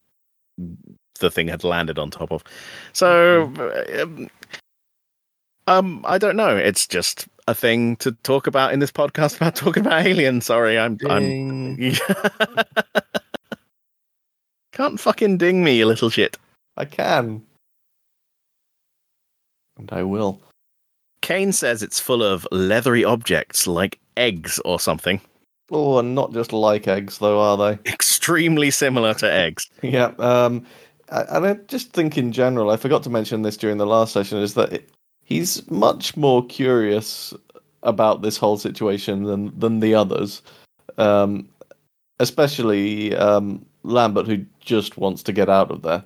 the 1.20 1.32
thing 1.32 1.48
had 1.48 1.64
landed 1.64 1.98
on 2.00 2.12
top 2.12 2.32
of. 2.32 2.44
So, 2.94 3.52
um, 4.02 4.30
um, 5.68 6.04
I 6.08 6.18
don't 6.18 6.36
know. 6.36 6.58
It's 6.58 6.88
just 6.88 7.28
a 7.48 7.56
thing 7.56 7.96
to 7.98 8.12
talk 8.24 8.48
about 8.48 8.74
in 8.74 8.80
this 8.80 8.92
podcast 8.92 9.36
about 9.38 9.56
talking 9.56 9.86
about 9.86 10.06
aliens. 10.06 10.46
Sorry, 10.46 10.78
I'm 10.78 10.98
I'm 11.08 11.76
Ding. 11.76 11.96
can't 14.72 15.00
fucking 15.00 15.38
ding 15.38 15.64
me, 15.64 15.78
you 15.78 15.86
little 15.86 16.10
shit. 16.10 16.38
I 16.78 16.86
can. 16.86 17.44
And 19.78 19.92
I 19.92 20.04
will. 20.04 20.42
Kane 21.22 21.52
says 21.52 21.84
it's 21.84 22.00
full 22.00 22.24
of 22.24 22.48
leathery 22.52 23.06
objects 23.06 23.68
like 23.68 24.00
eggs 24.18 24.60
or 24.66 24.80
something. 24.80 25.22
Oh, 25.70 26.00
and 26.00 26.16
not 26.16 26.34
just 26.34 26.52
like 26.52 26.88
eggs, 26.88 27.20
though, 27.20 27.40
are 27.40 27.58
they? 27.58 27.80
Extremely 28.22 28.70
similar 28.70 29.16
to 29.16 29.32
eggs. 29.32 29.68
Yeah. 29.82 30.12
Um, 30.20 30.64
and 31.10 31.46
I 31.48 31.54
just 31.68 31.92
think 31.92 32.20
in 32.20 32.32
general, 32.32 32.70
I 32.70 32.78
forgot 32.78 33.02
to 33.04 33.10
mention 33.10 33.42
this 33.42 33.58
during 33.58 33.78
the 33.80 33.88
last 33.88 34.14
session, 34.14 34.38
is 34.38 34.54
that 34.54 34.72
it, 34.72 34.90
he's 35.24 35.68
much 35.72 36.16
more 36.16 36.46
curious 36.46 37.34
about 37.82 38.22
this 38.22 38.38
whole 38.38 38.58
situation 38.60 39.24
than 39.24 39.52
than 39.60 39.80
the 39.80 39.96
others, 39.96 40.44
um, 41.00 41.50
especially 42.20 43.16
um, 43.16 43.66
Lambert, 43.82 44.28
who 44.28 44.46
just 44.60 44.98
wants 45.00 45.24
to 45.24 45.34
get 45.34 45.50
out 45.50 45.72
of 45.72 45.82
there. 45.82 46.04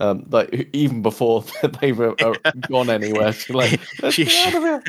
Um, 0.00 0.24
like 0.30 0.66
even 0.72 1.02
before 1.02 1.44
they 1.82 1.92
were 1.92 2.16
uh, 2.22 2.32
gone 2.68 2.88
anywhere, 2.88 3.34
she's 3.34 3.54
like, 3.54 3.78
She- 4.10 4.24
here. 4.24 4.82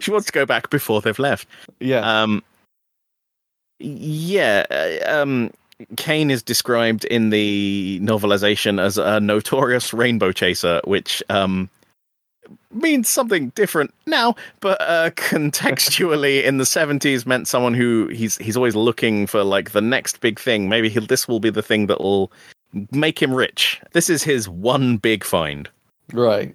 she 0.00 0.10
wants 0.10 0.26
to 0.26 0.32
go 0.32 0.44
back 0.44 0.68
before 0.68 1.00
they've 1.00 1.18
left. 1.18 1.46
Yeah, 1.78 2.22
Um, 2.22 2.42
yeah, 3.78 4.66
uh, 4.70 5.22
um, 5.22 5.50
Kane 5.96 6.30
is 6.30 6.42
described 6.42 7.04
in 7.06 7.30
the 7.30 8.00
novelization 8.02 8.80
as 8.80 8.98
a 8.98 9.20
notorious 9.20 9.92
rainbow 9.92 10.32
chaser, 10.32 10.80
which 10.84 11.22
um, 11.28 11.70
means 12.72 13.08
something 13.08 13.50
different 13.50 13.92
now, 14.06 14.34
but 14.60 14.80
uh, 14.80 15.10
contextually 15.16 16.44
in 16.44 16.58
the 16.58 16.66
seventies 16.66 17.26
meant 17.26 17.48
someone 17.48 17.74
who 17.74 18.08
he's 18.08 18.36
he's 18.36 18.56
always 18.56 18.76
looking 18.76 19.26
for 19.26 19.42
like 19.42 19.70
the 19.70 19.80
next 19.80 20.20
big 20.20 20.38
thing. 20.38 20.68
Maybe 20.68 20.88
this 20.88 21.26
will 21.26 21.40
be 21.40 21.50
the 21.50 21.62
thing 21.62 21.86
that 21.86 22.00
will 22.00 22.32
make 22.92 23.20
him 23.20 23.34
rich. 23.34 23.80
This 23.92 24.10
is 24.10 24.22
his 24.22 24.48
one 24.48 24.96
big 24.96 25.24
find. 25.24 25.68
right. 26.12 26.54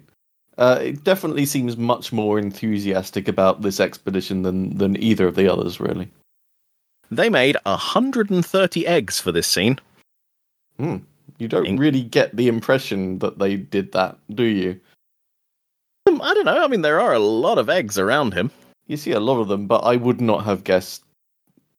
Uh, 0.58 0.78
it 0.80 1.04
definitely 1.04 1.44
seems 1.44 1.76
much 1.76 2.14
more 2.14 2.38
enthusiastic 2.38 3.28
about 3.28 3.60
this 3.60 3.78
expedition 3.78 4.40
than 4.40 4.76
than 4.78 4.96
either 5.02 5.26
of 5.26 5.34
the 5.34 5.52
others, 5.52 5.80
really. 5.80 6.08
They 7.10 7.28
made 7.28 7.56
130 7.64 8.86
eggs 8.86 9.20
for 9.20 9.32
this 9.32 9.46
scene. 9.46 9.78
You 10.78 11.48
don't 11.48 11.66
In- 11.66 11.76
really 11.76 12.02
get 12.02 12.36
the 12.36 12.48
impression 12.48 13.18
that 13.20 13.38
they 13.38 13.56
did 13.56 13.92
that, 13.92 14.18
do 14.34 14.44
you? 14.44 14.80
Um, 16.06 16.20
I 16.22 16.34
don't 16.34 16.44
know. 16.44 16.62
I 16.64 16.68
mean, 16.68 16.82
there 16.82 17.00
are 17.00 17.12
a 17.14 17.18
lot 17.18 17.58
of 17.58 17.68
eggs 17.68 17.98
around 17.98 18.34
him. 18.34 18.50
You 18.86 18.96
see 18.96 19.12
a 19.12 19.20
lot 19.20 19.40
of 19.40 19.48
them, 19.48 19.66
but 19.66 19.80
I 19.80 19.96
would 19.96 20.20
not 20.20 20.44
have 20.44 20.64
guessed 20.64 21.02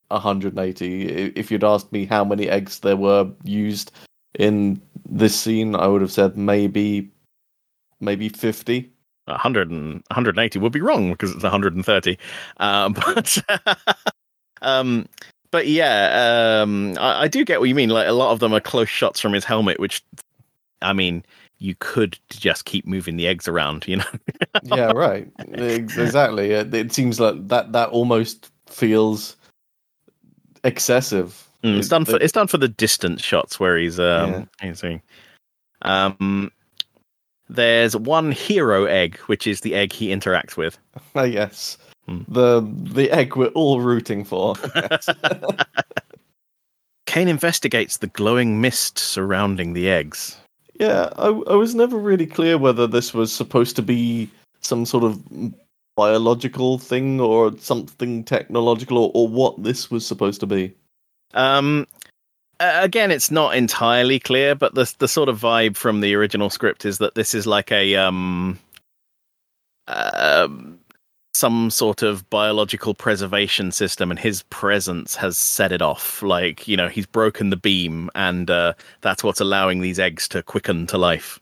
180. 0.09 1.33
If 1.35 1.51
you'd 1.51 1.63
asked 1.63 1.91
me 1.91 2.05
how 2.05 2.23
many 2.23 2.49
eggs 2.49 2.79
there 2.79 2.97
were 2.97 3.29
used 3.43 3.91
in 4.37 4.81
this 5.07 5.39
scene, 5.39 5.75
I 5.75 5.87
would 5.87 6.01
have 6.01 6.11
said 6.11 6.37
maybe, 6.37 7.09
maybe 7.99 8.29
50. 8.29 8.91
100 9.25 9.69
and 9.69 9.95
180 10.09 10.59
would 10.59 10.71
be 10.71 10.79
wrong 10.79 11.11
because 11.11 11.31
it's 11.31 11.43
130. 11.43 12.17
Um, 12.57 12.93
but 13.15 13.37
um, 14.61 15.07
but 15.51 15.67
yeah, 15.67 16.61
um, 16.61 16.97
I, 16.99 17.23
I 17.23 17.27
do 17.27 17.45
get 17.45 17.59
what 17.59 17.69
you 17.69 17.75
mean. 17.75 17.89
Like 17.89 18.07
a 18.07 18.11
lot 18.11 18.31
of 18.31 18.39
them 18.39 18.53
are 18.53 18.59
close 18.59 18.89
shots 18.89 19.19
from 19.19 19.33
his 19.33 19.45
helmet, 19.45 19.79
which 19.79 20.03
I 20.81 20.93
mean, 20.93 21.23
you 21.59 21.75
could 21.79 22.19
just 22.29 22.65
keep 22.65 22.85
moving 22.85 23.17
the 23.17 23.27
eggs 23.27 23.47
around, 23.47 23.87
you 23.87 23.97
know. 23.97 24.03
yeah, 24.63 24.91
right. 24.91 25.27
Exactly. 25.39 26.51
It, 26.51 26.73
it 26.73 26.93
seems 26.93 27.19
like 27.19 27.47
that 27.47 27.71
that 27.71 27.89
almost 27.89 28.51
feels 28.67 29.35
excessive. 30.63 31.47
Mm, 31.63 31.79
it's 31.79 31.87
done 31.87 32.05
for 32.05 32.11
the- 32.13 32.23
it's 32.23 32.33
done 32.33 32.47
for 32.47 32.57
the 32.57 32.67
distance 32.67 33.23
shots 33.23 33.59
where 33.59 33.77
he's 33.77 33.99
um 33.99 34.31
Yeah. 34.31 34.45
he's 34.61 34.81
doing. 34.81 35.01
Um, 35.83 36.51
there's 37.49 37.95
one 37.95 38.31
hero 38.31 38.85
egg, 38.85 39.17
which 39.27 39.47
is 39.47 39.61
the 39.61 39.73
egg 39.75 39.93
he 39.93 40.09
interacts 40.09 40.57
with. 40.57 40.77
I 41.15 41.49
guess 42.07 42.25
the 42.27 42.61
the 42.61 43.11
egg 43.11 43.35
we're 43.35 43.47
all 43.47 43.81
rooting 43.81 44.23
for. 44.23 44.55
Kane 47.05 47.27
investigates 47.27 47.97
the 47.97 48.07
glowing 48.07 48.61
mist 48.61 48.99
surrounding 48.99 49.73
the 49.73 49.89
eggs. 49.89 50.37
yeah, 50.79 51.09
I, 51.17 51.27
I 51.27 51.55
was 51.55 51.73
never 51.73 51.97
really 51.97 52.27
clear 52.27 52.57
whether 52.57 52.85
this 52.85 53.13
was 53.13 53.31
supposed 53.31 53.75
to 53.77 53.81
be 53.81 54.29
some 54.61 54.85
sort 54.85 55.03
of 55.03 55.21
biological 55.95 56.77
thing 56.77 57.19
or 57.19 57.57
something 57.57 58.23
technological 58.23 58.97
or, 58.97 59.11
or 59.13 59.27
what 59.27 59.63
this 59.63 59.89
was 59.89 60.05
supposed 60.05 60.39
to 60.41 60.45
be. 60.45 60.73
Um, 61.33 61.87
again, 62.59 63.11
it's 63.11 63.31
not 63.31 63.55
entirely 63.55 64.19
clear, 64.19 64.55
but 64.55 64.75
the 64.75 64.93
the 64.99 65.07
sort 65.07 65.29
of 65.29 65.39
vibe 65.39 65.75
from 65.75 66.01
the 66.01 66.13
original 66.15 66.49
script 66.49 66.85
is 66.85 66.99
that 66.99 67.15
this 67.15 67.33
is 67.33 67.47
like 67.47 67.71
a 67.71 67.95
um, 67.95 68.59
um, 69.87 70.76
some 71.37 71.69
sort 71.69 72.01
of 72.03 72.29
biological 72.29 72.93
preservation 72.93 73.71
system, 73.71 74.09
and 74.11 74.19
his 74.19 74.43
presence 74.43 75.15
has 75.15 75.37
set 75.37 75.71
it 75.71 75.81
off. 75.81 76.21
Like 76.23 76.67
you 76.67 76.75
know, 76.77 76.87
he's 76.89 77.05
broken 77.05 77.49
the 77.49 77.57
beam, 77.57 78.09
and 78.15 78.49
uh, 78.49 78.73
that's 79.01 79.23
what's 79.23 79.39
allowing 79.41 79.81
these 79.81 79.99
eggs 79.99 80.27
to 80.29 80.41
quicken 80.43 80.87
to 80.87 80.97
life. 80.97 81.39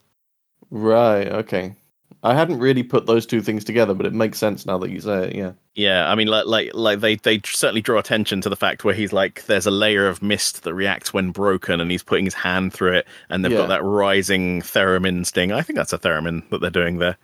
Right. 0.70 1.28
Okay. 1.28 1.74
I 2.22 2.34
hadn't 2.34 2.58
really 2.58 2.82
put 2.82 3.06
those 3.06 3.24
two 3.24 3.40
things 3.40 3.62
together, 3.62 3.94
but 3.94 4.04
it 4.06 4.12
makes 4.12 4.38
sense 4.38 4.66
now 4.66 4.78
that 4.78 4.90
you 4.90 5.00
say 5.00 5.28
it. 5.28 5.34
Yeah. 5.36 5.52
Yeah, 5.74 6.10
I 6.10 6.14
mean, 6.14 6.26
like, 6.28 6.46
like, 6.46 6.70
like 6.74 7.00
they 7.00 7.16
they 7.16 7.40
certainly 7.44 7.82
draw 7.82 7.98
attention 7.98 8.40
to 8.40 8.48
the 8.48 8.56
fact 8.56 8.82
where 8.82 8.94
he's 8.94 9.12
like, 9.12 9.44
there's 9.44 9.66
a 9.66 9.70
layer 9.70 10.08
of 10.08 10.22
mist 10.22 10.64
that 10.64 10.74
reacts 10.74 11.12
when 11.12 11.30
broken, 11.30 11.80
and 11.80 11.90
he's 11.90 12.02
putting 12.02 12.24
his 12.24 12.34
hand 12.34 12.72
through 12.72 12.94
it, 12.94 13.06
and 13.28 13.44
they've 13.44 13.52
Yeah. 13.52 13.58
got 13.58 13.68
that 13.68 13.84
rising 13.84 14.62
theremin 14.62 15.24
sting. 15.26 15.52
I 15.52 15.60
think 15.62 15.76
that's 15.76 15.92
a 15.92 15.98
theremin 15.98 16.48
that 16.50 16.60
they're 16.60 16.70
doing 16.70 16.98
there. 16.98 17.16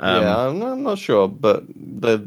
Um, 0.00 0.22
yeah. 0.22 0.36
I'm, 0.46 0.62
I'm 0.62 0.82
not 0.82 0.98
sure, 0.98 1.28
but 1.28 1.64
there, 1.74 2.20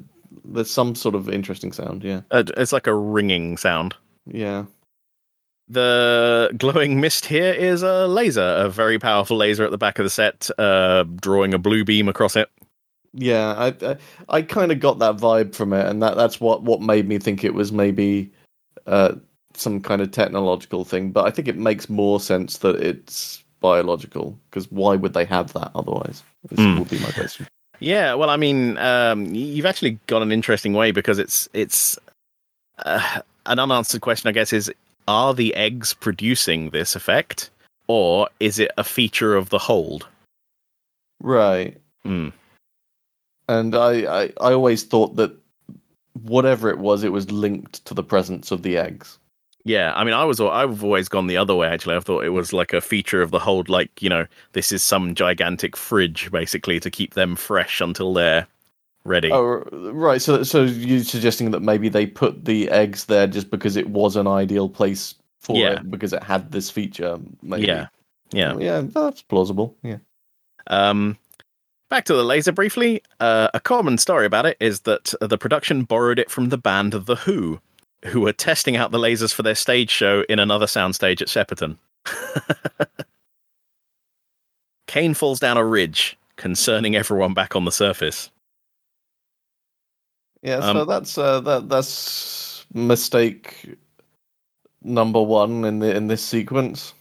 there's 0.45 0.69
some 0.71 0.95
sort 0.95 1.15
of 1.15 1.29
interesting 1.29 1.71
sound. 1.71 2.03
Yeah. 2.03 2.21
uh, 2.31 2.43
it's 2.57 2.71
like 2.71 2.87
a 2.87 2.95
ringing 2.95 3.57
sound. 3.57 3.95
Yeah. 4.25 4.65
The 5.67 6.51
glowing 6.57 7.01
mist 7.01 7.25
here 7.25 7.51
is 7.51 7.81
a 7.81 8.07
laser, 8.07 8.41
a 8.57 8.69
very 8.69 8.99
powerful 8.99 9.35
laser 9.37 9.65
at 9.65 9.71
the 9.71 9.77
back 9.79 9.97
of 9.97 10.05
the 10.05 10.09
set, 10.11 10.49
uh, 10.59 11.03
drawing 11.03 11.53
a 11.55 11.57
blue 11.57 11.83
beam 11.83 12.07
across 12.07 12.35
it. 12.35 12.49
Yeah, 13.13 13.53
I 13.53 13.67
I, 13.81 13.97
I 14.29 14.41
kind 14.43 14.71
of 14.71 14.79
got 14.79 14.99
that 14.99 15.15
vibe 15.17 15.55
from 15.55 15.73
it, 15.73 15.87
and 15.87 16.03
that 16.03 16.15
that's 16.17 16.39
what 16.39 16.61
what 16.63 16.81
made 16.81 17.07
me 17.07 17.17
think 17.17 17.43
it 17.43 17.53
was 17.55 17.71
maybe 17.71 18.31
uh, 18.85 19.13
some 19.55 19.81
kind 19.81 20.01
of 20.01 20.11
technological 20.11 20.83
thing. 20.85 21.11
But 21.11 21.25
I 21.25 21.31
think 21.31 21.47
it 21.47 21.57
makes 21.57 21.89
more 21.89 22.19
sense 22.19 22.57
that 22.59 22.75
it's 22.75 23.43
biological 23.61 24.37
because 24.51 24.69
why 24.69 24.95
would 24.97 25.13
they 25.13 25.25
have 25.25 25.53
that 25.53 25.71
otherwise? 25.73 26.21
This 26.49 26.59
Hmm. 26.59 26.77
would 26.77 26.89
be 26.89 26.99
my 26.99 27.09
question. 27.11 27.47
Yeah, 27.79 28.13
well, 28.13 28.29
I 28.29 28.37
mean, 28.37 28.77
um, 28.77 29.25
you've 29.33 29.65
actually 29.65 29.99
got 30.07 30.21
an 30.21 30.31
interesting 30.31 30.73
way 30.73 30.91
because 30.91 31.19
it's 31.19 31.49
it's 31.53 31.97
uh, 32.79 33.21
an 33.45 33.59
unanswered 33.59 34.01
question. 34.01 34.27
I 34.29 34.31
guess 34.31 34.53
is 34.53 34.71
are 35.07 35.33
the 35.33 35.53
eggs 35.55 35.93
producing 35.93 36.69
this 36.71 36.95
effect, 36.95 37.49
or 37.87 38.29
is 38.39 38.59
it 38.59 38.71
a 38.77 38.83
feature 38.83 39.35
of 39.35 39.49
the 39.49 39.59
hold? 39.59 40.07
Right, 41.21 41.77
Hmm. 42.03 42.29
and 43.47 43.75
I, 43.75 44.23
I 44.23 44.33
I 44.41 44.53
always 44.53 44.83
thought 44.83 45.15
that 45.15 45.35
whatever 46.23 46.69
it 46.69 46.77
was, 46.79 47.03
it 47.03 47.11
was 47.11 47.31
linked 47.31 47.83
to 47.85 47.93
the 47.93 48.03
presence 48.03 48.51
of 48.51 48.61
the 48.63 48.77
eggs. 48.77 49.17
Yeah, 49.65 49.93
I 49.95 50.03
mean, 50.03 50.13
I 50.13 50.23
was 50.23 50.39
I've 50.39 50.83
always 50.83 51.09
gone 51.09 51.25
the 51.25 51.37
other 51.37 51.55
way. 51.55 51.67
Actually, 51.67 51.95
I 51.95 51.99
thought 51.99 52.23
it 52.23 52.29
was 52.29 52.53
like 52.53 52.71
a 52.71 52.81
feature 52.81 53.23
of 53.23 53.31
the 53.31 53.39
hold, 53.39 53.67
like 53.67 54.01
you 54.01 54.09
know, 54.09 54.27
this 54.53 54.71
is 54.71 54.83
some 54.83 55.15
gigantic 55.15 55.75
fridge 55.75 56.31
basically 56.31 56.79
to 56.79 56.91
keep 56.91 57.15
them 57.15 57.35
fresh 57.35 57.81
until 57.81 58.13
they're 58.13 58.45
ready. 59.05 59.31
Oh, 59.31 59.63
right. 59.91 60.21
So 60.21 60.43
so 60.43 60.63
you're 60.63 61.03
suggesting 61.03 61.49
that 61.51 61.61
maybe 61.61 61.89
they 61.89 62.05
put 62.05 62.45
the 62.45 62.69
eggs 62.69 63.05
there 63.05 63.25
just 63.25 63.49
because 63.49 63.75
it 63.75 63.89
was 63.89 64.15
an 64.15 64.27
ideal 64.27 64.69
place 64.69 65.15
for 65.39 65.57
Yeah. 65.57 65.73
it 65.79 65.89
because 65.89 66.13
it 66.13 66.21
had 66.23 66.51
this 66.51 66.69
feature. 66.69 67.17
Maybe. 67.41 67.65
Yeah, 67.65 67.87
yeah. 68.31 68.55
yeah, 68.59 68.81
that's 68.81 69.23
plausible. 69.23 69.75
Yeah. 69.81 69.97
Um, 70.67 71.17
back 71.89 72.05
to 72.05 72.13
the 72.13 72.23
laser 72.23 72.51
briefly. 72.51 73.01
Uh, 73.19 73.49
a 73.55 73.59
common 73.59 73.97
story 73.97 74.27
about 74.27 74.45
it 74.45 74.57
is 74.59 74.81
that 74.81 75.13
the 75.21 75.37
production 75.39 75.83
borrowed 75.85 76.19
it 76.19 76.29
from 76.29 76.49
the 76.49 76.57
band 76.57 76.93
The 76.93 77.15
Who, 77.15 77.59
who 78.05 78.21
were 78.21 78.33
testing 78.33 78.75
out 78.75 78.91
the 78.91 78.97
lasers 78.99 79.33
for 79.33 79.43
their 79.43 79.55
stage 79.55 79.89
show 79.89 80.23
in 80.29 80.39
another 80.39 80.65
soundstage 80.65 81.21
at 81.21 81.27
Shepperton. 81.27 81.77
Kane 84.87 85.13
falls 85.13 85.39
down 85.39 85.57
a 85.57 85.65
ridge, 85.65 86.17
concerning 86.37 86.95
everyone 86.95 87.33
back 87.33 87.55
on 87.55 87.65
the 87.65 87.71
surface. 87.71 88.29
Yeah. 90.41 90.61
So 90.61 90.81
Um, 90.81 90.87
that's 90.87 91.17
uh, 91.17 91.39
that 91.41 91.69
that's 91.69 92.65
mistake 92.73 93.75
number 94.83 95.21
one 95.21 95.65
in 95.65 95.79
the 95.79 95.95
in 95.95 96.07
this 96.07 96.23
sequence. 96.23 96.93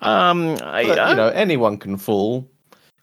Um, 0.00 0.56
I, 0.62 0.86
But, 0.86 0.98
I- 0.98 1.10
you 1.10 1.16
know, 1.16 1.28
anyone 1.28 1.76
can 1.76 1.96
fall. 1.96 2.48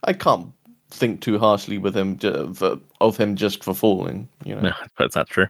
I 0.05 0.13
can't 0.13 0.47
think 0.89 1.22
too 1.22 1.38
harshly 1.38 1.78
with 1.78 1.95
him 1.95 2.18
ju- 2.18 2.53
of 3.01 3.18
him 3.18 3.36
just 3.36 3.63
for 3.63 3.74
falling. 3.76 4.28
You 4.43 4.55
know. 4.55 4.61
No, 4.99 5.07
that's 5.07 5.30
true. 5.30 5.47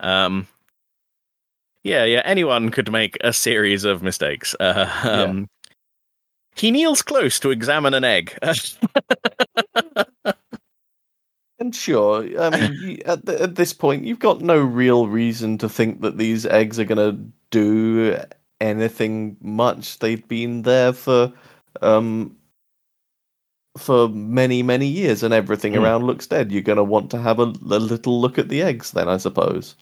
Um, 0.00 0.46
yeah, 1.84 2.04
yeah. 2.04 2.22
Anyone 2.24 2.70
could 2.70 2.90
make 2.92 3.16
a 3.22 3.32
series 3.32 3.84
of 3.84 4.02
mistakes. 4.02 4.54
Uh, 4.60 4.88
um, 5.04 5.48
He 6.56 6.70
kneels 6.70 7.02
close 7.02 7.38
to 7.40 7.50
examine 7.50 7.94
an 7.94 8.04
egg. 8.04 8.36
And 11.60 11.74
sure, 11.74 12.24
I 12.40 12.50
mean, 12.50 12.72
you, 12.80 12.98
at, 13.04 13.26
the, 13.26 13.42
at 13.42 13.56
this 13.56 13.72
point, 13.72 14.04
you've 14.04 14.20
got 14.20 14.40
no 14.40 14.58
real 14.58 15.08
reason 15.08 15.58
to 15.58 15.68
think 15.68 16.02
that 16.02 16.16
these 16.16 16.46
eggs 16.46 16.78
are 16.78 16.84
going 16.84 16.98
to 16.98 17.20
do 17.50 18.16
anything 18.60 19.36
much. 19.40 19.98
They've 19.98 20.26
been 20.28 20.62
there 20.62 20.92
for 20.92 21.32
um, 21.82 22.36
for 23.76 24.08
many, 24.08 24.62
many 24.62 24.86
years, 24.86 25.24
and 25.24 25.34
everything 25.34 25.74
Hmm. 25.74 25.82
around 25.82 26.04
looks 26.04 26.28
dead. 26.28 26.52
You're 26.52 26.62
going 26.62 26.76
to 26.76 26.84
want 26.84 27.10
to 27.10 27.18
have 27.18 27.40
a, 27.40 27.52
a 27.70 27.80
little 27.80 28.20
look 28.20 28.38
at 28.38 28.48
the 28.50 28.62
eggs, 28.62 28.92
then, 28.92 29.08
I 29.08 29.16
suppose. 29.16 29.74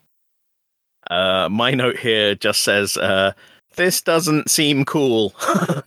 Uh, 1.10 1.48
my 1.50 1.72
note 1.72 1.98
here 1.98 2.34
just 2.34 2.62
says, 2.62 2.96
uh, 2.96 3.32
"This 3.76 4.02
doesn't 4.02 4.50
seem 4.50 4.84
cool." 4.84 5.34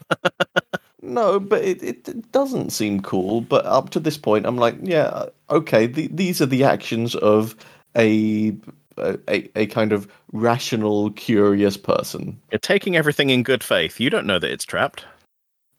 No, 1.01 1.39
but 1.39 1.63
it, 1.63 1.81
it, 1.81 2.31
doesn't 2.31 2.71
seem 2.71 3.01
cool. 3.01 3.41
But 3.41 3.65
up 3.65 3.89
to 3.91 3.99
this 3.99 4.17
point, 4.17 4.45
I'm 4.45 4.57
like, 4.57 4.75
yeah, 4.81 5.25
okay. 5.49 5.87
The, 5.87 6.07
these 6.07 6.41
are 6.41 6.45
the 6.45 6.63
actions 6.63 7.15
of 7.15 7.55
a, 7.97 8.55
a 8.97 9.49
a 9.55 9.65
kind 9.67 9.91
of 9.91 10.07
rational, 10.33 11.11
curious 11.11 11.77
person. 11.77 12.39
You're 12.51 12.59
taking 12.59 12.95
everything 12.95 13.29
in 13.29 13.43
good 13.43 13.63
faith. 13.63 13.99
You 13.99 14.09
don't 14.09 14.27
know 14.27 14.39
that 14.39 14.51
it's 14.51 14.65
trapped. 14.65 15.05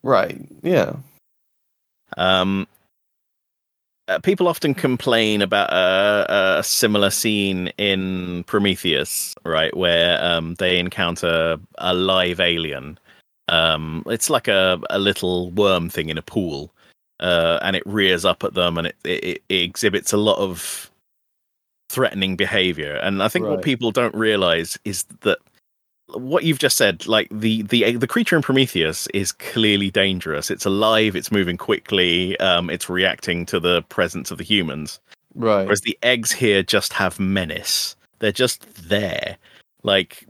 Right? 0.02 0.40
Yeah. 0.62 0.96
Um, 2.16 2.66
uh, 4.10 4.18
people 4.18 4.48
often 4.48 4.74
complain 4.74 5.40
about 5.40 5.70
a, 5.72 6.58
a 6.58 6.62
similar 6.64 7.10
scene 7.10 7.68
in 7.78 8.44
Prometheus, 8.44 9.34
right, 9.44 9.74
where 9.76 10.22
um, 10.22 10.54
they 10.54 10.78
encounter 10.78 11.56
a 11.78 11.94
live 11.94 12.40
alien. 12.40 12.98
Um, 13.48 14.02
it's 14.06 14.28
like 14.28 14.48
a, 14.48 14.80
a 14.90 14.98
little 14.98 15.50
worm 15.52 15.88
thing 15.88 16.08
in 16.08 16.18
a 16.18 16.22
pool, 16.22 16.72
uh, 17.20 17.60
and 17.62 17.76
it 17.76 17.84
rears 17.86 18.24
up 18.24 18.42
at 18.42 18.54
them, 18.54 18.78
and 18.78 18.88
it, 18.88 18.96
it, 19.04 19.42
it 19.48 19.62
exhibits 19.62 20.12
a 20.12 20.16
lot 20.16 20.38
of 20.38 20.90
threatening 21.88 22.36
behavior. 22.36 22.96
And 22.96 23.22
I 23.22 23.28
think 23.28 23.46
what 23.46 23.62
people 23.62 23.92
don't 23.92 24.14
realize 24.14 24.78
is 24.84 25.04
that 25.20 25.38
what 26.14 26.44
you've 26.44 26.58
just 26.58 26.76
said, 26.76 27.06
like 27.06 27.28
the 27.30 27.62
the 27.62 27.96
the 27.96 28.06
creature 28.06 28.36
in 28.36 28.42
Prometheus 28.42 29.06
is 29.14 29.32
clearly 29.32 29.90
dangerous. 29.90 30.50
It's 30.50 30.66
alive. 30.66 31.16
It's 31.16 31.32
moving 31.32 31.56
quickly. 31.56 32.38
Um, 32.40 32.70
it's 32.70 32.88
reacting 32.88 33.46
to 33.46 33.60
the 33.60 33.82
presence 33.82 34.30
of 34.30 34.38
the 34.38 34.44
humans. 34.44 35.00
Right. 35.34 35.64
Whereas 35.64 35.82
the 35.82 35.98
eggs 36.02 36.32
here 36.32 36.62
just 36.62 36.92
have 36.92 37.20
menace. 37.20 37.94
They're 38.18 38.32
just 38.32 38.88
there. 38.88 39.36
Like 39.82 40.26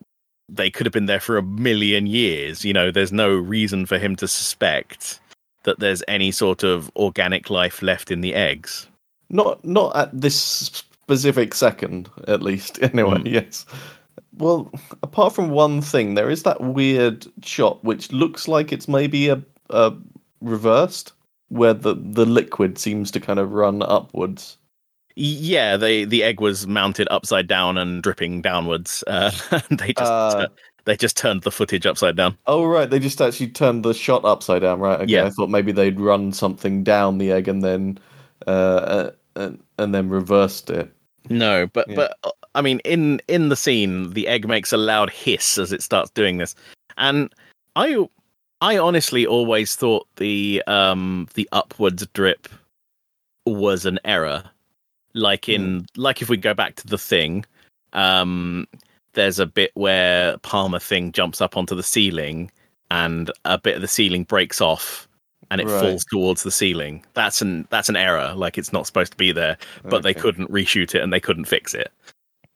they 0.49 0.71
could 0.71 0.87
have 0.87 0.93
been 0.93 1.07
there 1.07 1.21
for 1.21 1.37
a 1.39 1.43
million 1.43 2.07
years. 2.07 2.65
You 2.65 2.73
know, 2.73 2.91
there's 2.91 3.13
no 3.13 3.35
reason 3.35 3.87
for 3.87 3.99
him 3.99 4.17
to 4.17 4.29
suspect 4.29 5.21
that 5.63 5.79
there's 5.79 6.03
any 6.09 6.31
sort 6.33 6.63
of 6.63 6.91
organic 6.97 7.51
life 7.51 7.83
left 7.83 8.11
in 8.11 8.21
the 8.21 8.35
eggs. 8.35 8.87
Not 9.29 9.65
not 9.65 9.95
at 9.97 10.11
this 10.21 10.39
specific 10.41 11.55
second, 11.55 12.09
at 12.29 12.43
least. 12.43 12.79
Anyway, 12.83 13.19
Mm. 13.19 13.33
yes. 13.33 13.67
Well, 14.41 14.71
apart 15.03 15.35
from 15.35 15.51
one 15.51 15.83
thing, 15.83 16.15
there 16.15 16.31
is 16.31 16.43
that 16.45 16.61
weird 16.61 17.27
shot 17.45 17.85
which 17.85 18.11
looks 18.11 18.49
like 18.49 18.73
it's 18.73 18.89
maybe 18.89 19.29
a, 19.29 19.41
a 19.69 19.93
reversed, 20.41 21.13
where 21.49 21.75
the 21.75 21.95
the 21.95 22.25
liquid 22.27 22.79
seems 22.79 23.11
to 23.13 23.21
kind 23.21 23.39
of 23.39 23.53
run 23.53 23.83
upwards. 23.83 24.57
Yeah, 25.17 25.77
they 25.77 26.05
the 26.05 26.23
egg 26.23 26.41
was 26.41 26.67
mounted 26.67 27.07
upside 27.11 27.47
down 27.49 27.77
and 27.77 28.03
dripping 28.03 28.41
downwards. 28.43 29.05
Uh, 29.07 29.31
they 29.71 29.93
just 29.93 30.11
Uh, 30.11 30.49
they 30.87 30.97
just 30.97 31.17
turned 31.17 31.43
the 31.43 31.51
footage 31.51 31.85
upside 31.87 32.17
down. 32.17 32.39
Oh 32.47 32.65
right, 32.65 32.89
they 32.89 32.99
just 32.99 33.21
actually 33.21 33.49
turned 33.49 33.85
the 33.85 33.93
shot 33.93 34.25
upside 34.25 34.63
down, 34.63 34.81
right? 34.81 35.01
Okay, 35.01 35.13
Yeah. 35.13 35.27
I 35.27 35.31
thought 35.31 35.51
maybe 35.51 35.73
they'd 35.73 36.01
run 36.01 36.33
something 36.33 36.83
down 36.83 37.19
the 37.19 37.33
egg 37.33 37.49
and 37.49 37.63
then 37.63 37.99
uh, 38.47 38.51
uh 38.51 39.11
and, 39.37 39.63
and 39.79 39.95
then 39.95 40.09
reversed 40.09 40.71
it. 40.71 40.91
No, 41.29 41.67
but 41.67 41.89
Yeah. 41.89 41.97
but 42.23 42.35
I 42.55 42.63
mean, 42.63 42.81
in 42.85 43.21
in 43.29 43.49
the 43.49 43.57
scene, 43.57 44.13
the 44.13 44.27
egg 44.29 44.47
makes 44.47 44.73
a 44.73 44.77
loud 44.77 45.11
hiss 45.11 45.59
as 45.59 45.73
it 45.73 45.83
starts 45.83 46.11
doing 46.11 46.39
this, 46.39 46.55
and 46.99 47.33
I 47.77 48.09
I 48.61 48.79
honestly 48.79 49.27
always 49.27 49.77
thought 49.77 50.07
the 50.17 50.63
um 50.67 51.29
the 51.35 51.49
upwards 51.53 52.07
drip 52.13 52.49
was 53.47 53.87
an 53.87 53.99
error. 54.05 54.45
Like 55.15 55.49
in 55.49 55.87
like 55.97 56.23
if 56.23 56.29
we 56.29 56.37
go 56.37 56.55
back 56.55 56.77
to 56.77 56.87
the 56.87 56.99
thing, 56.99 57.45
um, 57.93 58.67
there's 59.15 59.39
a 59.39 59.47
bit 59.47 59.73
where 59.75 60.39
Palmer 60.39 60.79
thing 60.79 61.13
jumps 61.13 61.41
up 61.41 61.57
onto 61.57 61.75
the 61.75 61.83
ceiling, 61.83 62.51
and 62.91 63.31
a 63.45 63.59
bit 63.59 63.77
of 63.77 63.83
the 63.83 63.89
ceiling 63.89 64.25
breaks 64.25 64.61
off. 64.61 65.07
And 65.53 65.61
it 65.61 65.67
Right. 65.67 65.81
falls 65.81 66.05
towards 66.05 66.45
the 66.45 66.53
ceiling. 66.53 67.05
That's 67.15 67.43
an 67.43 67.67
that's 67.71 67.89
an 67.89 67.97
error. 67.97 68.33
Like 68.37 68.57
it's 68.57 68.73
not 68.73 68.87
supposed 68.87 69.11
to 69.13 69.19
be 69.19 69.33
there 69.33 69.57
but 69.83 70.03
they 70.05 70.15
couldn't 70.15 70.51
reshoot 70.51 70.95
it 70.95 71.03
and 71.03 71.13
they 71.13 71.19
couldn't 71.19 71.47
fix 71.47 71.75
it. 71.75 71.91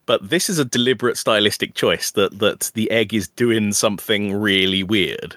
But 0.06 0.28
this 0.28 0.50
is 0.50 0.58
a 0.58 0.64
deliberate 0.64 1.16
stylistic 1.16 1.74
choice 1.74 2.10
that 2.12 2.38
that 2.40 2.70
the 2.74 2.90
egg 2.90 3.14
is 3.14 3.28
doing 3.28 3.72
something 3.72 4.34
really 4.34 4.82
weird. 4.82 5.36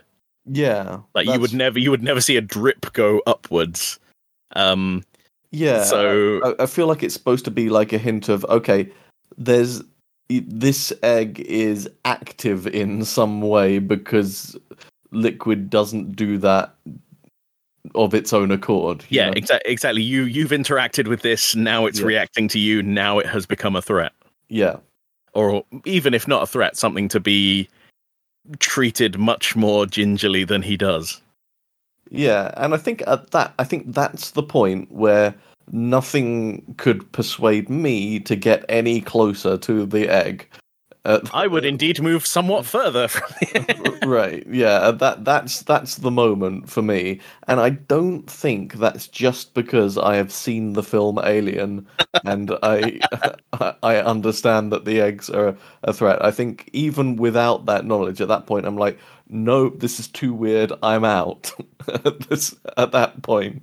Yeah, 0.50 1.00
Like 1.14 1.28
you 1.28 1.40
would 1.40 1.54
never 1.54 1.78
you 1.80 1.92
would 1.92 2.04
never 2.04 2.22
see 2.22 2.38
a 2.38 2.42
drip 2.42 2.94
go 2.94 3.22
upwards. 3.28 4.00
Um 4.56 5.04
Yeah. 5.52 5.84
So- 5.84 6.56
I, 6.60 6.64
I 6.64 6.66
feel 6.68 6.88
like 6.88 7.04
it's 7.04 7.14
supposed 7.14 7.46
to 7.46 7.52
be 7.52 7.70
like 7.70 7.92
a 7.94 7.98
hint 7.98 8.30
of 8.30 8.46
okay, 8.46 8.90
there's 9.38 9.84
this 10.30 10.92
egg 11.04 11.40
is 11.42 11.90
active 12.06 12.68
in 12.68 13.04
some 13.06 13.42
way 13.42 13.80
because 13.80 14.58
liquid 15.12 15.70
doesn't 15.70 16.16
do 16.18 16.38
that 16.40 16.76
of 17.96 18.14
its 18.14 18.34
own 18.34 18.52
accord. 18.52 19.06
yeah, 19.10 19.32
exactly 19.36 19.72
exactly. 19.72 20.02
You 20.04 20.24
you've 20.24 20.52
interacted 20.52 21.08
with 21.08 21.22
this, 21.22 21.56
now 21.56 21.86
it's 21.86 22.00
Yeah. 22.02 22.08
reacting 22.08 22.48
to 22.50 22.60
you, 22.60 22.84
now 22.84 23.20
it 23.20 23.26
has 23.28 23.46
become 23.46 23.76
a 23.78 23.82
threat. 23.82 24.12
Yeah, 24.50 24.78
Or 25.34 25.64
even 25.86 26.14
if 26.14 26.28
not 26.28 26.44
a 26.44 26.48
threat, 26.48 26.78
something 26.78 27.08
to 27.10 27.20
be 27.20 27.68
treated 28.60 29.20
much 29.20 29.56
more 29.56 29.86
gingerly 29.86 30.44
than 30.44 30.62
he 30.62 30.78
does. 30.78 31.22
yeah, 32.10 32.52
and 32.58 32.74
I 32.74 32.78
think 32.78 33.04
at 33.08 33.32
that, 33.32 33.54
I 33.60 33.64
think 33.66 33.94
that's 33.94 34.32
the 34.32 34.44
point 34.44 34.92
where 34.92 35.36
nothing 35.72 36.76
could 36.78 37.12
persuade 37.12 37.70
me 37.70 38.20
to 38.22 38.36
get 38.36 38.64
any 38.70 39.02
closer 39.02 39.58
to 39.58 39.86
the 39.86 40.08
egg. 40.08 40.48
Uh, 41.08 41.22
I 41.34 41.48
would 41.48 41.64
indeed 41.64 42.02
move 42.02 42.28
somewhat 42.28 42.66
further 42.66 43.08
from 43.08 43.30
the 43.40 44.00
right 44.06 44.46
yeah 44.46 44.92
that 44.92 45.24
that's 45.24 45.62
that's 45.62 45.96
the 45.96 46.12
moment 46.12 46.70
for 46.70 46.82
me. 46.82 47.22
And 47.48 47.62
i 47.62 47.70
don't 47.70 48.30
think 48.30 48.74
that's 48.74 49.08
just 49.08 49.54
because 49.54 49.98
i 49.98 50.18
have 50.18 50.34
seen 50.34 50.74
the 50.74 50.84
film 50.84 51.18
alien 51.24 51.88
and 52.26 52.52
i 52.62 53.00
i 53.82 53.96
understand 53.96 54.74
that 54.74 54.84
the 54.84 55.00
eggs 55.00 55.30
are 55.30 55.56
a 55.84 55.94
threat. 55.94 56.24
I 56.24 56.32
think 56.32 56.70
even 56.74 57.16
without 57.16 57.66
that 57.68 57.86
knowledge 57.86 58.20
at 58.20 58.28
that 58.28 58.46
point 58.46 58.66
i'm 58.66 58.78
like 58.78 59.00
no 59.30 59.70
this 59.70 60.00
is 60.02 60.08
too 60.10 60.34
weird. 60.34 60.74
I'm 60.84 61.06
out. 61.06 61.54
At 61.88 62.20
this 62.30 62.54
at 62.76 62.92
that 62.92 63.22
point. 63.24 63.62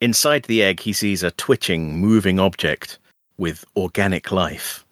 Inside 0.00 0.44
the 0.44 0.64
egg, 0.64 0.80
he 0.80 0.92
sees 0.92 1.22
a 1.22 1.30
twitching, 1.30 2.00
moving 2.00 2.40
object 2.40 2.98
with 3.38 3.64
organic 3.76 4.30
life. 4.32 4.84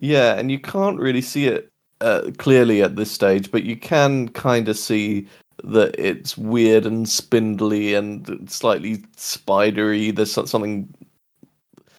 Yeah, 0.00 0.38
and 0.38 0.50
you 0.50 0.58
can't 0.58 0.98
really 0.98 1.22
see 1.22 1.46
it 1.46 1.70
uh, 2.00 2.30
clearly 2.38 2.82
at 2.82 2.96
this 2.96 3.10
stage, 3.10 3.50
but 3.50 3.64
you 3.64 3.76
can 3.76 4.28
kind 4.30 4.68
of 4.68 4.76
see 4.78 5.28
that 5.64 5.94
it's 5.98 6.38
weird 6.38 6.86
and 6.86 7.08
spindly 7.08 7.94
and 7.94 8.50
slightly 8.50 9.04
spidery. 9.16 10.10
There's 10.10 10.32
something 10.32 10.92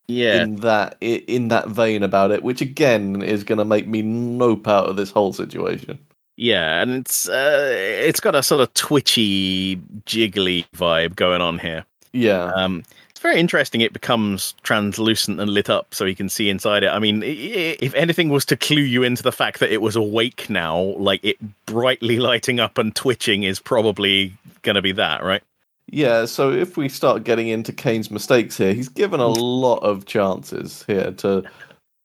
Yeah, 0.07 0.45
in 0.45 0.55
that 0.57 0.97
in 1.01 1.49
that 1.49 1.67
vein 1.69 2.03
about 2.03 2.31
it, 2.31 2.43
which 2.43 2.61
again 2.61 3.21
is 3.21 3.43
going 3.43 3.57
to 3.57 3.65
make 3.65 3.87
me 3.87 4.01
nope 4.01 4.67
out 4.67 4.87
of 4.89 4.95
this 4.95 5.11
whole 5.11 5.33
situation. 5.33 5.99
yeah, 6.37 6.81
and 6.81 6.91
it's 6.91 7.27
uh, 7.29 7.69
it's 7.73 8.19
got 8.19 8.35
a 8.35 8.43
sort 8.43 8.61
of 8.61 8.73
twitchy, 8.73 9.77
jiggly 10.05 10.65
vibe 10.75 11.15
going 11.15 11.41
on 11.41 11.59
here. 11.59 11.85
Yeah, 12.13 12.53
Um, 12.55 12.83
it's 13.09 13.10
very 13.21 13.39
interesting. 13.39 13.81
It 13.81 13.93
becomes 13.93 14.53
translucent 14.63 15.39
and 15.39 15.49
lit 15.49 15.69
up, 15.69 15.93
so 15.93 16.05
you 16.05 16.15
can 16.15 16.29
see 16.29 16.49
inside 16.49 16.83
it. 16.83 16.89
I 16.89 16.99
mean, 16.99 17.21
if 17.23 17.93
anything 17.93 18.29
was 18.29 18.45
to 18.45 18.57
clue 18.57 18.81
you 18.81 19.03
into 19.03 19.23
the 19.23 19.31
fact 19.31 19.59
that 19.59 19.71
it 19.71 19.81
was 19.81 19.95
awake 19.95 20.49
now, 20.49 20.77
like 20.79 21.23
it 21.23 21.37
brightly 21.65 22.19
lighting 22.19 22.59
up 22.59 22.77
and 22.77 22.95
twitching 22.95 23.43
is 23.43 23.59
probably 23.59 24.33
going 24.61 24.75
to 24.75 24.81
be 24.81 24.91
that, 24.93 25.23
right? 25.23 25.43
yeah. 25.91 26.25
So 26.25 26.51
if 26.51 26.77
we 26.77 26.89
start 26.89 27.23
getting 27.23 27.49
into 27.49 27.71
Kane's 27.71 28.09
mistakes 28.09 28.57
here, 28.57 28.73
he's 28.73 28.89
given 28.89 29.19
a 29.19 29.27
lot 29.27 29.79
of 29.79 30.05
chances 30.05 30.83
here 30.87 31.11
to 31.17 31.43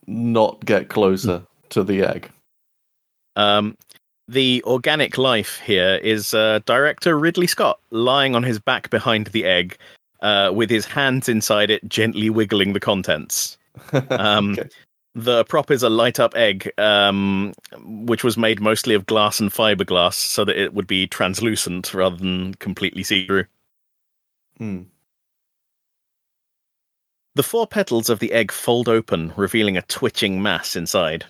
not 0.06 0.64
get 0.64 0.88
closer 0.88 1.42
to 1.70 1.82
the 1.82 2.02
egg. 2.02 2.30
Um, 3.36 3.76
the 4.28 4.62
organic 4.66 5.18
life 5.18 5.60
here 5.60 5.96
is 5.96 6.34
uh, 6.34 6.60
director 6.66 7.18
Ridley 7.18 7.46
Scott 7.46 7.78
lying 7.90 8.34
on 8.34 8.42
his 8.42 8.58
back 8.58 8.90
behind 8.90 9.28
the 9.28 9.44
egg, 9.44 9.78
uh, 10.20 10.50
with 10.54 10.70
his 10.70 10.86
hands 10.86 11.28
inside 11.28 11.70
it, 11.70 11.86
gently 11.88 12.30
wiggling 12.30 12.72
the 12.72 12.80
contents. 12.80 13.58
Um, 14.10 14.52
Okay. 14.52 14.68
The 15.18 15.44
prop 15.44 15.70
is 15.70 15.82
a 15.82 15.88
light 15.88 16.20
up 16.20 16.36
egg, 16.36 16.70
um, 16.76 17.54
which 17.82 18.22
was 18.22 18.36
made 18.36 18.60
mostly 18.60 18.94
of 18.94 19.06
glass 19.06 19.40
and 19.40 19.50
fiberglass, 19.50 20.12
so 20.12 20.44
that 20.44 20.60
it 20.60 20.74
would 20.74 20.86
be 20.86 21.06
translucent 21.06 21.94
rather 21.94 22.16
than 22.16 22.52
completely 22.56 23.02
see 23.02 23.26
through. 23.26 23.46
Hmm. 24.58 24.82
The 27.34 27.42
four 27.42 27.66
petals 27.66 28.10
of 28.10 28.18
the 28.18 28.32
egg 28.32 28.52
fold 28.52 28.90
open, 28.90 29.32
revealing 29.36 29.78
a 29.78 29.82
twitching 29.82 30.42
mass 30.42 30.76
inside. 30.76 31.24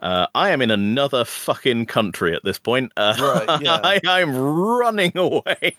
Uh, 0.00 0.26
I 0.34 0.50
am 0.50 0.60
in 0.60 0.70
another 0.70 1.24
fucking 1.24 1.86
country 1.86 2.34
at 2.34 2.44
this 2.44 2.58
point. 2.58 2.92
Uh, 2.96 3.14
Right, 3.18 3.60
yeah. 3.62 3.80
I, 3.82 4.00
I'm 4.06 4.36
running 4.36 5.12
away. 5.16 5.74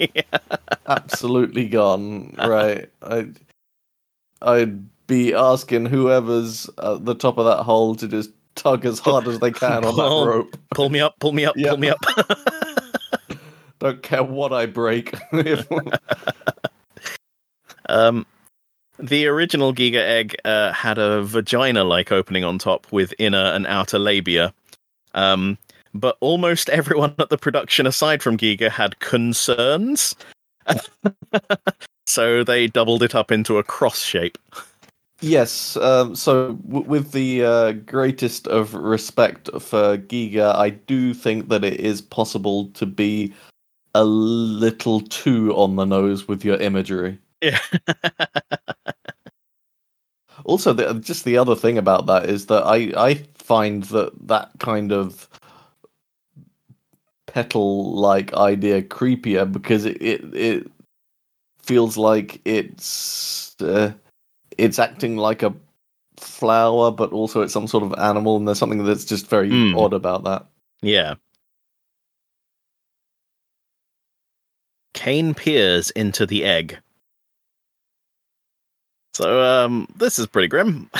absolutely 0.87 1.67
gone. 1.69 2.33
Right. 2.37 2.89
I 3.03 3.27
I'd 4.41 4.85
be 5.07 5.33
asking 5.33 5.85
whoever's 5.85 6.69
at 6.81 7.05
the 7.05 7.13
top 7.15 7.37
of 7.37 7.45
that 7.45 7.63
hole 7.63 7.95
to 7.95 8.07
just 8.07 8.31
tug 8.55 8.85
as 8.85 8.99
hard 8.99 9.27
as 9.27 9.39
they 9.39 9.51
can 9.51 9.85
on 9.85 9.93
Pull. 9.93 10.25
that 10.25 10.31
rope. 10.31 10.57
pull 10.73 10.89
me 10.89 10.99
up, 10.99 11.15
pull 11.19 11.31
me 11.31 11.45
up, 11.45 11.55
Yeah. 11.55 11.69
pull 11.69 11.77
me 11.77 11.89
up. 11.89 11.99
Don't 13.79 14.01
care 14.01 14.23
what 14.23 14.51
I 14.51 14.65
break. 14.65 15.13
Um, 17.89 18.25
the 18.99 19.27
original 19.27 19.73
Giger 19.73 20.01
egg 20.01 20.35
uh, 20.45 20.71
had 20.73 20.97
a 20.97 21.23
vagina-like 21.23 22.11
opening 22.11 22.43
on 22.43 22.57
top 22.57 22.87
with 22.91 23.13
inner 23.19 23.37
and 23.37 23.67
outer 23.67 23.99
labia. 23.99 24.53
Um, 25.13 25.57
but 25.93 26.17
almost 26.19 26.69
everyone 26.69 27.15
at 27.19 27.29
the 27.29 27.37
production, 27.37 27.85
aside 27.87 28.21
from 28.23 28.37
Giger, 28.37 28.69
had 28.69 28.99
concerns. 28.99 30.15
so 32.05 32.43
they 32.43 32.67
doubled 32.67 33.03
it 33.03 33.15
up 33.15 33.31
into 33.31 33.57
a 33.57 33.63
cross 33.63 34.01
shape. 34.01 34.37
yes. 35.21 35.77
Um, 35.77 36.15
so 36.15 36.53
w- 36.53 36.85
with 36.87 37.11
the 37.11 37.43
uh, 37.43 37.71
greatest 37.71 38.47
of 38.47 38.73
respect 38.73 39.49
for 39.59 39.97
Giger, 39.97 40.53
I 40.55 40.71
do 40.71 41.13
think 41.13 41.49
that 41.49 41.63
it 41.63 41.79
is 41.79 42.01
possible 42.01 42.67
to 42.69 42.85
be 42.85 43.33
a 43.95 44.03
little 44.03 45.01
too 45.01 45.55
on 45.55 45.75
the 45.75 45.85
nose 45.85 46.27
with 46.27 46.45
your 46.45 46.57
imagery. 46.57 47.17
Yeah. 47.41 47.59
Also, 50.45 50.71
the, 50.71 50.93
just 50.95 51.25
the 51.25 51.37
other 51.37 51.55
thing 51.55 51.77
about 51.77 52.05
that 52.05 52.29
is 52.29 52.45
that 52.45 52.63
I 52.63 52.91
I 52.95 53.15
find 53.35 53.83
that 53.85 54.11
that 54.27 54.51
kind 54.59 54.91
of 54.91 55.27
petal 57.25 57.93
like 57.95 58.33
idea 58.33 58.81
creepier 58.81 59.51
because 59.51 59.85
it 59.85 60.01
it, 60.01 60.35
it 60.35 60.71
feels 61.61 61.97
like 61.97 62.39
it's 62.45 63.55
uh, 63.61 63.91
it's 64.57 64.79
acting 64.79 65.17
like 65.17 65.43
a 65.43 65.53
flower, 66.17 66.91
but 66.91 67.11
also 67.11 67.41
it's 67.41 67.53
some 67.53 67.67
sort 67.67 67.83
of 67.83 67.93
animal, 67.99 68.37
and 68.37 68.47
there's 68.47 68.59
something 68.59 68.83
that's 68.85 69.05
just 69.05 69.27
very 69.27 69.49
Hmm. 69.49 69.77
odd 69.77 69.93
about 69.93 70.23
that. 70.25 70.45
Yeah. 70.81 71.15
Kane 74.93 75.33
peers 75.33 75.89
into 75.91 76.25
the 76.25 76.43
egg. 76.45 76.79
So, 79.17 79.41
um, 79.41 79.87
this 79.95 80.19
is 80.19 80.27
pretty 80.27 80.47
grim. 80.47 80.91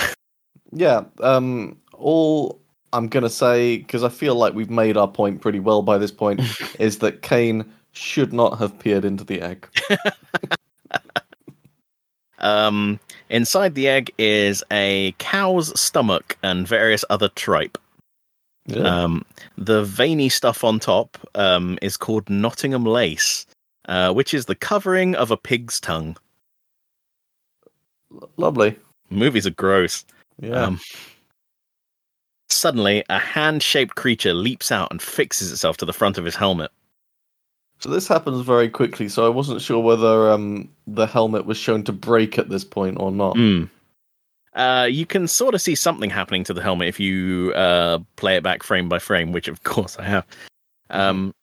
Yeah. 0.71 1.03
Um. 1.21 1.77
All 1.93 2.59
I'm 2.91 3.09
gonna 3.09 3.29
say 3.29 3.77
because 3.77 4.03
I 4.03 4.09
feel 4.09 4.33
like 4.33 4.55
we've 4.55 4.71
made 4.71 4.97
our 4.97 5.07
point 5.07 5.39
pretty 5.39 5.59
well 5.59 5.83
by 5.83 5.99
this 5.99 6.11
point 6.11 6.41
is 6.79 6.97
that 6.97 7.21
Kane 7.21 7.63
should 7.91 8.33
not 8.33 8.57
have 8.57 8.77
peered 8.79 9.05
into 9.05 9.23
the 9.23 9.41
egg. 9.41 9.67
Um, 12.39 12.99
inside 13.29 13.73
the 13.73 13.87
egg 13.87 14.13
is 14.19 14.63
a 14.71 15.15
cow's 15.17 15.77
stomach 15.79 16.37
and 16.43 16.67
various 16.67 17.03
other 17.09 17.29
tripe. 17.29 17.79
Yeah. 18.67 18.83
Um, 18.83 19.25
the 19.57 19.83
veiny 19.83 20.29
stuff 20.29 20.63
on 20.63 20.79
top 20.79 21.17
um, 21.33 21.79
is 21.81 21.97
called 21.97 22.29
Nottingham 22.29 22.85
lace, 22.85 23.47
uh, 23.87 24.13
which 24.13 24.35
is 24.35 24.45
the 24.45 24.53
covering 24.53 25.15
of 25.15 25.31
a 25.31 25.37
pig's 25.37 25.79
tongue. 25.79 26.15
Lovely. 28.37 28.77
Movies 29.09 29.47
are 29.47 29.51
gross. 29.51 30.05
Yeah. 30.39 30.63
Um, 30.63 30.79
suddenly, 32.49 33.03
a 33.09 33.19
hand 33.19 33.63
shaped 33.63 33.95
creature 33.95 34.33
leaps 34.33 34.71
out 34.71 34.89
and 34.91 35.01
fixes 35.01 35.51
itself 35.51 35.77
to 35.77 35.85
the 35.85 35.93
front 35.93 36.17
of 36.17 36.25
his 36.25 36.35
helmet. 36.35 36.71
so 37.79 37.89
this 37.89 38.07
happens 38.07 38.41
very 38.41 38.69
quickly. 38.69 39.09
So 39.09 39.25
I 39.25 39.29
wasn't 39.29 39.61
sure 39.61 39.79
whether 39.79 40.31
um, 40.31 40.69
the 40.85 41.07
helmet 41.07 41.45
was 41.45 41.57
shown 41.57 41.83
to 41.85 41.93
break 41.93 42.37
at 42.37 42.49
this 42.49 42.63
point 42.63 42.97
or 42.99 43.11
not. 43.11 43.35
Hmm. 43.35 43.65
Uh, 44.53 44.87
you 44.89 45.05
can 45.05 45.27
sort 45.27 45.53
of 45.53 45.61
see 45.61 45.75
something 45.75 46.09
happening 46.09 46.43
to 46.45 46.53
the 46.53 46.63
helmet 46.63 46.87
if 46.87 46.99
you 46.99 47.53
uh, 47.53 47.99
play 48.15 48.37
it 48.37 48.43
back 48.43 48.63
frame 48.63 48.89
by 48.89 48.97
frame, 48.97 49.31
which 49.31 49.47
of 49.47 49.63
course 49.63 49.97
I 49.99 50.03
have. 50.05 50.25
Um, 50.89 51.33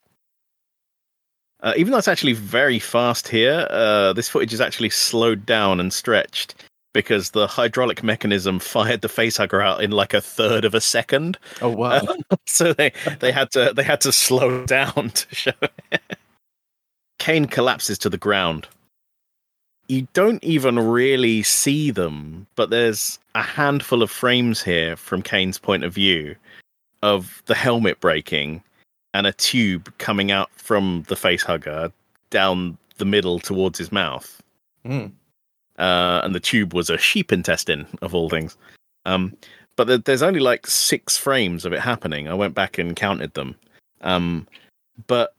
uh, 1.64 1.72
even 1.78 1.90
though 1.90 1.98
it's 1.98 2.08
actually 2.08 2.34
very 2.34 2.78
fast 2.78 3.26
here, 3.26 3.66
uh, 3.70 4.12
this 4.12 4.28
footage 4.28 4.52
is 4.52 4.60
actually 4.60 4.90
slowed 4.90 5.46
down 5.46 5.80
and 5.80 5.92
stretched 5.94 6.54
because 6.92 7.30
the 7.30 7.46
hydraulic 7.46 8.02
mechanism 8.02 8.58
fired 8.60 9.00
the 9.00 9.08
facehugger 9.08 9.64
out 9.64 9.82
in 9.82 9.90
like 9.90 10.12
a 10.12 10.20
third 10.20 10.66
of 10.66 10.74
a 10.74 10.80
second. 10.80 11.38
Oh 11.62 11.70
wow. 11.70 12.02
so 12.46 12.74
they 12.74 12.92
they 13.18 13.32
had 13.32 13.50
to 13.52 13.72
they 13.74 13.82
had 13.82 14.02
to 14.02 14.12
slow 14.12 14.64
down 14.66 15.10
to 15.10 15.34
show 15.34 15.52
it. 15.90 16.18
Kane 17.18 17.46
collapses 17.46 17.98
to 17.98 18.10
the 18.10 18.18
ground. 18.18 18.68
You 19.88 20.06
don't 20.12 20.44
even 20.44 20.78
really 20.78 21.42
see 21.42 21.90
them, 21.90 22.46
but 22.56 22.68
there's 22.70 23.18
a 23.34 23.42
handful 23.42 24.02
of 24.02 24.10
frames 24.10 24.62
here 24.62 24.96
from 24.96 25.22
Kane's 25.22 25.58
point 25.58 25.84
of 25.84 25.94
view 25.94 26.36
of 27.02 27.42
the 27.46 27.54
helmet 27.54 28.00
breaking 28.00 28.62
and 29.14 29.26
a 29.26 29.32
tube 29.32 29.90
coming 29.98 30.30
out 30.30 30.50
from 30.56 31.04
the 31.08 31.16
face 31.16 31.42
hugger 31.42 31.90
down 32.30 32.76
the 32.98 33.04
middle 33.04 33.38
towards 33.38 33.78
his 33.78 33.90
mouth. 33.90 34.42
Hmm. 34.84 35.06
Uh, 35.78 36.20
and 36.22 36.34
the 36.34 36.40
tube 36.40 36.74
was 36.74 36.90
a 36.90 36.98
sheep 36.98 37.32
intestine 37.32 37.86
of 38.02 38.14
all 38.14 38.28
things. 38.28 38.56
Um, 39.06 39.36
but 39.76 39.86
there- 39.86 39.98
there's 39.98 40.22
only 40.22 40.40
like 40.40 40.66
six 40.66 41.16
frames 41.16 41.64
of 41.64 41.72
it 41.72 41.80
happening. 41.80 42.28
I 42.28 42.34
went 42.34 42.54
back 42.54 42.78
and 42.78 42.94
counted 42.94 43.34
them. 43.34 43.56
Um, 44.02 44.46
but 45.06 45.34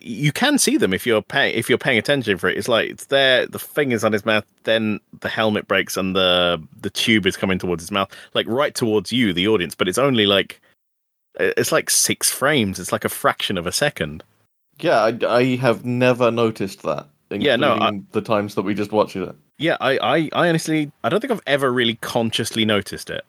you 0.00 0.30
can 0.32 0.58
see 0.58 0.76
them 0.76 0.92
if 0.92 1.06
you're 1.06 1.22
pay- 1.22 1.54
if 1.54 1.68
you're 1.68 1.78
paying 1.78 1.98
attention 1.98 2.38
for 2.38 2.48
it. 2.48 2.56
It's 2.58 2.68
like 2.68 2.88
it's 2.90 3.06
there. 3.06 3.46
The 3.46 3.58
fingers 3.58 4.04
on 4.04 4.12
his 4.12 4.24
mouth. 4.24 4.44
Then 4.64 5.00
the 5.20 5.28
helmet 5.28 5.66
breaks 5.66 5.96
and 5.96 6.14
the 6.14 6.62
the 6.80 6.90
tube 6.90 7.26
is 7.26 7.36
coming 7.36 7.58
towards 7.58 7.82
his 7.82 7.90
mouth, 7.90 8.10
like 8.34 8.46
right 8.46 8.74
towards 8.74 9.12
you, 9.12 9.32
the 9.32 9.48
audience. 9.48 9.74
But 9.74 9.88
it's 9.88 9.98
only 9.98 10.26
like 10.26 10.60
it's 11.38 11.72
like 11.72 11.90
six 11.90 12.30
frames. 12.30 12.78
It's 12.78 12.92
like 12.92 13.04
a 13.04 13.08
fraction 13.08 13.58
of 13.58 13.66
a 13.66 13.72
second. 13.72 14.22
Yeah, 14.80 15.00
I, 15.00 15.18
I 15.26 15.56
have 15.56 15.84
never 15.84 16.30
noticed 16.30 16.82
that. 16.82 17.06
Yeah, 17.30 17.56
no, 17.56 17.74
including 17.74 18.06
the 18.12 18.22
times 18.22 18.54
that 18.54 18.62
we 18.62 18.74
just 18.74 18.92
watched 18.92 19.16
it. 19.16 19.34
Yeah, 19.58 19.76
I, 19.80 19.98
I, 19.98 20.30
I 20.32 20.48
honestly, 20.48 20.90
I 21.04 21.08
don't 21.08 21.20
think 21.20 21.32
I've 21.32 21.42
ever 21.46 21.72
really 21.72 21.96
consciously 21.96 22.64
noticed 22.64 23.10
it. 23.10 23.24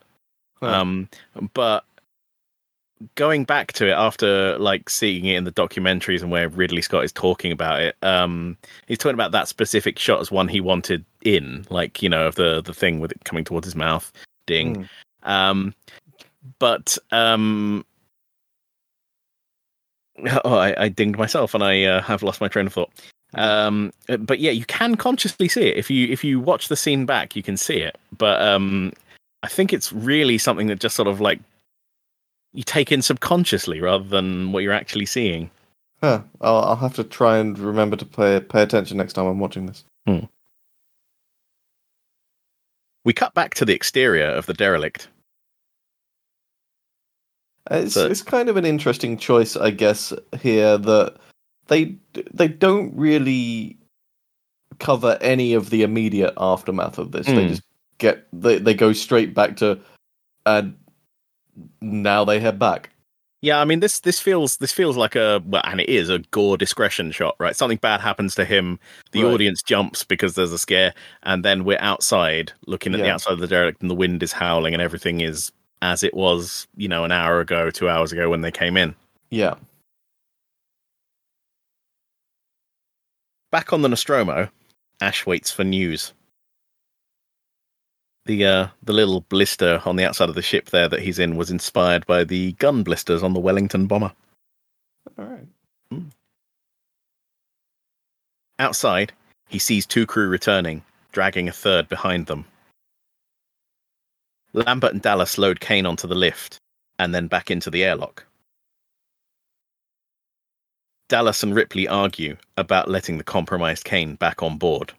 Huh. 0.60 0.68
Um, 0.68 1.08
but 1.54 1.84
going 3.14 3.44
back 3.44 3.72
to 3.72 3.88
it 3.88 3.92
after 3.92 4.58
like 4.58 4.88
seeing 4.90 5.24
it 5.24 5.36
in 5.36 5.44
the 5.44 5.52
documentaries 5.52 6.22
and 6.22 6.30
where 6.30 6.48
Ridley 6.48 6.82
Scott 6.82 7.04
is 7.04 7.12
talking 7.12 7.50
about 7.50 7.80
it, 7.80 7.96
um, 8.02 8.56
he's 8.86 8.98
talking 8.98 9.14
about 9.14 9.32
that 9.32 9.48
specific 9.48 9.98
shot 9.98 10.20
as 10.20 10.30
one 10.30 10.48
he 10.48 10.60
wanted 10.60 11.04
in, 11.22 11.66
like 11.70 12.02
you 12.02 12.08
know, 12.08 12.26
of 12.26 12.36
the 12.36 12.62
the 12.62 12.74
thing 12.74 13.00
with 13.00 13.12
it 13.12 13.24
coming 13.24 13.44
towards 13.44 13.66
his 13.66 13.76
mouth, 13.76 14.12
ding. 14.46 14.86
Hmm. 15.22 15.30
Um, 15.30 15.74
but 16.58 16.96
um, 17.10 17.84
oh, 20.44 20.56
I, 20.56 20.84
I 20.84 20.88
dinged 20.88 21.18
myself 21.18 21.54
and 21.54 21.62
I 21.62 21.84
uh, 21.84 22.02
have 22.02 22.22
lost 22.22 22.40
my 22.40 22.48
train 22.48 22.66
of 22.66 22.72
thought. 22.72 22.90
Um, 23.34 23.92
but 24.18 24.40
yeah, 24.40 24.50
you 24.50 24.64
can 24.64 24.96
consciously 24.96 25.48
see 25.48 25.62
it 25.62 25.76
if 25.76 25.88
you 25.88 26.08
if 26.08 26.24
you 26.24 26.40
watch 26.40 26.68
the 26.68 26.76
scene 26.76 27.06
back, 27.06 27.36
you 27.36 27.42
can 27.42 27.56
see 27.56 27.76
it. 27.76 27.96
But 28.16 28.42
um, 28.42 28.92
I 29.42 29.48
think 29.48 29.72
it's 29.72 29.92
really 29.92 30.38
something 30.38 30.66
that 30.66 30.80
just 30.80 30.96
sort 30.96 31.08
of 31.08 31.20
like 31.20 31.40
you 32.52 32.64
take 32.64 32.90
in 32.90 33.02
subconsciously 33.02 33.80
rather 33.80 34.04
than 34.04 34.52
what 34.52 34.64
you're 34.64 34.72
actually 34.72 35.06
seeing. 35.06 35.50
Huh. 36.02 36.22
I'll, 36.40 36.56
I'll 36.56 36.76
have 36.76 36.94
to 36.94 37.04
try 37.04 37.38
and 37.38 37.58
remember 37.58 37.96
to 37.96 38.04
pay 38.04 38.40
pay 38.40 38.62
attention 38.62 38.96
next 38.96 39.12
time 39.12 39.26
I'm 39.26 39.38
watching 39.38 39.66
this. 39.66 39.84
We 43.04 43.12
cut 43.12 43.34
back 43.34 43.54
to 43.54 43.64
the 43.64 43.74
exterior 43.74 44.26
of 44.26 44.46
the 44.46 44.54
derelict. 44.54 45.08
It's 47.70 47.94
So- 47.94 48.06
it's 48.06 48.22
kind 48.22 48.48
of 48.48 48.56
an 48.56 48.64
interesting 48.64 49.16
choice, 49.16 49.56
I 49.56 49.70
guess, 49.70 50.12
here 50.40 50.78
that 50.78 51.16
they 51.68 51.94
they 52.32 52.48
don't 52.48 52.94
really 52.96 53.76
cover 54.78 55.18
any 55.20 55.52
of 55.54 55.70
the 55.70 55.82
immediate 55.82 56.32
aftermath 56.38 56.98
of 56.98 57.12
this. 57.12 57.26
They 57.26 57.32
Mm. 57.34 57.48
just 57.48 57.62
get 57.98 58.26
they 58.32 58.58
they 58.58 58.74
go 58.74 58.92
straight 58.92 59.34
back 59.34 59.56
to 59.58 59.78
and 60.46 60.74
now 61.82 62.24
they 62.24 62.40
head 62.40 62.58
back. 62.58 62.90
Yeah, 63.42 63.60
I 63.60 63.64
mean 63.64 63.80
this 63.80 64.00
this 64.00 64.20
feels 64.20 64.56
this 64.58 64.72
feels 64.72 64.96
like 64.96 65.14
a 65.16 65.42
well, 65.46 65.62
and 65.64 65.80
it 65.80 65.88
is 65.88 66.08
a 66.10 66.18
gore 66.30 66.56
discretion 66.58 67.10
shot, 67.12 67.36
right? 67.38 67.56
Something 67.56 67.78
bad 67.78 68.00
happens 68.00 68.34
to 68.34 68.44
him, 68.44 68.78
the 69.12 69.24
Right. 69.24 69.32
audience 69.32 69.62
jumps 69.62 70.04
because 70.04 70.34
there's 70.34 70.52
a 70.52 70.58
scare, 70.58 70.92
and 71.22 71.42
then 71.44 71.64
we're 71.64 71.78
outside 71.80 72.52
looking 72.66 72.94
at 72.94 73.00
the 73.00 73.10
outside 73.10 73.32
of 73.34 73.38
the 73.40 73.46
derelict, 73.46 73.80
and 73.80 73.90
the 73.90 73.94
wind 73.94 74.22
is 74.22 74.32
howling, 74.32 74.74
and 74.74 74.82
everything 74.82 75.20
is 75.20 75.52
as 75.82 76.02
it 76.02 76.14
was, 76.14 76.66
you 76.76 76.88
know, 76.88 77.04
an 77.04 77.12
hour 77.12 77.40
ago, 77.40 77.70
two 77.70 77.88
hours 77.88 78.12
ago 78.12 78.28
when 78.30 78.42
they 78.42 78.50
came 78.50 78.76
in. 78.76 78.94
Yeah. 79.30 79.54
Back 83.50 83.72
on 83.72 83.82
the 83.82 83.88
Nostromo, 83.88 84.48
Ash 85.00 85.26
waits 85.26 85.50
for 85.50 85.64
news. 85.64 86.12
The 88.26 88.44
uh, 88.46 88.68
the 88.82 88.92
little 88.92 89.22
blister 89.22 89.82
on 89.84 89.96
the 89.96 90.04
outside 90.04 90.28
of 90.28 90.34
the 90.34 90.42
ship 90.42 90.70
there 90.70 90.88
that 90.88 91.00
he's 91.00 91.18
in 91.18 91.36
was 91.36 91.50
inspired 91.50 92.06
by 92.06 92.22
the 92.22 92.52
gun 92.52 92.82
blisters 92.82 93.22
on 93.22 93.32
the 93.32 93.40
Wellington 93.40 93.86
bomber. 93.86 94.12
All 95.18 95.24
right. 95.24 95.46
Outside, 98.58 99.12
he 99.48 99.58
sees 99.58 99.86
two 99.86 100.06
crew 100.06 100.28
returning, 100.28 100.82
dragging 101.12 101.48
a 101.48 101.52
third 101.52 101.88
behind 101.88 102.26
them. 102.26 102.44
Lambert 104.52 104.92
and 104.92 105.02
Dallas 105.02 105.38
load 105.38 105.60
Kane 105.60 105.86
onto 105.86 106.08
the 106.08 106.14
lift 106.14 106.58
and 106.98 107.14
then 107.14 107.28
back 107.28 107.50
into 107.50 107.70
the 107.70 107.84
airlock. 107.84 108.26
Dallas 111.08 111.42
and 111.42 111.54
Ripley 111.54 111.88
argue 111.88 112.36
about 112.56 112.88
letting 112.88 113.18
the 113.18 113.24
compromised 113.24 113.84
Kane 113.84 114.14
back 114.14 114.42
on 114.42 114.58
board. 114.58 114.92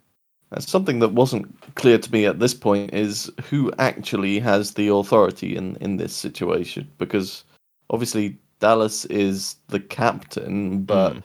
Uh, 0.51 0.59
Something 0.59 0.99
that 0.99 1.13
wasn't 1.13 1.75
clear 1.75 1.97
to 1.97 2.11
me 2.11 2.25
at 2.25 2.39
this 2.39 2.53
point 2.53 2.93
is 2.93 3.31
who 3.49 3.71
actually 3.79 4.39
has 4.39 4.73
the 4.73 4.89
authority 4.89 5.55
in, 5.55 5.77
in 5.77 5.97
this 5.97 6.13
situation. 6.13 6.89
Because 6.97 7.45
obviously 7.89 8.37
Dallas 8.59 9.05
is 9.05 9.55
the 9.67 9.79
captain, 9.79 10.83
but 10.83 11.13
Mm. 11.13 11.23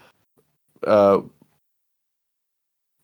uh, 0.86 1.20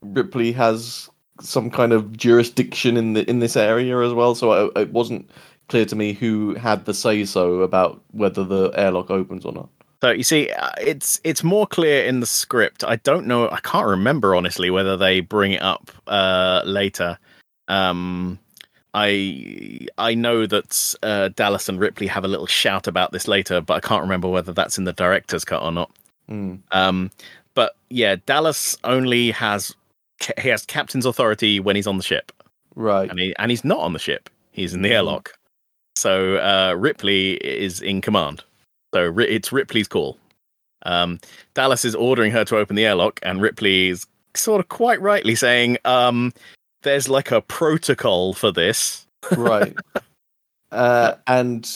Ripley 0.03 0.53
has 0.53 1.09
some 1.41 1.71
kind 1.71 1.93
of 1.93 2.17
jurisdiction 2.17 2.97
in 2.97 3.15
the 3.15 3.29
in 3.29 3.39
this 3.39 3.57
area 3.57 3.99
as 4.01 4.13
well. 4.13 4.35
So 4.35 4.67
it, 4.67 4.79
it 4.79 4.93
wasn't 4.93 5.31
clear 5.69 5.85
to 5.87 5.97
me 5.97 6.13
who 6.13 6.55
had 6.55 6.85
the 6.85 6.95
say 6.95 7.25
so 7.25 7.61
about 7.61 8.03
whether 8.11 8.45
the 8.45 8.71
airlock 8.75 9.11
opens 9.11 9.45
or 9.45 9.53
not. 9.53 9.69
So 10.03 10.11
you 10.11 10.25
see, 10.25 10.51
uh, 10.51 10.71
it's 10.81 11.21
it's 11.23 11.45
more 11.45 11.67
clear 11.67 12.05
in 12.05 12.21
the 12.21 12.27
script. 12.27 12.83
I 12.85 12.97
don't 12.97 13.27
know. 13.27 13.49
I 13.49 13.61
can't 13.61 13.87
remember 13.87 14.35
honestly 14.35 14.69
whether 14.69 14.97
they 14.97 15.21
bring 15.21 15.53
it 15.53 15.63
up 15.63 15.91
uh, 16.09 16.63
later. 16.65 17.19
Um, 17.69 18.39
I 18.95 19.87
I 19.99 20.15
know 20.15 20.47
that 20.47 20.95
uh, 21.03 21.29
Dallas 21.29 21.69
and 21.69 21.79
Ripley 21.79 22.09
have 22.09 22.25
a 22.25 22.29
little 22.29 22.47
shout 22.47 22.87
about 22.87 23.13
this 23.13 23.29
later, 23.29 23.61
but 23.61 23.75
I 23.75 23.81
can't 23.81 24.03
remember 24.03 24.29
whether 24.29 24.53
that's 24.53 24.77
in 24.77 24.85
the 24.85 24.93
director's 24.93 25.45
cut 25.45 25.63
or 25.63 25.73
not. 25.73 25.91
Hmm. 26.29 26.57
Um, 26.73 27.11
but 27.55 27.77
yeah, 27.89 28.17
Dallas 28.27 28.77
only 28.85 29.31
has 29.31 29.75
he 30.41 30.49
has 30.49 30.65
captain's 30.67 31.07
authority 31.07 31.61
when 31.61 31.77
he's 31.77 31.87
on 31.87 31.97
the 31.97 32.03
ship, 32.03 32.33
Right. 32.75 33.09
and 33.11 33.19
he 33.19 33.35
and 33.39 33.51
he's 33.51 33.65
not 33.65 33.81
on 33.81 33.93
the 33.93 33.99
ship. 33.99 34.29
He's 34.53 34.75
in 34.75 34.83
the 34.83 34.89
Mhm. 34.91 34.93
airlock. 34.95 35.33
So 35.97 36.37
uh, 36.37 36.75
Ripley 36.79 37.35
is 37.37 37.81
in 37.81 38.01
command. 38.01 38.43
So 38.95 39.15
it's 39.19 39.53
Ripley's 39.53 39.89
call. 39.89 40.19
Um, 40.85 41.21
Dallas 41.55 41.85
is 41.85 41.95
ordering 41.95 42.33
her 42.33 42.45
to 42.47 42.57
open 42.57 42.77
the 42.77 42.85
airlock, 42.85 43.21
and 43.23 43.41
Ripley 43.41 43.89
is 43.89 44.07
sort 44.35 44.61
of 44.61 44.69
quite 44.69 45.01
rightly 45.01 45.35
saying, 45.35 45.79
um, 45.85 46.33
"There's 46.83 47.09
like 47.09 47.31
a 47.31 47.41
protocol 47.43 48.33
for 48.35 48.51
this." 48.53 49.07
right. 49.37 49.75
Uh, 50.71 51.15
and 51.27 51.71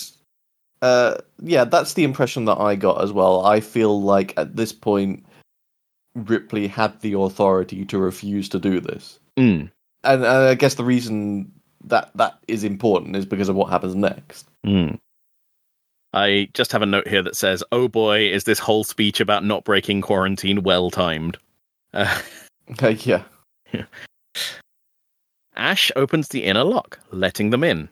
uh, 0.83 1.17
yeah, 1.43 1.65
that's 1.65 1.95
the 1.95 2.05
impression 2.05 2.45
that 2.47 2.59
I 2.59 2.75
got 2.77 3.03
as 3.03 3.13
well. 3.13 3.45
I 3.45 3.61
feel 3.61 4.01
like 4.03 4.33
at 4.37 4.57
this 4.57 4.73
point, 4.73 5.25
Ripley 6.17 6.67
had 6.67 7.01
the 7.03 7.13
authority 7.13 7.85
to 7.85 7.99
refuse 7.99 8.49
to 8.49 8.59
do 8.59 8.81
this, 8.81 9.19
Mm. 9.39 9.71
and 10.03 10.25
uh, 10.25 10.49
I 10.51 10.55
guess 10.55 10.75
the 10.75 10.85
reason 10.85 11.53
that 11.85 12.11
that 12.17 12.39
is 12.49 12.65
important 12.65 13.15
is 13.17 13.25
because 13.27 13.49
of 13.49 13.55
what 13.57 13.71
happens 13.71 13.95
next. 13.95 14.49
Mm. 14.67 14.99
I 16.15 16.49
just 16.55 16.73
have 16.73 16.83
a 16.83 16.87
note 16.87 17.07
here 17.07 17.23
that 17.23 17.37
says, 17.37 17.63
"Oh 17.71 17.87
boy, 17.89 18.21
is 18.31 18.45
this 18.45 18.59
whole 18.59 18.83
speech 18.85 19.21
about 19.21 19.45
not 19.45 19.65
breaking 19.65 20.01
quarantine 20.01 20.63
well 20.63 20.91
timed?" 20.91 21.37
Uh, 21.93 22.21
Okay, 22.73 22.93
yeah. 23.05 23.23
Ash 25.57 25.91
opens 25.97 26.29
the 26.29 26.45
inner 26.45 26.65
lock, 26.65 26.99
letting 27.13 27.51
them 27.51 27.65
in. 27.65 27.89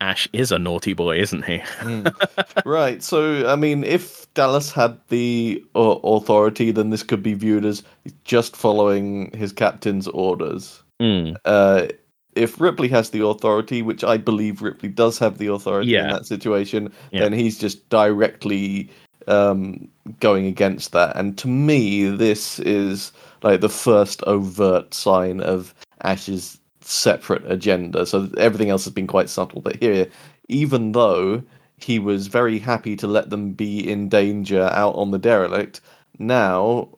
Ash 0.00 0.28
is 0.32 0.52
a 0.52 0.58
naughty 0.58 0.92
boy, 0.92 1.18
isn't 1.18 1.44
he? 1.44 1.62
right. 2.64 3.02
So, 3.02 3.46
I 3.48 3.56
mean, 3.56 3.84
if 3.84 4.32
Dallas 4.34 4.70
had 4.72 4.98
the 5.08 5.64
uh, 5.74 5.98
authority, 6.04 6.70
then 6.70 6.90
this 6.90 7.02
could 7.02 7.22
be 7.22 7.34
viewed 7.34 7.64
as 7.64 7.82
just 8.24 8.56
following 8.56 9.30
his 9.36 9.52
captain's 9.52 10.06
orders. 10.08 10.82
Mm. 11.00 11.36
Uh, 11.44 11.88
if 12.34 12.60
Ripley 12.60 12.88
has 12.88 13.10
the 13.10 13.24
authority, 13.24 13.80
which 13.80 14.04
I 14.04 14.18
believe 14.18 14.60
Ripley 14.60 14.90
does 14.90 15.18
have 15.18 15.38
the 15.38 15.46
authority 15.46 15.96
in 15.96 16.08
that 16.08 16.26
situation, 16.26 16.92
Yeah. 17.10 17.20
then 17.20 17.32
he's 17.32 17.58
just 17.58 17.88
directly 17.88 18.90
um, 19.26 19.88
going 20.20 20.46
against 20.46 20.92
that. 20.92 21.16
And 21.16 21.36
to 21.38 21.48
me, 21.48 22.08
this 22.08 22.58
is 22.60 23.10
like 23.42 23.60
the 23.60 23.68
first 23.70 24.22
overt 24.26 24.92
sign 24.92 25.40
of 25.40 25.74
Ash's 26.02 26.58
separate 26.86 27.50
agenda. 27.50 28.06
So 28.06 28.30
everything 28.36 28.70
else 28.70 28.84
has 28.84 28.92
been 28.92 29.06
quite 29.06 29.28
subtle, 29.28 29.60
but 29.60 29.76
here, 29.76 30.08
even 30.48 30.92
though 30.92 31.42
he 31.78 31.98
was 31.98 32.26
very 32.28 32.58
happy 32.58 32.96
to 32.96 33.06
let 33.06 33.30
them 33.30 33.52
be 33.52 33.88
in 33.90 34.08
danger 34.08 34.62
out 34.62 34.94
on 34.94 35.10
the 35.10 35.18
derelict, 35.18 35.80
now 36.18 36.88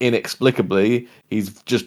inexplicably 0.00 1.08
he's 1.28 1.60
just 1.64 1.86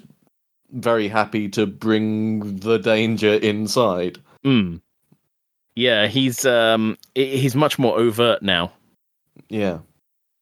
very 0.73 1.07
happy 1.07 1.47
to 1.49 1.65
bring 1.65 2.57
the 2.57 2.77
danger 2.77 3.33
inside. 3.33 4.17
Mm. 4.45 4.81
Yeah, 5.75 6.07
he's 6.07 6.45
um 6.45 6.97
he's 7.15 7.55
much 7.55 7.79
more 7.79 7.97
overt 7.97 8.41
now. 8.41 8.73
Yeah. 9.49 9.79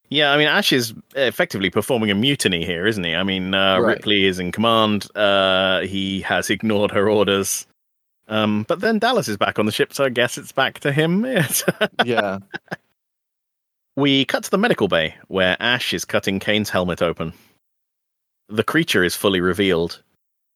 Yeah, 0.09 0.31
I 0.31 0.37
mean 0.37 0.47
Ash 0.47 0.73
is 0.73 0.93
effectively 1.15 1.69
performing 1.69 2.09
a 2.09 2.15
mutiny 2.15 2.65
here, 2.65 2.87
isn't 2.87 3.03
he? 3.03 3.15
I 3.15 3.23
mean 3.23 3.53
uh, 3.53 3.79
Right. 3.79 3.95
Ripley 3.97 4.25
is 4.25 4.39
in 4.39 4.51
command. 4.51 5.07
Uh, 5.15 5.81
he 5.81 6.21
has 6.21 6.49
ignored 6.49 6.91
her 6.91 7.09
orders. 7.09 7.67
Um, 8.27 8.63
but 8.67 8.79
then 8.79 8.99
Dallas 8.99 9.27
is 9.27 9.37
back 9.37 9.57
on 9.59 9.65
the 9.65 9.71
ship, 9.71 9.93
so 9.93 10.03
I 10.05 10.09
guess 10.09 10.37
it's 10.37 10.51
back 10.51 10.79
to 10.81 10.91
him. 10.91 11.25
Yeah. 12.05 12.39
We 13.95 14.23
cut 14.25 14.43
to 14.45 14.51
the 14.51 14.57
medical 14.57 14.87
bay 14.87 15.15
where 15.27 15.57
Ash 15.59 15.93
is 15.93 16.05
cutting 16.05 16.39
Kane's 16.39 16.69
helmet 16.69 17.01
open. 17.01 17.33
The 18.47 18.63
creature 18.63 19.03
is 19.03 19.15
fully 19.15 19.41
revealed 19.41 20.01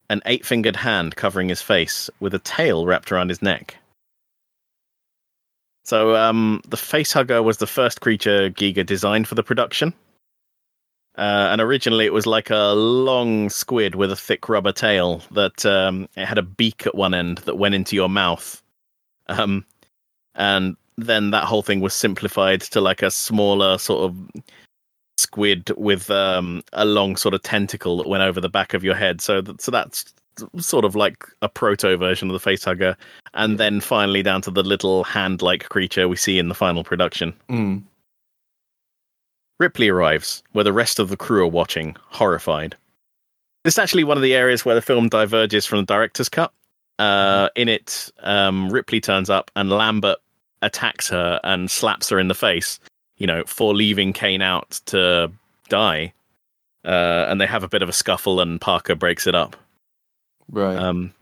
an 0.09 0.21
eight 0.25 0.45
fingered 0.45 0.77
hand 0.77 1.15
covering 1.15 1.49
his 1.49 1.61
face 1.61 2.09
with 2.19 2.33
a 2.33 2.39
tail 2.39 2.85
wrapped 2.85 3.11
around 3.11 3.29
his 3.29 3.41
neck. 3.41 3.77
So, 5.83 6.15
um, 6.15 6.61
the 6.67 6.77
facehugger 6.77 7.43
was 7.43 7.57
the 7.57 7.67
first 7.67 8.01
creature 8.01 8.49
Giger 8.49 8.85
designed 8.85 9.27
for 9.27 9.35
the 9.35 9.43
production. 9.43 9.93
Uh, 11.15 11.49
and 11.51 11.61
originally 11.61 12.05
it 12.05 12.13
was 12.13 12.25
like 12.25 12.49
a 12.49 12.73
long 12.73 13.49
squid 13.49 13.93
with 13.93 14.11
a 14.11 14.15
thick 14.15 14.49
rubber 14.49 14.71
tail 14.71 15.21
that 15.31 15.63
um, 15.63 16.09
it 16.15 16.25
had 16.25 16.39
a 16.39 16.43
beak 16.43 16.87
at 16.87 16.95
one 16.95 17.13
end 17.13 17.37
that 17.39 17.57
went 17.57 17.75
into 17.75 17.95
your 17.95 18.09
mouth. 18.09 18.63
Um, 19.27 19.63
and 20.33 20.75
then 20.97 21.31
that 21.31 21.43
whole 21.43 21.61
thing 21.61 21.81
was 21.81 21.93
simplified 21.93 22.61
to 22.61 22.81
like 22.81 23.03
a 23.03 23.11
smaller 23.11 23.77
sort 23.77 24.09
of 24.09 24.43
squid 25.17 25.71
with 25.77 26.09
um, 26.09 26.63
a 26.73 26.85
long 26.85 27.15
sort 27.15 27.35
of 27.35 27.43
tentacle 27.43 27.97
that 27.97 28.09
went 28.09 28.23
over 28.23 28.41
the 28.41 28.49
back 28.49 28.73
of 28.73 28.83
your 28.83 28.95
head. 28.95 29.21
So, 29.21 29.41
th- 29.41 29.61
so 29.61 29.69
that's 29.69 30.11
sort 30.57 30.85
of 30.85 30.95
like 30.95 31.25
a 31.41 31.49
proto 31.49 31.97
version 31.97 32.29
of 32.29 32.41
the 32.41 32.49
facehugger, 32.49 32.95
and 33.33 33.59
then 33.59 33.79
finally 33.79 34.23
down 34.23 34.41
to 34.41 34.51
the 34.51 34.63
little 34.63 35.03
hand-like 35.03 35.69
creature 35.69 36.07
we 36.07 36.15
see 36.15 36.39
in 36.39 36.49
the 36.49 36.55
final 36.55 36.83
production. 36.83 37.33
Mm. 37.49 37.83
Ripley 39.59 39.89
arrives, 39.89 40.43
where 40.51 40.63
the 40.63 40.73
rest 40.73 40.99
of 40.99 41.09
the 41.09 41.17
crew 41.17 41.43
are 41.43 41.47
watching, 41.47 41.95
horrified. 42.07 42.75
This 43.63 43.75
is 43.75 43.79
actually 43.79 44.03
one 44.03 44.17
of 44.17 44.23
the 44.23 44.35
areas 44.35 44.65
where 44.65 44.75
the 44.75 44.81
film 44.81 45.07
diverges 45.07 45.65
from 45.65 45.79
the 45.79 45.85
director's 45.85 46.29
cut. 46.29 46.51
Uh, 46.99 47.49
in 47.55 47.69
it, 47.69 48.11
um, 48.19 48.69
Ripley 48.69 48.99
turns 48.99 49.29
up 49.29 49.49
and 49.55 49.69
Lambert 49.69 50.19
attacks 50.61 51.09
her 51.09 51.39
and 51.43 51.71
slaps 51.71 52.09
her 52.09 52.19
in 52.19 52.27
the 52.27 52.35
face, 52.35 52.79
you 53.17 53.27
know, 53.27 53.43
for 53.45 53.73
leaving 53.73 54.11
Kane 54.13 54.41
out 54.41 54.81
to 54.85 55.31
die. 55.69 56.13
Uh, 56.85 57.25
and 57.29 57.39
they 57.39 57.45
have 57.45 57.63
a 57.63 57.69
bit 57.69 57.81
of 57.81 57.87
a 57.87 57.93
scuffle, 57.93 58.41
and 58.41 58.59
Parker 58.59 58.95
breaks 58.95 59.25
it 59.25 59.35
up. 59.35 59.55
Right. 60.49 60.77
Um, 60.77 61.13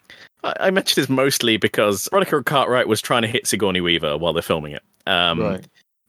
I, 0.44 0.54
I 0.60 0.72
mentioned 0.72 1.02
this 1.02 1.10
mostly 1.10 1.58
because 1.58 2.08
Veronica 2.12 2.44
Cartwright 2.44 2.88
was 2.88 3.02
trying 3.02 3.22
to 3.24 3.28
hit 3.28 3.48
Sigourney 3.48 3.82
Weaver 3.82 4.18
while 4.18 4.34
they're 4.34 4.42
filming 4.42 4.74
it. 4.74 4.84
Um, 5.08 5.40
right. 5.40 5.66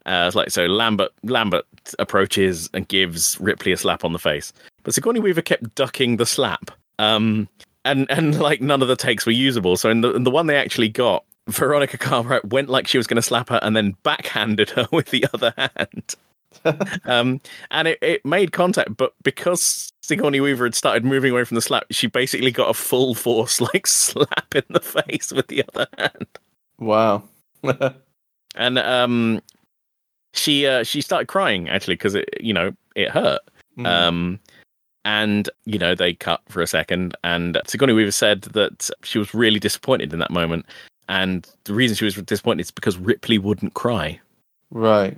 uh, 0.06 0.24
it's 0.26 0.36
like 0.36 0.50
so 0.50 0.66
Lambert 0.66 1.12
Lambert 1.22 1.64
approaches 1.98 2.68
and 2.74 2.86
gives 2.88 3.40
Ripley 3.40 3.72
a 3.72 3.76
slap 3.76 4.04
on 4.04 4.12
the 4.12 4.18
face, 4.18 4.52
but 4.82 4.94
Sigourney 4.94 5.20
Weaver 5.20 5.42
kept 5.42 5.74
ducking 5.74 6.16
the 6.16 6.26
slap. 6.26 6.70
Um, 6.98 7.48
and 7.84 8.10
and 8.10 8.38
like 8.38 8.60
none 8.60 8.82
of 8.82 8.88
the 8.88 8.96
takes 8.96 9.26
were 9.26 9.32
usable. 9.32 9.76
So 9.76 9.90
in 9.90 10.02
the 10.02 10.14
in 10.14 10.24
the 10.24 10.30
one 10.30 10.46
they 10.46 10.56
actually 10.56 10.88
got, 10.88 11.24
Veronica 11.48 11.98
Cartwright 11.98 12.44
went 12.44 12.68
like 12.68 12.86
she 12.86 12.98
was 12.98 13.06
going 13.06 13.16
to 13.16 13.22
slap 13.22 13.48
her 13.48 13.58
and 13.62 13.74
then 13.74 13.96
backhanded 14.02 14.70
her 14.70 14.86
with 14.92 15.10
the 15.10 15.26
other 15.32 15.54
hand. 15.56 16.14
um, 17.04 17.40
and 17.70 17.88
it, 17.88 17.98
it 18.02 18.24
made 18.24 18.52
contact, 18.52 18.96
but 18.96 19.14
because 19.22 19.92
Sigourney 20.02 20.40
Weaver 20.40 20.64
had 20.64 20.74
started 20.74 21.04
moving 21.04 21.32
away 21.32 21.44
from 21.44 21.54
the 21.54 21.62
slap, 21.62 21.84
she 21.90 22.06
basically 22.06 22.50
got 22.50 22.70
a 22.70 22.74
full 22.74 23.14
force 23.14 23.60
like 23.72 23.86
slap 23.86 24.54
in 24.54 24.64
the 24.70 24.80
face 24.80 25.32
with 25.32 25.48
the 25.48 25.64
other 25.74 25.86
hand 25.98 26.26
Wow. 26.78 27.22
and 28.54 28.78
um 28.78 29.40
she 30.34 30.66
uh 30.66 30.82
she 30.82 31.00
started 31.00 31.28
crying 31.28 31.68
actually 31.68 31.94
because 31.94 32.14
it 32.14 32.28
you 32.40 32.52
know 32.52 32.72
it 32.96 33.10
hurt 33.10 33.40
Mm. 33.78 33.86
um 33.86 34.40
and 35.06 35.48
you 35.64 35.78
know 35.78 35.94
they 35.94 36.12
cut 36.12 36.42
for 36.48 36.60
a 36.60 36.66
second 36.66 37.16
and 37.24 37.58
Sigourney 37.66 37.94
Weaver 37.94 38.10
said 38.12 38.42
that 38.42 38.90
she 39.02 39.18
was 39.18 39.32
really 39.32 39.58
disappointed 39.58 40.12
in 40.12 40.18
that 40.18 40.30
moment 40.30 40.66
and 41.08 41.48
the 41.64 41.72
reason 41.72 41.96
she 41.96 42.04
was 42.04 42.14
disappointed 42.16 42.60
is 42.60 42.70
because 42.70 42.98
Ripley 42.98 43.38
wouldn't 43.38 43.72
cry 43.72 44.20
right. 44.70 45.16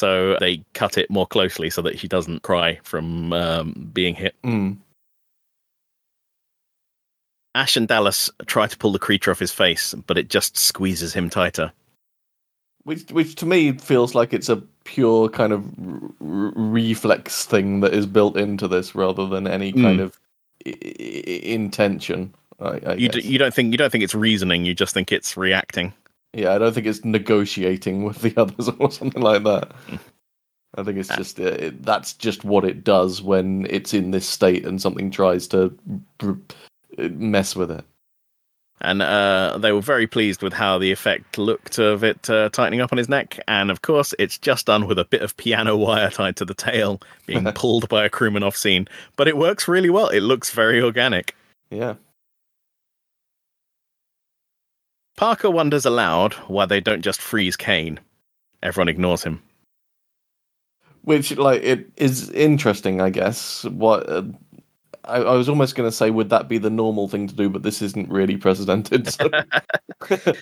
So 0.00 0.36
they 0.40 0.62
cut 0.72 0.96
it 0.98 1.10
more 1.10 1.26
closely 1.26 1.68
so 1.70 1.82
that 1.82 1.98
she 1.98 2.08
doesn't 2.08 2.40
cry 2.42 2.78
from 2.82 3.32
um, 3.34 3.90
being 3.92 4.14
hit 4.14 4.34
Mm. 4.42 4.78
Ash 7.54 7.76
and 7.76 7.88
Dallas 7.88 8.30
try 8.46 8.66
to 8.66 8.76
pull 8.78 8.92
the 8.92 8.98
creature 8.98 9.30
off 9.30 9.38
his 9.38 9.52
face 9.52 9.94
but 10.06 10.16
it 10.16 10.30
just 10.30 10.56
squeezes 10.56 11.12
him 11.12 11.28
tighter 11.28 11.72
Which, 12.84 13.10
which 13.12 13.34
to 13.36 13.46
me 13.46 13.72
feels 13.72 14.14
like 14.14 14.32
it's 14.32 14.48
a 14.48 14.62
pure 14.84 15.28
kind 15.28 15.52
of 15.52 15.64
r- 16.20 16.52
reflex 16.56 17.44
thing 17.44 17.80
that 17.80 17.92
is 17.92 18.06
built 18.06 18.36
into 18.36 18.66
this, 18.66 18.94
rather 18.94 19.26
than 19.26 19.46
any 19.46 19.72
Mm. 19.72 19.82
kind 19.82 20.00
of 20.00 20.18
I- 20.66 20.70
I- 20.70 21.42
intention. 21.44 22.34
I 22.60 22.94
you, 22.94 23.08
d- 23.08 23.20
you 23.22 23.38
don't 23.38 23.54
think 23.54 23.72
you 23.72 23.78
don't 23.78 23.90
think 23.90 24.04
it's 24.04 24.14
reasoning 24.14 24.64
you 24.66 24.74
just 24.74 24.92
think 24.94 25.10
it's 25.12 25.34
reacting 25.36 25.92
Yeah, 26.32 26.54
I 26.54 26.58
don't 26.58 26.72
think 26.72 26.86
it's 26.86 27.04
negotiating 27.04 28.04
with 28.04 28.18
the 28.22 28.34
others 28.40 28.68
or 28.78 28.90
something 28.90 29.22
like 29.22 29.42
that. 29.44 29.72
I 30.76 30.82
think 30.84 30.98
it's 30.98 31.10
Uh, 31.10 31.16
just 31.16 31.40
uh, 31.40 31.44
it, 31.44 31.82
that's 31.82 32.12
just 32.12 32.44
what 32.44 32.64
it 32.64 32.84
does 32.84 33.20
when 33.20 33.66
it's 33.68 33.92
in 33.92 34.12
this 34.12 34.26
state 34.28 34.64
and 34.64 34.80
something 34.80 35.10
tries 35.10 35.48
to 35.48 35.76
mess 36.98 37.56
with 37.56 37.70
it. 37.72 37.84
and 38.82 39.02
uh, 39.02 39.58
they 39.60 39.72
were 39.72 39.80
very 39.82 40.06
pleased 40.06 40.42
with 40.42 40.52
how 40.52 40.78
the 40.78 40.90
effect 40.92 41.36
looked 41.36 41.78
of 41.78 42.02
it 42.04 42.30
uh, 42.30 42.48
tightening 42.50 42.80
up 42.80 42.92
on 42.92 42.98
his 42.98 43.08
neck. 43.08 43.38
And 43.48 43.70
of 43.70 43.82
course, 43.82 44.14
it's 44.18 44.38
just 44.38 44.66
done 44.66 44.86
with 44.86 44.98
a 44.98 45.04
bit 45.04 45.22
of 45.22 45.36
piano 45.36 45.76
wire 45.76 46.10
tied 46.10 46.36
to 46.36 46.44
the 46.44 46.54
tail, 46.54 47.00
being 47.26 47.44
pulled 47.54 47.88
by 47.88 48.04
a 48.04 48.08
crewman 48.08 48.42
off 48.44 48.56
scene. 48.56 48.86
But 49.16 49.28
it 49.28 49.36
works 49.36 49.66
really 49.68 49.90
well. 49.90 50.08
It 50.08 50.20
looks 50.20 50.50
very 50.50 50.80
organic. 50.80 51.34
Yeah. 51.70 51.94
Parker 55.20 55.50
wonders 55.50 55.84
aloud 55.84 56.32
why 56.48 56.64
they 56.64 56.80
don't 56.80 57.02
just 57.02 57.20
freeze 57.20 57.54
Kane. 57.54 58.00
Everyone 58.62 58.88
ignores 58.88 59.22
him. 59.22 59.42
Which, 61.02 61.36
like, 61.36 61.62
it 61.62 61.90
is 61.98 62.30
interesting, 62.30 63.02
I 63.02 63.10
guess. 63.10 63.64
What 63.64 64.08
uh, 64.08 64.22
I, 65.04 65.16
I 65.16 65.34
was 65.34 65.48
almost 65.48 65.74
going 65.74 65.88
to 65.88 65.94
say, 65.94 66.10
would 66.10 66.30
that 66.30 66.48
be 66.48 66.58
the 66.58 66.70
normal 66.70 67.08
thing 67.08 67.26
to 67.26 67.34
do? 67.34 67.48
But 67.48 67.62
this 67.62 67.82
isn't 67.82 68.08
really 68.08 68.36
precedented. 68.36 69.08
So. 69.08 69.30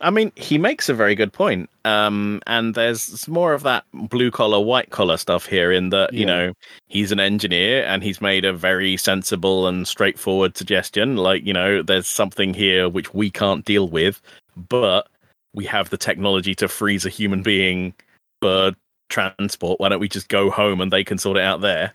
I 0.00 0.10
mean, 0.10 0.32
he 0.36 0.58
makes 0.58 0.88
a 0.88 0.94
very 0.94 1.14
good 1.14 1.32
point. 1.32 1.70
Um, 1.84 2.40
and 2.46 2.74
there's 2.74 3.26
more 3.28 3.52
of 3.52 3.62
that 3.62 3.84
blue 3.92 4.30
collar, 4.30 4.60
white 4.60 4.90
collar 4.90 5.16
stuff 5.16 5.46
here 5.46 5.70
in 5.72 5.90
that, 5.90 6.12
you 6.12 6.26
know, 6.26 6.52
he's 6.88 7.12
an 7.12 7.20
engineer 7.20 7.84
and 7.84 8.02
he's 8.02 8.20
made 8.20 8.44
a 8.44 8.52
very 8.52 8.96
sensible 8.96 9.66
and 9.66 9.86
straightforward 9.86 10.56
suggestion. 10.56 11.16
Like, 11.16 11.44
you 11.44 11.52
know, 11.52 11.82
there's 11.82 12.08
something 12.08 12.54
here 12.54 12.88
which 12.88 13.14
we 13.14 13.30
can't 13.30 13.64
deal 13.64 13.88
with, 13.88 14.20
but 14.56 15.08
we 15.54 15.64
have 15.66 15.90
the 15.90 15.96
technology 15.96 16.54
to 16.56 16.68
freeze 16.68 17.06
a 17.06 17.10
human 17.10 17.42
being 17.42 17.94
for 18.40 18.72
transport. 19.08 19.80
Why 19.80 19.88
don't 19.88 20.00
we 20.00 20.08
just 20.08 20.28
go 20.28 20.50
home 20.50 20.80
and 20.80 20.92
they 20.92 21.04
can 21.04 21.18
sort 21.18 21.36
it 21.36 21.42
out 21.42 21.60
there? 21.60 21.92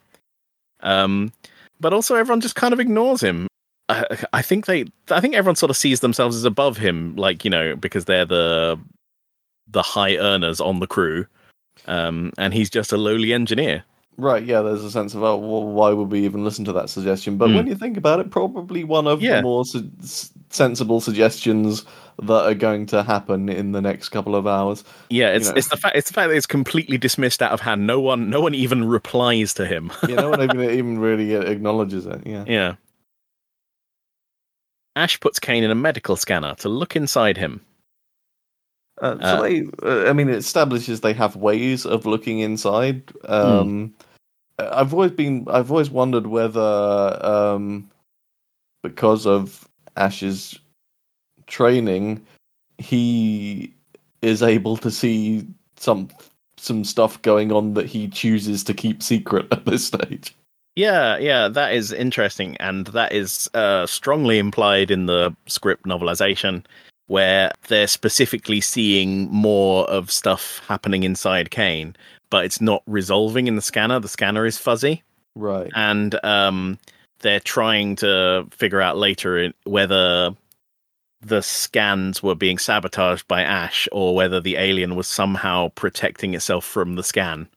Um, 0.81 1.33
but 1.79 1.93
also 1.93 2.15
everyone 2.15 2.41
just 2.41 2.55
kind 2.55 2.73
of 2.73 2.79
ignores 2.79 3.21
him. 3.21 3.47
I, 3.87 4.05
I 4.33 4.41
think 4.41 4.65
they, 4.65 4.85
I 5.09 5.19
think 5.19 5.35
everyone 5.35 5.55
sort 5.55 5.69
of 5.69 5.77
sees 5.77 6.01
themselves 6.01 6.35
as 6.35 6.45
above 6.45 6.77
him, 6.77 7.15
like 7.15 7.43
you 7.43 7.49
know, 7.49 7.75
because 7.75 8.05
they're 8.05 8.25
the 8.25 8.79
the 9.67 9.81
high 9.81 10.17
earners 10.17 10.59
on 10.59 10.79
the 10.79 10.87
crew, 10.87 11.25
um, 11.87 12.31
and 12.37 12.53
he's 12.53 12.69
just 12.69 12.91
a 12.91 12.97
lowly 12.97 13.33
engineer. 13.33 13.83
Right, 14.19 14.43
yeah, 14.43 14.61
there's 14.61 14.83
a 14.83 14.91
sense 14.91 15.15
of, 15.15 15.23
oh, 15.23 15.37
well, 15.37 15.63
why 15.63 15.91
would 15.91 16.11
we 16.11 16.25
even 16.25 16.43
listen 16.43 16.65
to 16.65 16.73
that 16.73 16.89
suggestion? 16.89 17.37
But 17.37 17.49
Hmm. 17.49 17.55
when 17.55 17.67
you 17.67 17.75
think 17.75 17.95
about 17.95 18.19
it, 18.19 18.31
probably 18.31 18.83
one 18.83 19.07
of 19.07 19.21
Yeah. 19.21 19.37
the 19.37 19.43
more 19.43 19.63
su- 19.63 19.89
sensible 20.49 20.99
suggestions 20.99 21.85
that 22.21 22.45
are 22.45 22.53
going 22.53 22.85
to 22.87 23.01
happen 23.03 23.47
in 23.47 23.71
the 23.71 23.79
next 23.81 24.09
couple 24.09 24.35
of 24.35 24.45
hours. 24.45 24.83
Yeah, 25.09 25.29
it's 25.29 25.47
know. 25.47 25.53
it's 25.55 25.69
the 25.69 25.77
fact 25.77 25.95
it's 25.95 26.09
the 26.09 26.13
fact 26.13 26.29
that 26.29 26.35
it's 26.35 26.45
completely 26.45 26.97
dismissed 26.97 27.41
out 27.41 27.51
of 27.53 27.61
hand. 27.61 27.87
No 27.87 28.01
one, 28.01 28.29
no 28.29 28.41
one 28.41 28.53
even 28.53 28.83
replies 28.83 29.53
to 29.53 29.65
him. 29.65 29.89
You 30.07 30.15
know, 30.17 30.31
one 30.31 30.43
even, 30.43 30.69
even 30.69 30.99
really 30.99 31.33
acknowledges 31.33 32.05
it, 32.05 32.21
yeah. 32.25 32.43
yeah. 32.45 32.75
Ash 34.95 35.17
puts 35.19 35.39
Kane 35.39 35.63
in 35.63 35.71
a 35.71 35.75
medical 35.75 36.17
scanner 36.17 36.55
to 36.55 36.67
look 36.67 36.95
inside 36.95 37.37
him. 37.37 37.61
Uh, 39.01 39.15
so 39.21 39.21
Uh, 39.21 39.41
they, 39.43 39.63
uh, 39.81 40.09
I 40.09 40.13
mean, 40.13 40.27
it 40.27 40.35
establishes 40.35 40.99
they 40.99 41.13
have 41.13 41.37
ways 41.37 41.85
of 41.85 42.05
looking 42.05 42.39
inside. 42.39 43.03
Hmm. 43.25 43.31
Um, 43.31 43.93
I've 44.71 44.93
always 44.93 45.11
been, 45.11 45.47
I've 45.49 45.71
always 45.71 45.89
wondered 45.89 46.27
whether, 46.27 47.19
um, 47.25 47.89
because 48.83 49.25
of 49.25 49.67
Ash's 49.95 50.59
training, 51.47 52.25
he 52.77 53.73
is 54.21 54.41
able 54.43 54.77
to 54.77 54.91
see 54.91 55.45
some 55.77 56.09
some 56.57 56.83
stuff 56.83 57.21
going 57.21 57.51
on 57.53 57.73
that 57.73 57.85
he 57.85 58.09
chooses 58.09 58.65
to 58.65 58.73
keep 58.73 59.01
secret 59.01 59.47
at 59.51 59.65
this 59.65 59.85
stage. 59.85 60.35
Yeah, 60.75 61.17
yeah, 61.17 61.47
that 61.47 61.73
is 61.73 61.91
interesting, 61.91 62.55
and 62.57 62.87
that 62.87 63.11
is 63.11 63.49
uh, 63.53 63.85
strongly 63.85 64.39
implied 64.39 64.91
in 64.91 65.07
the 65.07 65.35
script 65.45 65.85
novelization, 65.85 66.65
where 67.09 67.51
they're 67.67 67.87
specifically 67.87 68.61
seeing 68.61 69.27
more 69.31 69.89
of 69.89 70.11
stuff 70.11 70.61
happening 70.67 71.01
inside 71.03 71.49
Kane, 71.49 71.95
but 72.29 72.45
it's 72.45 72.61
not 72.61 72.83
resolving 72.85 73.47
in 73.47 73.55
the 73.55 73.63
scanner. 73.63 73.99
The 73.99 74.07
scanner 74.07 74.45
is 74.45 74.59
fuzzy, 74.59 75.01
Right. 75.35 75.71
and 75.75 76.23
um, 76.23 76.77
they're 77.21 77.39
trying 77.39 77.95
to 77.97 78.47
figure 78.51 78.79
out 78.79 78.95
later 78.97 79.51
whether 79.63 80.35
the 81.21 81.41
scans 81.41 82.21
were 82.21 82.35
being 82.35 82.59
sabotaged 82.59 83.27
by 83.27 83.41
Ash 83.41 83.87
or 83.91 84.13
whether 84.15 84.39
the 84.39 84.55
alien 84.57 84.95
was 84.95 85.07
somehow 85.07 85.69
protecting 85.69 86.35
itself 86.35 86.63
from 86.63 86.93
the 86.95 87.03
scan. 87.03 87.49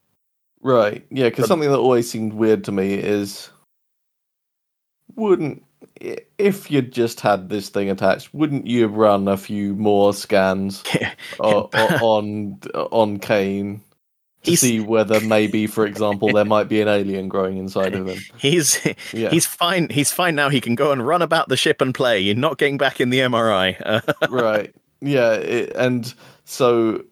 Right. 0.62 1.04
Yeah, 1.10 1.28
because 1.28 1.46
something 1.46 1.70
that 1.70 1.78
always 1.78 2.10
seemed 2.10 2.32
weird 2.32 2.64
to 2.64 2.72
me 2.72 2.94
is 2.94 3.50
wouldn't 5.14 5.62
if 6.00 6.70
you'd 6.70 6.92
just 6.92 7.20
had 7.20 7.48
this 7.48 7.68
thing 7.68 7.90
attached, 7.90 8.32
wouldn't 8.34 8.66
you 8.66 8.86
run 8.86 9.28
a 9.28 9.36
few 9.36 9.74
more 9.74 10.12
scans 10.14 10.82
o- 11.40 11.68
on 11.74 12.58
on 12.74 13.18
Kane 13.18 13.82
to 14.44 14.50
He's- 14.50 14.60
see 14.60 14.80
whether 14.80 15.20
maybe, 15.20 15.66
for 15.66 15.86
example, 15.86 16.32
there 16.32 16.44
might 16.44 16.68
be 16.68 16.80
an 16.80 16.88
alien 16.88 17.28
growing 17.28 17.58
inside 17.58 17.94
of 17.94 18.06
him? 18.08 18.18
He's 18.38 18.84
Yeah. 19.12 19.30
he's 19.30 19.46
fine. 19.46 19.88
He's 19.90 20.10
fine 20.12 20.34
now. 20.34 20.48
He 20.48 20.60
can 20.60 20.74
go 20.74 20.90
and 20.92 21.06
run 21.06 21.22
about 21.22 21.48
the 21.48 21.56
ship 21.56 21.80
and 21.80 21.94
play. 21.94 22.18
You're 22.20 22.34
not 22.34 22.58
getting 22.58 22.78
back 22.78 23.00
in 23.00 23.10
the 23.10 23.20
MRI. 23.20 24.02
Right. 24.28 24.74
Yeah, 25.00 25.32
it, 25.34 25.72
and 25.74 26.12
so 26.44 27.04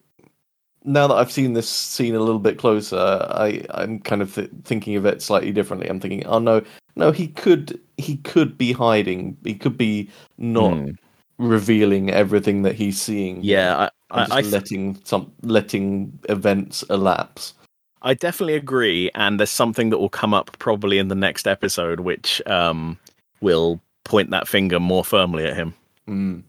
now 0.85 1.07
that 1.09 1.15
I've 1.15 1.33
seen 1.33 1.53
this 1.53 1.69
scene 1.69 2.15
a 2.15 2.21
little 2.21 2.39
bit 2.39 2.59
closer, 2.59 2.97
I 3.31 3.65
I'm 3.71 4.01
kind 4.01 4.23
of 4.23 4.35
th- 4.35 4.51
thinking 4.65 4.97
of 4.97 5.07
it 5.07 5.23
slightly 5.23 5.53
differently. 5.53 5.89
I'm 5.89 6.01
thinking, 6.01 6.27
oh 6.27 6.39
no, 6.39 6.63
no, 6.97 7.11
he 7.13 7.29
could 7.29 7.79
he 7.97 8.17
could 8.19 8.57
be 8.57 8.73
hiding. 8.73 9.37
He 9.45 9.55
could 9.55 9.77
be 9.77 10.09
not 10.39 10.73
Hmm. 10.75 10.91
revealing 11.39 12.11
everything 12.11 12.63
that 12.63 12.75
he's 12.75 13.01
seeing. 13.01 13.41
yeah, 13.43 13.89
I, 14.11 14.21
I, 14.21 14.21
just 14.25 14.33
I, 14.33 14.41
th- 14.43 14.53
letting 14.53 15.01
some 15.05 15.33
letting 15.43 16.19
events 16.29 16.83
elapse. 16.91 17.55
I 18.03 18.15
definitely 18.15 18.55
agree. 18.57 19.11
And 19.15 19.39
there's 19.39 19.51
something 19.51 19.91
that 19.91 19.99
will 19.99 20.09
come 20.09 20.33
up 20.33 20.57
probably 20.59 20.97
in 20.99 21.09
the 21.09 21.15
next 21.15 21.47
episode, 21.47 22.01
which 22.01 22.41
um 22.47 22.99
will 23.43 23.81
point 24.05 24.31
that 24.31 24.49
finger 24.49 24.81
more 24.81 25.05
firmly 25.05 25.45
at 25.45 25.55
him. 25.55 25.75
Mm. 26.09 26.43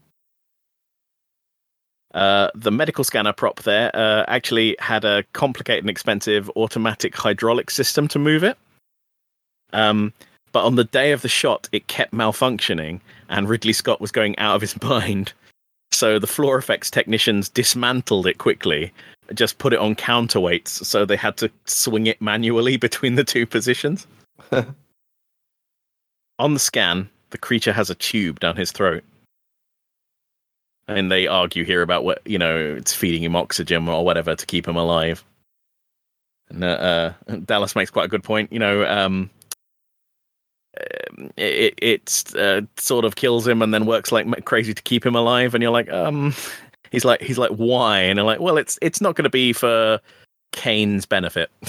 Uh, 2.14 2.50
the 2.54 2.70
medical 2.70 3.04
scanner 3.04 3.32
prop 3.32 3.62
there 3.62 3.94
uh, 3.94 4.24
actually 4.28 4.76
had 4.78 5.04
a 5.04 5.24
complicated 5.32 5.82
and 5.82 5.90
expensive 5.90 6.50
automatic 6.56 7.16
hydraulic 7.16 7.70
system 7.70 8.06
to 8.08 8.18
move 8.18 8.44
it. 8.44 8.58
Um, 9.72 10.12
but 10.52 10.64
on 10.64 10.76
the 10.76 10.84
day 10.84 11.12
of 11.12 11.22
the 11.22 11.28
shot, 11.28 11.68
it 11.72 11.86
kept 11.86 12.12
malfunctioning, 12.12 13.00
and 13.30 13.48
Ridley 13.48 13.72
Scott 13.72 14.00
was 14.00 14.12
going 14.12 14.38
out 14.38 14.54
of 14.54 14.60
his 14.60 14.80
mind. 14.82 15.32
So 15.90 16.18
the 16.18 16.26
floor 16.26 16.58
effects 16.58 16.90
technicians 16.90 17.48
dismantled 17.48 18.26
it 18.26 18.38
quickly, 18.38 18.92
just 19.34 19.58
put 19.58 19.72
it 19.72 19.78
on 19.78 19.94
counterweights, 19.94 20.68
so 20.68 21.04
they 21.04 21.16
had 21.16 21.36
to 21.38 21.50
swing 21.64 22.06
it 22.06 22.20
manually 22.20 22.76
between 22.78 23.14
the 23.14 23.24
two 23.24 23.46
positions. 23.46 24.06
on 26.38 26.54
the 26.54 26.60
scan, 26.60 27.08
the 27.30 27.38
creature 27.38 27.72
has 27.72 27.88
a 27.88 27.94
tube 27.94 28.40
down 28.40 28.56
his 28.56 28.72
throat 28.72 29.02
and 30.88 31.10
they 31.10 31.26
argue 31.26 31.64
here 31.64 31.82
about 31.82 32.04
what 32.04 32.20
you 32.24 32.38
know 32.38 32.56
it's 32.76 32.92
feeding 32.94 33.22
him 33.22 33.36
oxygen 33.36 33.88
or 33.88 34.04
whatever 34.04 34.34
to 34.34 34.46
keep 34.46 34.66
him 34.66 34.76
alive. 34.76 35.24
And 36.48 36.64
uh, 36.64 37.12
uh 37.28 37.36
dallas 37.44 37.74
makes 37.74 37.90
quite 37.90 38.04
a 38.04 38.08
good 38.08 38.22
point 38.22 38.52
you 38.52 38.58
know 38.58 38.84
um 38.84 39.30
um, 40.78 41.30
it 41.36 41.74
it 41.80 42.24
uh, 42.36 42.62
sort 42.76 43.04
of 43.04 43.16
kills 43.16 43.46
him 43.46 43.62
and 43.62 43.72
then 43.72 43.86
works 43.86 44.12
like 44.12 44.44
crazy 44.44 44.72
to 44.74 44.82
keep 44.82 45.04
him 45.04 45.14
alive. 45.14 45.54
And 45.54 45.62
you're 45.62 45.72
like 45.72 45.90
um 45.90 46.34
he's 46.90 47.04
like 47.04 47.20
he's 47.20 47.38
like 47.38 47.50
why? 47.52 48.00
And 48.00 48.18
i'm 48.18 48.26
like 48.26 48.40
well 48.40 48.56
it's 48.56 48.78
it's 48.82 49.00
not 49.00 49.14
going 49.14 49.24
to 49.24 49.30
be 49.30 49.52
for 49.52 50.00
kane's 50.52 51.06
benefit. 51.06 51.50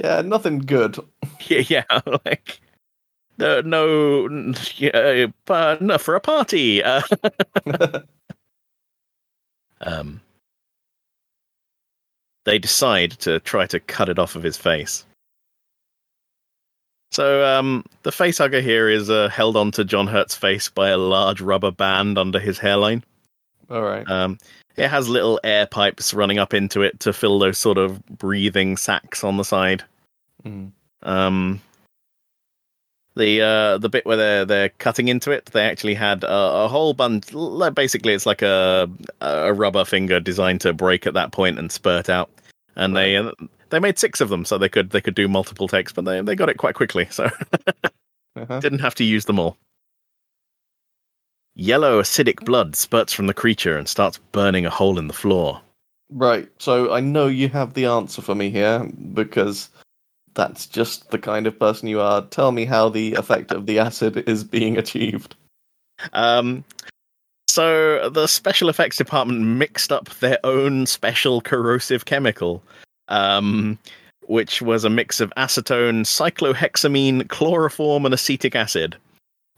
Yeah, 0.00 0.22
nothing 0.22 0.60
good. 0.60 0.96
yeah, 1.48 1.62
yeah 1.68 2.00
like 2.24 2.58
no 3.36 3.60
no 3.60 4.54
yeah, 4.76 5.26
uh, 5.48 5.76
no 5.78 5.98
for 5.98 6.14
a 6.14 6.20
party. 6.20 6.82
Uh, 6.82 7.02
um, 9.80 10.20
they 12.44 12.58
decide 12.58 13.12
to 13.12 13.40
try 13.40 13.66
to 13.66 13.80
cut 13.80 14.08
it 14.08 14.18
off 14.18 14.36
of 14.36 14.42
his 14.42 14.56
face. 14.56 15.04
So 17.12 17.44
um, 17.44 17.84
the 18.02 18.12
face 18.12 18.38
hugger 18.38 18.60
here 18.60 18.88
is 18.88 19.10
uh, 19.10 19.28
held 19.28 19.56
onto 19.56 19.82
John 19.82 20.06
Hurt's 20.06 20.36
face 20.36 20.68
by 20.68 20.90
a 20.90 20.98
large 20.98 21.40
rubber 21.40 21.72
band 21.72 22.18
under 22.18 22.38
his 22.38 22.58
hairline. 22.58 23.02
All 23.68 23.82
right. 23.82 24.08
Um, 24.08 24.38
it 24.76 24.88
has 24.88 25.08
little 25.08 25.40
air 25.42 25.66
pipes 25.66 26.14
running 26.14 26.38
up 26.38 26.54
into 26.54 26.82
it 26.82 27.00
to 27.00 27.12
fill 27.12 27.38
those 27.38 27.58
sort 27.58 27.78
of 27.78 28.04
breathing 28.06 28.76
sacs 28.76 29.24
on 29.24 29.36
the 29.36 29.44
side. 29.44 29.82
Mm. 30.44 30.70
Um, 31.02 31.60
the 33.20 33.42
uh, 33.42 33.78
the 33.78 33.88
bit 33.88 34.06
where 34.06 34.16
they're 34.16 34.44
they're 34.44 34.68
cutting 34.70 35.08
into 35.08 35.30
it, 35.30 35.46
they 35.46 35.64
actually 35.64 35.94
had 35.94 36.24
a, 36.24 36.64
a 36.64 36.68
whole 36.68 36.94
bunch. 36.94 37.26
Basically, 37.74 38.14
it's 38.14 38.26
like 38.26 38.42
a 38.42 38.90
a 39.20 39.52
rubber 39.52 39.84
finger 39.84 40.18
designed 40.18 40.62
to 40.62 40.72
break 40.72 41.06
at 41.06 41.14
that 41.14 41.30
point 41.30 41.58
and 41.58 41.70
spurt 41.70 42.08
out. 42.08 42.30
And 42.76 42.96
they 42.96 43.16
uh, 43.16 43.32
they 43.68 43.78
made 43.78 43.98
six 43.98 44.20
of 44.20 44.28
them, 44.30 44.44
so 44.44 44.58
they 44.58 44.68
could 44.68 44.90
they 44.90 45.00
could 45.00 45.14
do 45.14 45.28
multiple 45.28 45.68
takes, 45.68 45.92
but 45.92 46.04
they 46.04 46.20
they 46.22 46.34
got 46.34 46.48
it 46.48 46.56
quite 46.56 46.74
quickly, 46.74 47.06
so 47.10 47.30
Uh-huh. 48.36 48.60
didn't 48.60 48.80
have 48.80 48.94
to 48.96 49.04
use 49.04 49.26
them 49.26 49.38
all. 49.38 49.56
Yellow 51.54 52.00
acidic 52.00 52.44
blood 52.44 52.76
spurts 52.76 53.12
from 53.12 53.26
the 53.26 53.34
creature 53.34 53.76
and 53.76 53.88
starts 53.88 54.18
burning 54.32 54.64
a 54.64 54.70
hole 54.70 54.98
in 54.98 55.08
the 55.08 55.12
floor. 55.14 55.60
Right. 56.10 56.48
So 56.58 56.92
I 56.92 57.00
know 57.00 57.26
you 57.26 57.48
have 57.50 57.74
the 57.74 57.86
answer 57.86 58.22
for 58.22 58.34
me 58.34 58.50
here 58.50 58.88
because 59.12 59.68
that's 60.34 60.66
just 60.66 61.10
the 61.10 61.18
kind 61.18 61.46
of 61.46 61.58
person 61.58 61.88
you 61.88 62.00
are. 62.00 62.22
Tell 62.26 62.52
me 62.52 62.64
how 62.64 62.88
the 62.88 63.14
effect 63.14 63.52
of 63.52 63.66
the 63.66 63.78
acid 63.78 64.28
is 64.28 64.44
being 64.44 64.76
achieved. 64.76 65.34
Um, 66.12 66.64
so 67.48 68.08
the 68.08 68.26
special 68.26 68.68
effects 68.68 68.96
department 68.96 69.40
mixed 69.40 69.90
up 69.90 70.08
their 70.20 70.38
own 70.44 70.86
special 70.86 71.40
corrosive 71.40 72.04
chemical, 72.04 72.62
um, 73.08 73.78
which 74.26 74.62
was 74.62 74.84
a 74.84 74.90
mix 74.90 75.20
of 75.20 75.32
acetone, 75.36 76.04
cyclohexamine, 76.04 77.28
chloroform, 77.28 78.04
and 78.04 78.14
acetic 78.14 78.54
acid. 78.54 78.96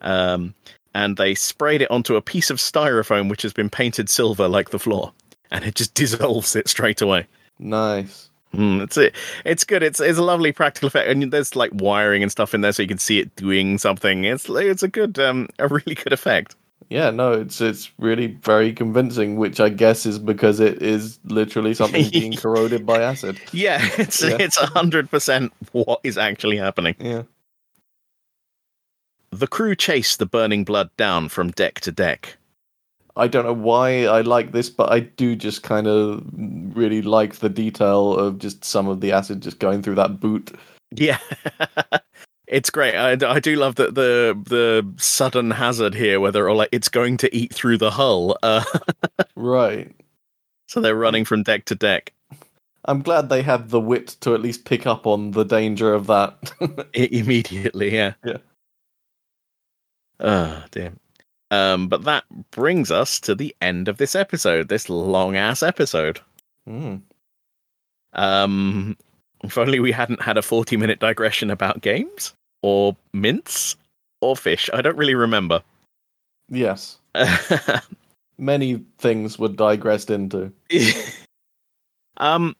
Um, 0.00 0.54
and 0.94 1.16
they 1.16 1.34
sprayed 1.34 1.82
it 1.82 1.90
onto 1.90 2.16
a 2.16 2.22
piece 2.22 2.50
of 2.50 2.58
styrofoam 2.58 3.28
which 3.28 3.42
has 3.42 3.52
been 3.52 3.70
painted 3.70 4.08
silver 4.08 4.48
like 4.48 4.70
the 4.70 4.78
floor, 4.78 5.12
and 5.50 5.64
it 5.64 5.74
just 5.74 5.94
dissolves 6.02 6.56
it 6.56 6.68
straight 6.68 7.02
away. 7.02 7.26
Nice. 7.58 8.30
Mm, 8.54 8.82
it's 8.82 8.96
it. 8.98 9.14
It's 9.44 9.64
good. 9.64 9.82
It's 9.82 9.98
it's 10.00 10.18
a 10.18 10.22
lovely 10.22 10.52
practical 10.52 10.86
effect, 10.86 11.08
and 11.08 11.32
there's 11.32 11.56
like 11.56 11.70
wiring 11.74 12.22
and 12.22 12.30
stuff 12.30 12.52
in 12.54 12.60
there, 12.60 12.72
so 12.72 12.82
you 12.82 12.88
can 12.88 12.98
see 12.98 13.18
it 13.18 13.34
doing 13.36 13.78
something. 13.78 14.24
It's 14.24 14.48
it's 14.48 14.82
a 14.82 14.88
good, 14.88 15.18
um, 15.18 15.48
a 15.58 15.68
really 15.68 15.94
good 15.94 16.12
effect. 16.12 16.54
Yeah, 16.90 17.08
no, 17.10 17.32
it's 17.32 17.62
it's 17.62 17.90
really 17.98 18.26
very 18.42 18.74
convincing, 18.74 19.36
which 19.36 19.58
I 19.60 19.70
guess 19.70 20.04
is 20.04 20.18
because 20.18 20.60
it 20.60 20.82
is 20.82 21.18
literally 21.24 21.72
something 21.72 22.10
being 22.10 22.32
corroded 22.36 22.84
by 22.84 23.00
acid. 23.00 23.40
Yeah, 23.52 23.78
it's 23.96 24.22
Yeah. 24.22 24.36
it's 24.38 24.58
a 24.58 24.66
hundred 24.66 25.10
percent 25.10 25.54
what 25.72 26.00
is 26.04 26.18
actually 26.18 26.58
happening. 26.58 26.94
Yeah. 27.00 27.22
the 29.30 29.46
crew 29.46 29.74
chase 29.74 30.16
the 30.16 30.26
burning 30.26 30.64
blood 30.64 30.90
down 30.98 31.30
from 31.30 31.50
deck 31.52 31.80
to 31.80 31.92
deck. 31.92 32.36
I 33.16 33.28
don't 33.28 33.44
know 33.44 33.52
why 33.52 34.06
I 34.06 34.22
like 34.22 34.52
this, 34.52 34.70
but 34.70 34.90
I 34.90 35.00
do 35.00 35.36
just 35.36 35.62
kind 35.62 35.86
of 35.86 36.24
really 36.32 37.02
like 37.02 37.36
the 37.36 37.48
detail 37.48 38.14
of 38.14 38.38
just 38.38 38.64
some 38.64 38.88
of 38.88 39.00
the 39.00 39.12
acid 39.12 39.42
just 39.42 39.58
going 39.58 39.82
through 39.82 39.96
that 39.96 40.18
boot. 40.18 40.56
Yeah. 40.90 41.18
it's 42.46 42.70
great. 42.70 42.94
I, 42.94 43.12
I 43.26 43.40
do 43.40 43.56
love 43.56 43.74
that 43.76 43.94
the 43.94 44.38
the 44.46 44.86
sudden 44.96 45.50
hazard 45.50 45.94
here 45.94 46.20
where 46.20 46.32
they're 46.32 46.48
all 46.48 46.56
like, 46.56 46.70
it's 46.72 46.88
going 46.88 47.18
to 47.18 47.34
eat 47.36 47.52
through 47.52 47.78
the 47.78 47.90
hull. 47.90 48.38
Uh, 48.42 48.64
right. 49.36 49.94
So 50.68 50.80
they're 50.80 50.96
running 50.96 51.26
from 51.26 51.42
deck 51.42 51.66
to 51.66 51.74
deck. 51.74 52.14
I'm 52.86 53.02
glad 53.02 53.28
they 53.28 53.42
had 53.42 53.68
the 53.68 53.80
wit 53.80 54.16
to 54.22 54.34
at 54.34 54.40
least 54.40 54.64
pick 54.64 54.86
up 54.86 55.06
on 55.06 55.32
the 55.32 55.44
danger 55.44 55.94
of 55.94 56.06
that. 56.08 56.52
Immediately, 56.94 57.94
yeah. 57.94 58.14
Yeah. 58.24 58.38
Oh, 60.18 60.64
dear. 60.70 60.92
Um, 61.52 61.86
but 61.86 62.04
that 62.04 62.24
brings 62.50 62.90
us 62.90 63.20
to 63.20 63.34
the 63.34 63.54
end 63.60 63.86
of 63.86 63.98
this 63.98 64.14
episode, 64.14 64.68
this 64.68 64.88
long 64.88 65.36
ass 65.36 65.62
episode. 65.62 66.18
Mm. 66.66 67.02
Um, 68.14 68.96
if 69.44 69.58
only 69.58 69.78
we 69.78 69.92
hadn't 69.92 70.22
had 70.22 70.38
a 70.38 70.42
40 70.42 70.78
minute 70.78 70.98
digression 70.98 71.50
about 71.50 71.82
games 71.82 72.32
or 72.62 72.96
mints 73.12 73.76
or 74.22 74.34
fish. 74.34 74.70
I 74.72 74.80
don't 74.80 74.96
really 74.96 75.14
remember. 75.14 75.62
Yes. 76.48 76.98
Many 78.38 78.82
things 78.96 79.38
were 79.38 79.48
digressed 79.48 80.08
into. 80.08 80.50
um, 82.16 82.56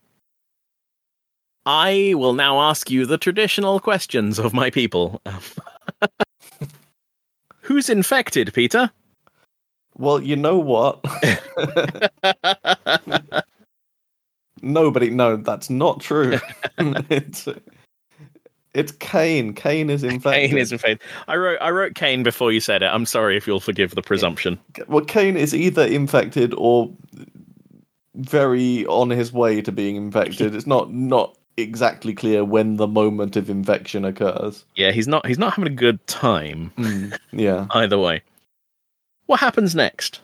I 1.65 2.13
will 2.15 2.35
now 2.35 2.61
ask 2.61 2.91
you 2.91 3.07
the 3.07 3.17
traditional 3.17 3.81
questions 3.81 4.39
of 4.39 4.53
my 4.53 4.69
people. 4.69 5.23
Who's 7.63 7.89
infected, 7.89 8.53
Peter? 8.53 8.91
Well, 9.97 10.23
you 10.23 10.37
know 10.37 10.59
what? 10.59 11.05
Nobody. 14.63 15.11
No, 15.11 15.37
that's 15.37 15.71
not 15.71 16.01
true. 16.01 16.39
it's 16.79 17.49
it's 18.75 18.93
Kane. 18.93 19.55
Kane 19.55 19.91
is 19.91 20.03
infected. 20.03 20.51
Kane 20.51 20.59
is 20.59 20.73
infected. 20.73 21.01
I 21.29 21.37
wrote 21.37 21.59
I 21.61 21.71
wrote 21.71 21.95
Kane 21.95 22.23
before 22.23 22.53
you 22.53 22.61
said 22.61 22.83
it. 22.83 22.87
I'm 22.87 23.07
sorry 23.07 23.37
if 23.37 23.47
you'll 23.47 23.61
forgive 23.61 23.95
the 23.95 24.03
presumption. 24.03 24.59
Well, 24.89 25.05
Kane 25.05 25.37
is 25.37 25.55
either 25.55 25.85
infected 25.85 26.55
or 26.57 26.91
very 28.15 28.87
on 28.87 29.11
his 29.11 29.33
way 29.33 29.61
to 29.63 29.73
being 29.73 29.97
infected. 29.97 30.55
It's 30.55 30.67
not 30.67 30.93
not 30.93 31.37
exactly 31.57 32.15
clear 32.15 32.45
when 32.45 32.77
the 32.77 32.87
moment 32.87 33.37
of 33.37 33.51
infection 33.51 34.05
occurs. 34.05 34.65
Yeah, 34.75 34.91
he's 34.91 35.09
not 35.09 35.27
he's 35.27 35.39
not 35.39 35.55
having 35.55 35.73
a 35.73 35.77
good 35.77 36.05
time 36.07 36.73
Yeah. 37.33 37.67
either 37.73 37.99
way. 37.99 38.23
What 39.27 39.41
happens 39.41 39.75
next? 39.75 40.21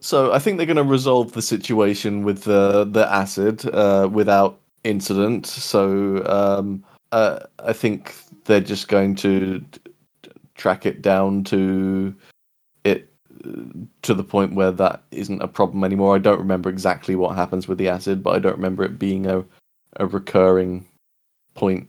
So 0.00 0.32
I 0.32 0.38
think 0.38 0.56
they're 0.56 0.66
going 0.66 0.76
to 0.76 0.82
resolve 0.84 1.32
the 1.32 1.42
situation 1.42 2.22
with 2.22 2.44
the 2.44 2.84
the 2.84 3.10
acid 3.12 3.66
uh, 3.74 4.08
without 4.10 4.58
incident. 4.84 5.46
So 5.46 6.24
um, 6.26 6.84
uh, 7.12 7.40
I 7.64 7.72
think 7.72 8.14
they're 8.44 8.60
just 8.60 8.88
going 8.88 9.14
to 9.16 9.64
track 10.54 10.86
it 10.86 11.02
down 11.02 11.44
to 11.44 12.14
it 12.84 13.08
to 14.02 14.14
the 14.14 14.24
point 14.24 14.54
where 14.54 14.72
that 14.72 15.02
isn't 15.10 15.42
a 15.42 15.48
problem 15.48 15.84
anymore. 15.84 16.14
I 16.14 16.18
don't 16.18 16.38
remember 16.38 16.68
exactly 16.68 17.16
what 17.16 17.36
happens 17.36 17.68
with 17.68 17.78
the 17.78 17.88
acid, 17.88 18.22
but 18.22 18.30
I 18.30 18.38
don't 18.38 18.56
remember 18.56 18.84
it 18.84 18.98
being 18.98 19.26
a 19.26 19.44
a 19.96 20.06
recurring 20.06 20.86
point 21.54 21.88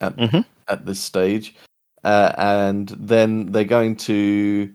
at 0.00 0.16
Mhm. 0.16 0.44
at 0.68 0.86
this 0.86 1.00
stage. 1.00 1.54
Uh, 2.04 2.32
and 2.38 2.88
then 2.98 3.52
they're 3.52 3.64
going 3.64 3.94
to 3.94 4.72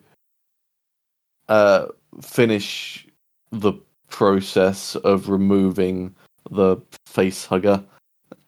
uh, 1.48 1.86
finish 2.22 3.06
the 3.50 3.72
process 4.08 4.96
of 4.96 5.28
removing 5.28 6.14
the 6.50 6.76
face 7.06 7.44
hugger, 7.44 7.82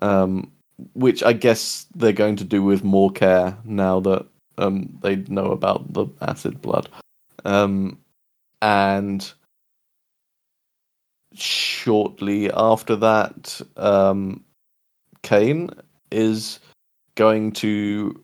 um, 0.00 0.50
which 0.94 1.22
I 1.22 1.32
guess 1.32 1.86
they're 1.94 2.12
going 2.12 2.36
to 2.36 2.44
do 2.44 2.62
with 2.62 2.84
more 2.84 3.10
care 3.10 3.56
now 3.64 4.00
that 4.00 4.26
um, 4.58 4.98
they 5.02 5.16
know 5.28 5.52
about 5.52 5.92
the 5.92 6.06
acid 6.20 6.60
blood. 6.60 6.88
Um, 7.44 7.98
and 8.62 9.32
shortly 11.40 12.50
after 12.52 12.96
that, 12.96 13.60
um, 13.76 14.44
Kane 15.22 15.70
is 16.10 16.60
going 17.14 17.52
to 17.52 18.22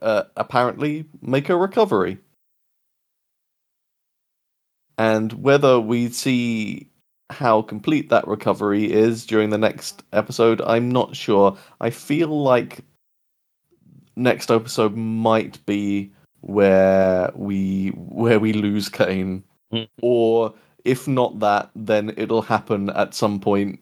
uh, 0.00 0.24
apparently 0.36 1.04
make 1.20 1.48
a 1.48 1.56
recovery. 1.56 2.18
And 4.98 5.32
whether 5.34 5.80
we 5.80 6.08
see 6.10 6.88
how 7.30 7.62
complete 7.62 8.10
that 8.10 8.28
recovery 8.28 8.92
is 8.92 9.24
during 9.24 9.50
the 9.50 9.58
next 9.58 10.02
episode, 10.12 10.60
I'm 10.60 10.90
not 10.90 11.16
sure. 11.16 11.56
I 11.80 11.90
feel 11.90 12.42
like 12.42 12.80
next 14.16 14.50
episode 14.50 14.94
might 14.94 15.64
be 15.64 16.12
where 16.40 17.30
we 17.34 17.88
where 17.90 18.38
we 18.38 18.52
lose 18.52 18.88
Kane, 18.88 19.44
Mm. 19.72 19.88
or 20.02 20.52
if 20.84 21.06
not 21.06 21.38
that, 21.40 21.70
then 21.74 22.14
it'll 22.16 22.42
happen 22.42 22.90
at 22.90 23.14
some 23.14 23.40
point. 23.40 23.80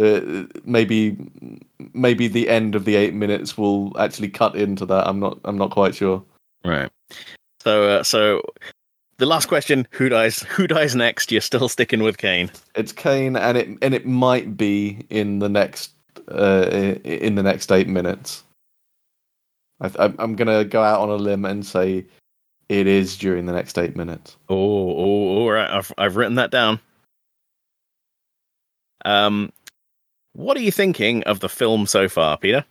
Uh, 0.00 0.44
maybe 0.64 1.16
maybe 1.92 2.28
the 2.28 2.48
end 2.48 2.74
of 2.74 2.84
the 2.84 2.96
eight 2.96 3.12
minutes 3.12 3.58
will 3.58 3.92
actually 3.98 4.28
cut 4.28 4.56
into 4.56 4.86
that. 4.86 5.06
I'm 5.06 5.20
not 5.20 5.38
I'm 5.44 5.58
not 5.58 5.70
quite 5.70 5.94
sure. 5.94 6.22
Right. 6.64 6.90
So 7.60 7.84
uh, 7.88 8.02
so 8.02 8.42
the 9.18 9.26
last 9.26 9.46
question, 9.46 9.86
who 9.90 10.08
dies 10.08 10.42
who 10.48 10.66
dies 10.66 10.94
next? 10.96 11.30
You're 11.30 11.40
still 11.40 11.68
sticking 11.68 12.02
with 12.02 12.18
Kane. 12.18 12.50
It's 12.74 12.92
Kane, 12.92 13.36
and 13.36 13.58
it 13.58 13.68
and 13.82 13.94
it 13.94 14.06
might 14.06 14.56
be 14.56 15.04
in 15.10 15.40
the 15.40 15.48
next 15.48 15.92
uh, 16.30 16.66
in 17.04 17.34
the 17.34 17.42
next 17.42 17.70
eight 17.70 17.88
minutes. 17.88 18.44
I, 19.80 19.90
I'm 19.98 20.14
I'm 20.18 20.36
gonna 20.36 20.64
go 20.64 20.82
out 20.82 21.00
on 21.00 21.10
a 21.10 21.16
limb 21.16 21.44
and 21.44 21.64
say 21.64 22.06
it 22.70 22.86
is 22.86 23.16
during 23.16 23.46
the 23.46 23.52
next 23.52 23.76
eight 23.78 23.96
minutes. 23.96 24.36
Oh, 24.48 24.54
oh, 24.54 25.38
all 25.38 25.50
right. 25.50 25.68
I've 25.68 25.92
I've 25.98 26.14
written 26.14 26.36
that 26.36 26.52
down. 26.52 26.78
Um, 29.04 29.52
what 30.34 30.56
are 30.56 30.60
you 30.60 30.70
thinking 30.70 31.24
of 31.24 31.40
the 31.40 31.48
film 31.48 31.86
so 31.86 32.08
far, 32.08 32.38
Peter? 32.38 32.64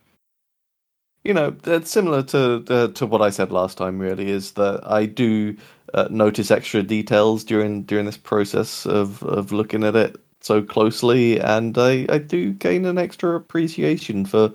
You 1.25 1.33
know, 1.33 1.49
that's 1.49 1.91
similar 1.91 2.23
to 2.23 2.63
uh, 2.69 2.87
to 2.93 3.05
what 3.05 3.21
I 3.21 3.29
said 3.29 3.51
last 3.51 3.77
time. 3.77 3.99
Really, 3.99 4.29
is 4.29 4.53
that 4.53 4.79
I 4.89 5.05
do 5.05 5.57
uh, 5.93 6.07
notice 6.09 6.49
extra 6.49 6.81
details 6.81 7.43
during 7.43 7.83
during 7.83 8.05
this 8.05 8.17
process 8.17 8.85
of 8.85 9.21
of 9.23 9.51
looking 9.51 9.83
at 9.83 9.97
it 9.97 10.15
so 10.39 10.63
closely, 10.63 11.41
and 11.41 11.77
I 11.77 12.05
I 12.07 12.19
do 12.19 12.53
gain 12.53 12.85
an 12.85 12.97
extra 12.97 13.35
appreciation 13.35 14.25
for 14.25 14.53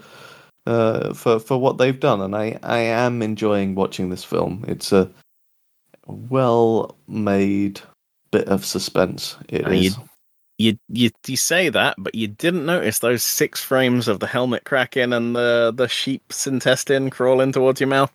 uh, 0.67 1.13
for 1.13 1.39
for 1.39 1.59
what 1.59 1.77
they've 1.77 2.01
done, 2.01 2.23
and 2.23 2.35
I 2.35 2.59
I 2.63 2.79
am 2.79 3.21
enjoying 3.21 3.75
watching 3.75 4.09
this 4.09 4.25
film. 4.25 4.65
It's 4.67 4.91
a 4.91 5.11
well 6.07 6.97
made 7.09 7.81
bit 8.31 8.49
of 8.49 8.65
suspense. 8.65 9.37
It 9.49 9.67
you- 9.69 9.89
is. 9.89 9.99
You, 10.57 10.79
you 10.89 11.11
you 11.27 11.37
say 11.37 11.69
that, 11.69 11.97
but 11.99 12.15
you 12.15 12.29
didn't 12.29 12.65
notice 12.65 13.01
those 13.01 13.25
six 13.25 13.61
frames 13.61 14.07
of 14.07 14.21
the 14.21 14.29
helmet 14.29 14.63
cracking 14.63 15.13
and 15.13 15.35
the 15.35 15.73
the 15.75 15.89
sheep's 15.89 16.47
intestine 16.47 17.11
crawling 17.11 17.51
towards 17.51 17.81
your 17.81 17.89
mouth. 17.89 18.13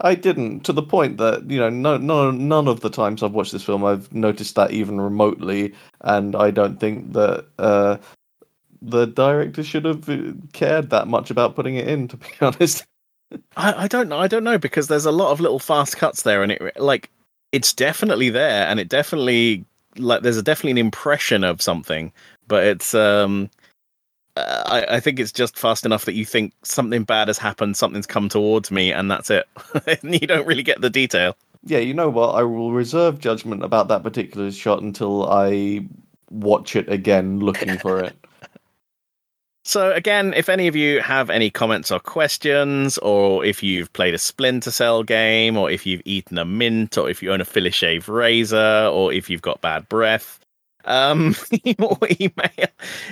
I 0.00 0.14
didn't 0.14 0.60
to 0.64 0.72
the 0.72 0.82
point 0.82 1.16
that 1.16 1.50
you 1.50 1.58
know 1.58 1.70
no 1.70 1.96
no 1.96 2.30
none 2.30 2.68
of 2.68 2.80
the 2.80 2.90
times 2.90 3.22
I've 3.22 3.32
watched 3.32 3.52
this 3.52 3.64
film 3.64 3.84
I've 3.84 4.12
noticed 4.12 4.54
that 4.56 4.72
even 4.72 5.00
remotely, 5.00 5.72
and 6.02 6.36
I 6.36 6.50
don't 6.50 6.78
think 6.78 7.14
that 7.14 7.46
uh, 7.58 7.96
the 8.82 9.06
director 9.06 9.62
should 9.62 9.86
have 9.86 10.08
uh, 10.08 10.32
cared 10.52 10.90
that 10.90 11.08
much 11.08 11.30
about 11.30 11.56
putting 11.56 11.76
it 11.76 11.88
in. 11.88 12.08
To 12.08 12.18
be 12.18 12.26
honest, 12.40 12.84
I, 13.56 13.84
I 13.84 13.88
don't 13.88 14.08
know. 14.08 14.18
I 14.18 14.28
don't 14.28 14.44
know 14.44 14.58
because 14.58 14.88
there's 14.88 15.06
a 15.06 15.12
lot 15.12 15.30
of 15.30 15.40
little 15.40 15.58
fast 15.58 15.96
cuts 15.96 16.22
there, 16.22 16.42
and 16.42 16.52
it 16.52 16.80
like 16.80 17.10
it's 17.52 17.72
definitely 17.72 18.30
there, 18.30 18.66
and 18.66 18.80
it 18.80 18.88
definitely 18.88 19.64
like 19.96 20.22
there's 20.22 20.36
a 20.36 20.42
definitely 20.42 20.72
an 20.72 20.78
impression 20.78 21.44
of 21.44 21.62
something, 21.62 22.12
but 22.46 22.64
it's 22.64 22.94
um. 22.94 23.50
Uh, 24.36 24.62
I, 24.66 24.96
I 24.96 25.00
think 25.00 25.18
it's 25.18 25.32
just 25.32 25.58
fast 25.58 25.84
enough 25.84 26.04
that 26.04 26.14
you 26.14 26.24
think 26.24 26.52
something 26.62 27.02
bad 27.02 27.26
has 27.26 27.38
happened, 27.38 27.76
something's 27.76 28.06
come 28.06 28.28
towards 28.28 28.70
me, 28.70 28.92
and 28.92 29.10
that's 29.10 29.30
it. 29.30 29.48
you 30.04 30.28
don't 30.28 30.46
really 30.46 30.62
get 30.62 30.80
the 30.80 30.90
detail. 30.90 31.36
yeah, 31.64 31.78
you 31.80 31.92
know 31.92 32.08
what? 32.08 32.36
I 32.36 32.44
will 32.44 32.70
reserve 32.72 33.18
judgment 33.18 33.64
about 33.64 33.88
that 33.88 34.04
particular 34.04 34.52
shot 34.52 34.80
until 34.80 35.28
I 35.28 35.88
watch 36.30 36.76
it 36.76 36.88
again, 36.88 37.40
looking 37.40 37.78
for 37.78 37.98
it. 37.98 38.16
So 39.68 39.92
again, 39.92 40.32
if 40.34 40.48
any 40.48 40.66
of 40.66 40.74
you 40.74 41.02
have 41.02 41.28
any 41.28 41.50
comments 41.50 41.92
or 41.92 42.00
questions, 42.00 42.96
or 42.96 43.44
if 43.44 43.62
you've 43.62 43.92
played 43.92 44.14
a 44.14 44.18
Splinter 44.18 44.70
Cell 44.70 45.02
game, 45.02 45.58
or 45.58 45.70
if 45.70 45.84
you've 45.84 46.00
eaten 46.06 46.38
a 46.38 46.46
mint, 46.46 46.96
or 46.96 47.10
if 47.10 47.22
you 47.22 47.30
own 47.30 47.42
a 47.42 47.44
Philishave 47.44 48.08
razor, 48.08 48.88
or 48.90 49.12
if 49.12 49.28
you've 49.28 49.42
got 49.42 49.60
bad 49.60 49.86
breath, 49.90 50.40
Um, 50.86 51.36
email 51.66 51.98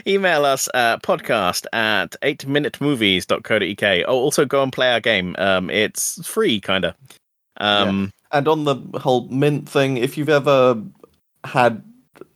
email 0.06 0.46
us 0.46 0.66
uh, 0.72 0.96
podcast 1.00 1.66
at 1.74 2.16
8minutemovies.co.uk. 2.22 4.04
Oh, 4.08 4.18
also 4.18 4.46
go 4.46 4.62
and 4.62 4.72
play 4.72 4.90
our 4.94 5.00
game. 5.00 5.36
Um, 5.36 5.68
it's 5.68 6.26
free, 6.26 6.58
kind 6.58 6.86
of. 6.86 6.94
Um, 7.58 8.10
And 8.32 8.48
on 8.48 8.64
the 8.64 8.76
whole 8.98 9.28
mint 9.28 9.68
thing, 9.68 9.98
if 9.98 10.16
you've 10.16 10.30
ever 10.30 10.82
had 11.44 11.82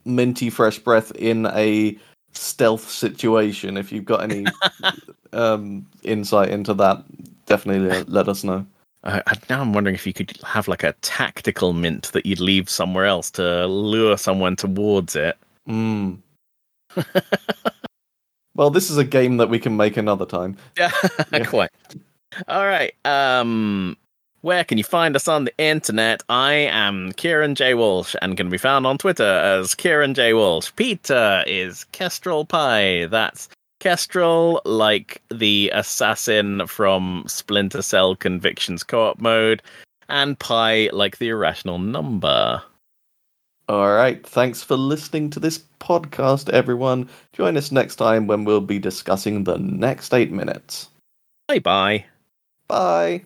minty 0.04 0.50
fresh 0.50 0.78
breath 0.78 1.10
in 1.12 1.46
a 1.46 1.96
stealth 2.32 2.88
situation, 2.90 3.76
if 3.76 3.92
you've 3.92 4.04
got 4.04 4.22
any 4.22 4.46
um, 5.32 5.86
insight 6.02 6.48
into 6.50 6.74
that, 6.74 7.04
definitely 7.46 8.04
let- 8.08 8.28
us 8.28 8.44
know. 8.44 8.66
I, 9.02 9.22
now 9.48 9.62
I'm 9.62 9.72
wondering 9.72 9.94
if 9.94 10.06
you 10.06 10.12
could 10.12 10.36
have 10.44 10.68
like 10.68 10.82
a 10.82 10.92
tactical 11.00 11.72
mint 11.72 12.12
that 12.12 12.26
you'd 12.26 12.38
leave 12.40 12.68
somewhere 12.68 13.06
else 13.06 13.30
to 13.32 13.66
lure 13.66 14.18
someone 14.18 14.56
towards 14.56 15.16
it. 15.16 15.38
Mm. 15.66 16.18
well, 18.54 18.68
this 18.70 18.90
is 18.90 18.98
a 18.98 19.04
game 19.04 19.38
that 19.38 19.48
we 19.48 19.58
can 19.58 19.74
make 19.76 19.96
another 19.96 20.26
time. 20.26 20.56
Yeah, 20.76 20.90
Yeah. 21.32 21.44
quite. 21.44 21.70
All 22.46 22.66
right. 22.66 22.92
Um, 23.06 23.96
where 24.42 24.64
can 24.64 24.78
you 24.78 24.84
find 24.84 25.16
us 25.16 25.28
on 25.28 25.44
the 25.44 25.56
internet? 25.58 26.22
I 26.28 26.52
am 26.52 27.12
Kieran 27.12 27.54
J. 27.54 27.74
Walsh 27.74 28.14
and 28.22 28.36
can 28.36 28.48
be 28.48 28.58
found 28.58 28.86
on 28.86 28.98
Twitter 28.98 29.24
as 29.24 29.74
Kieran 29.74 30.14
J. 30.14 30.32
Walsh. 30.32 30.70
Peter 30.76 31.44
is 31.46 31.84
Kestrel 31.92 32.44
Pi. 32.44 33.06
That's 33.06 33.48
Kestrel, 33.80 34.60
like 34.64 35.22
the 35.30 35.70
assassin 35.74 36.66
from 36.66 37.24
Splinter 37.26 37.82
Cell 37.82 38.14
Convictions 38.16 38.82
co 38.82 39.08
op 39.08 39.20
mode, 39.20 39.62
and 40.08 40.38
Pi, 40.38 40.88
like 40.92 41.18
the 41.18 41.28
irrational 41.28 41.78
number. 41.78 42.62
All 43.68 43.92
right. 43.92 44.26
Thanks 44.26 44.62
for 44.64 44.76
listening 44.76 45.30
to 45.30 45.40
this 45.40 45.60
podcast, 45.78 46.48
everyone. 46.50 47.08
Join 47.32 47.56
us 47.56 47.70
next 47.70 47.96
time 47.96 48.26
when 48.26 48.44
we'll 48.44 48.60
be 48.60 48.80
discussing 48.80 49.44
the 49.44 49.58
next 49.58 50.12
eight 50.12 50.32
minutes. 50.32 50.88
Bye 51.46 51.60
bye. 51.60 52.04
Bye. 52.66 53.24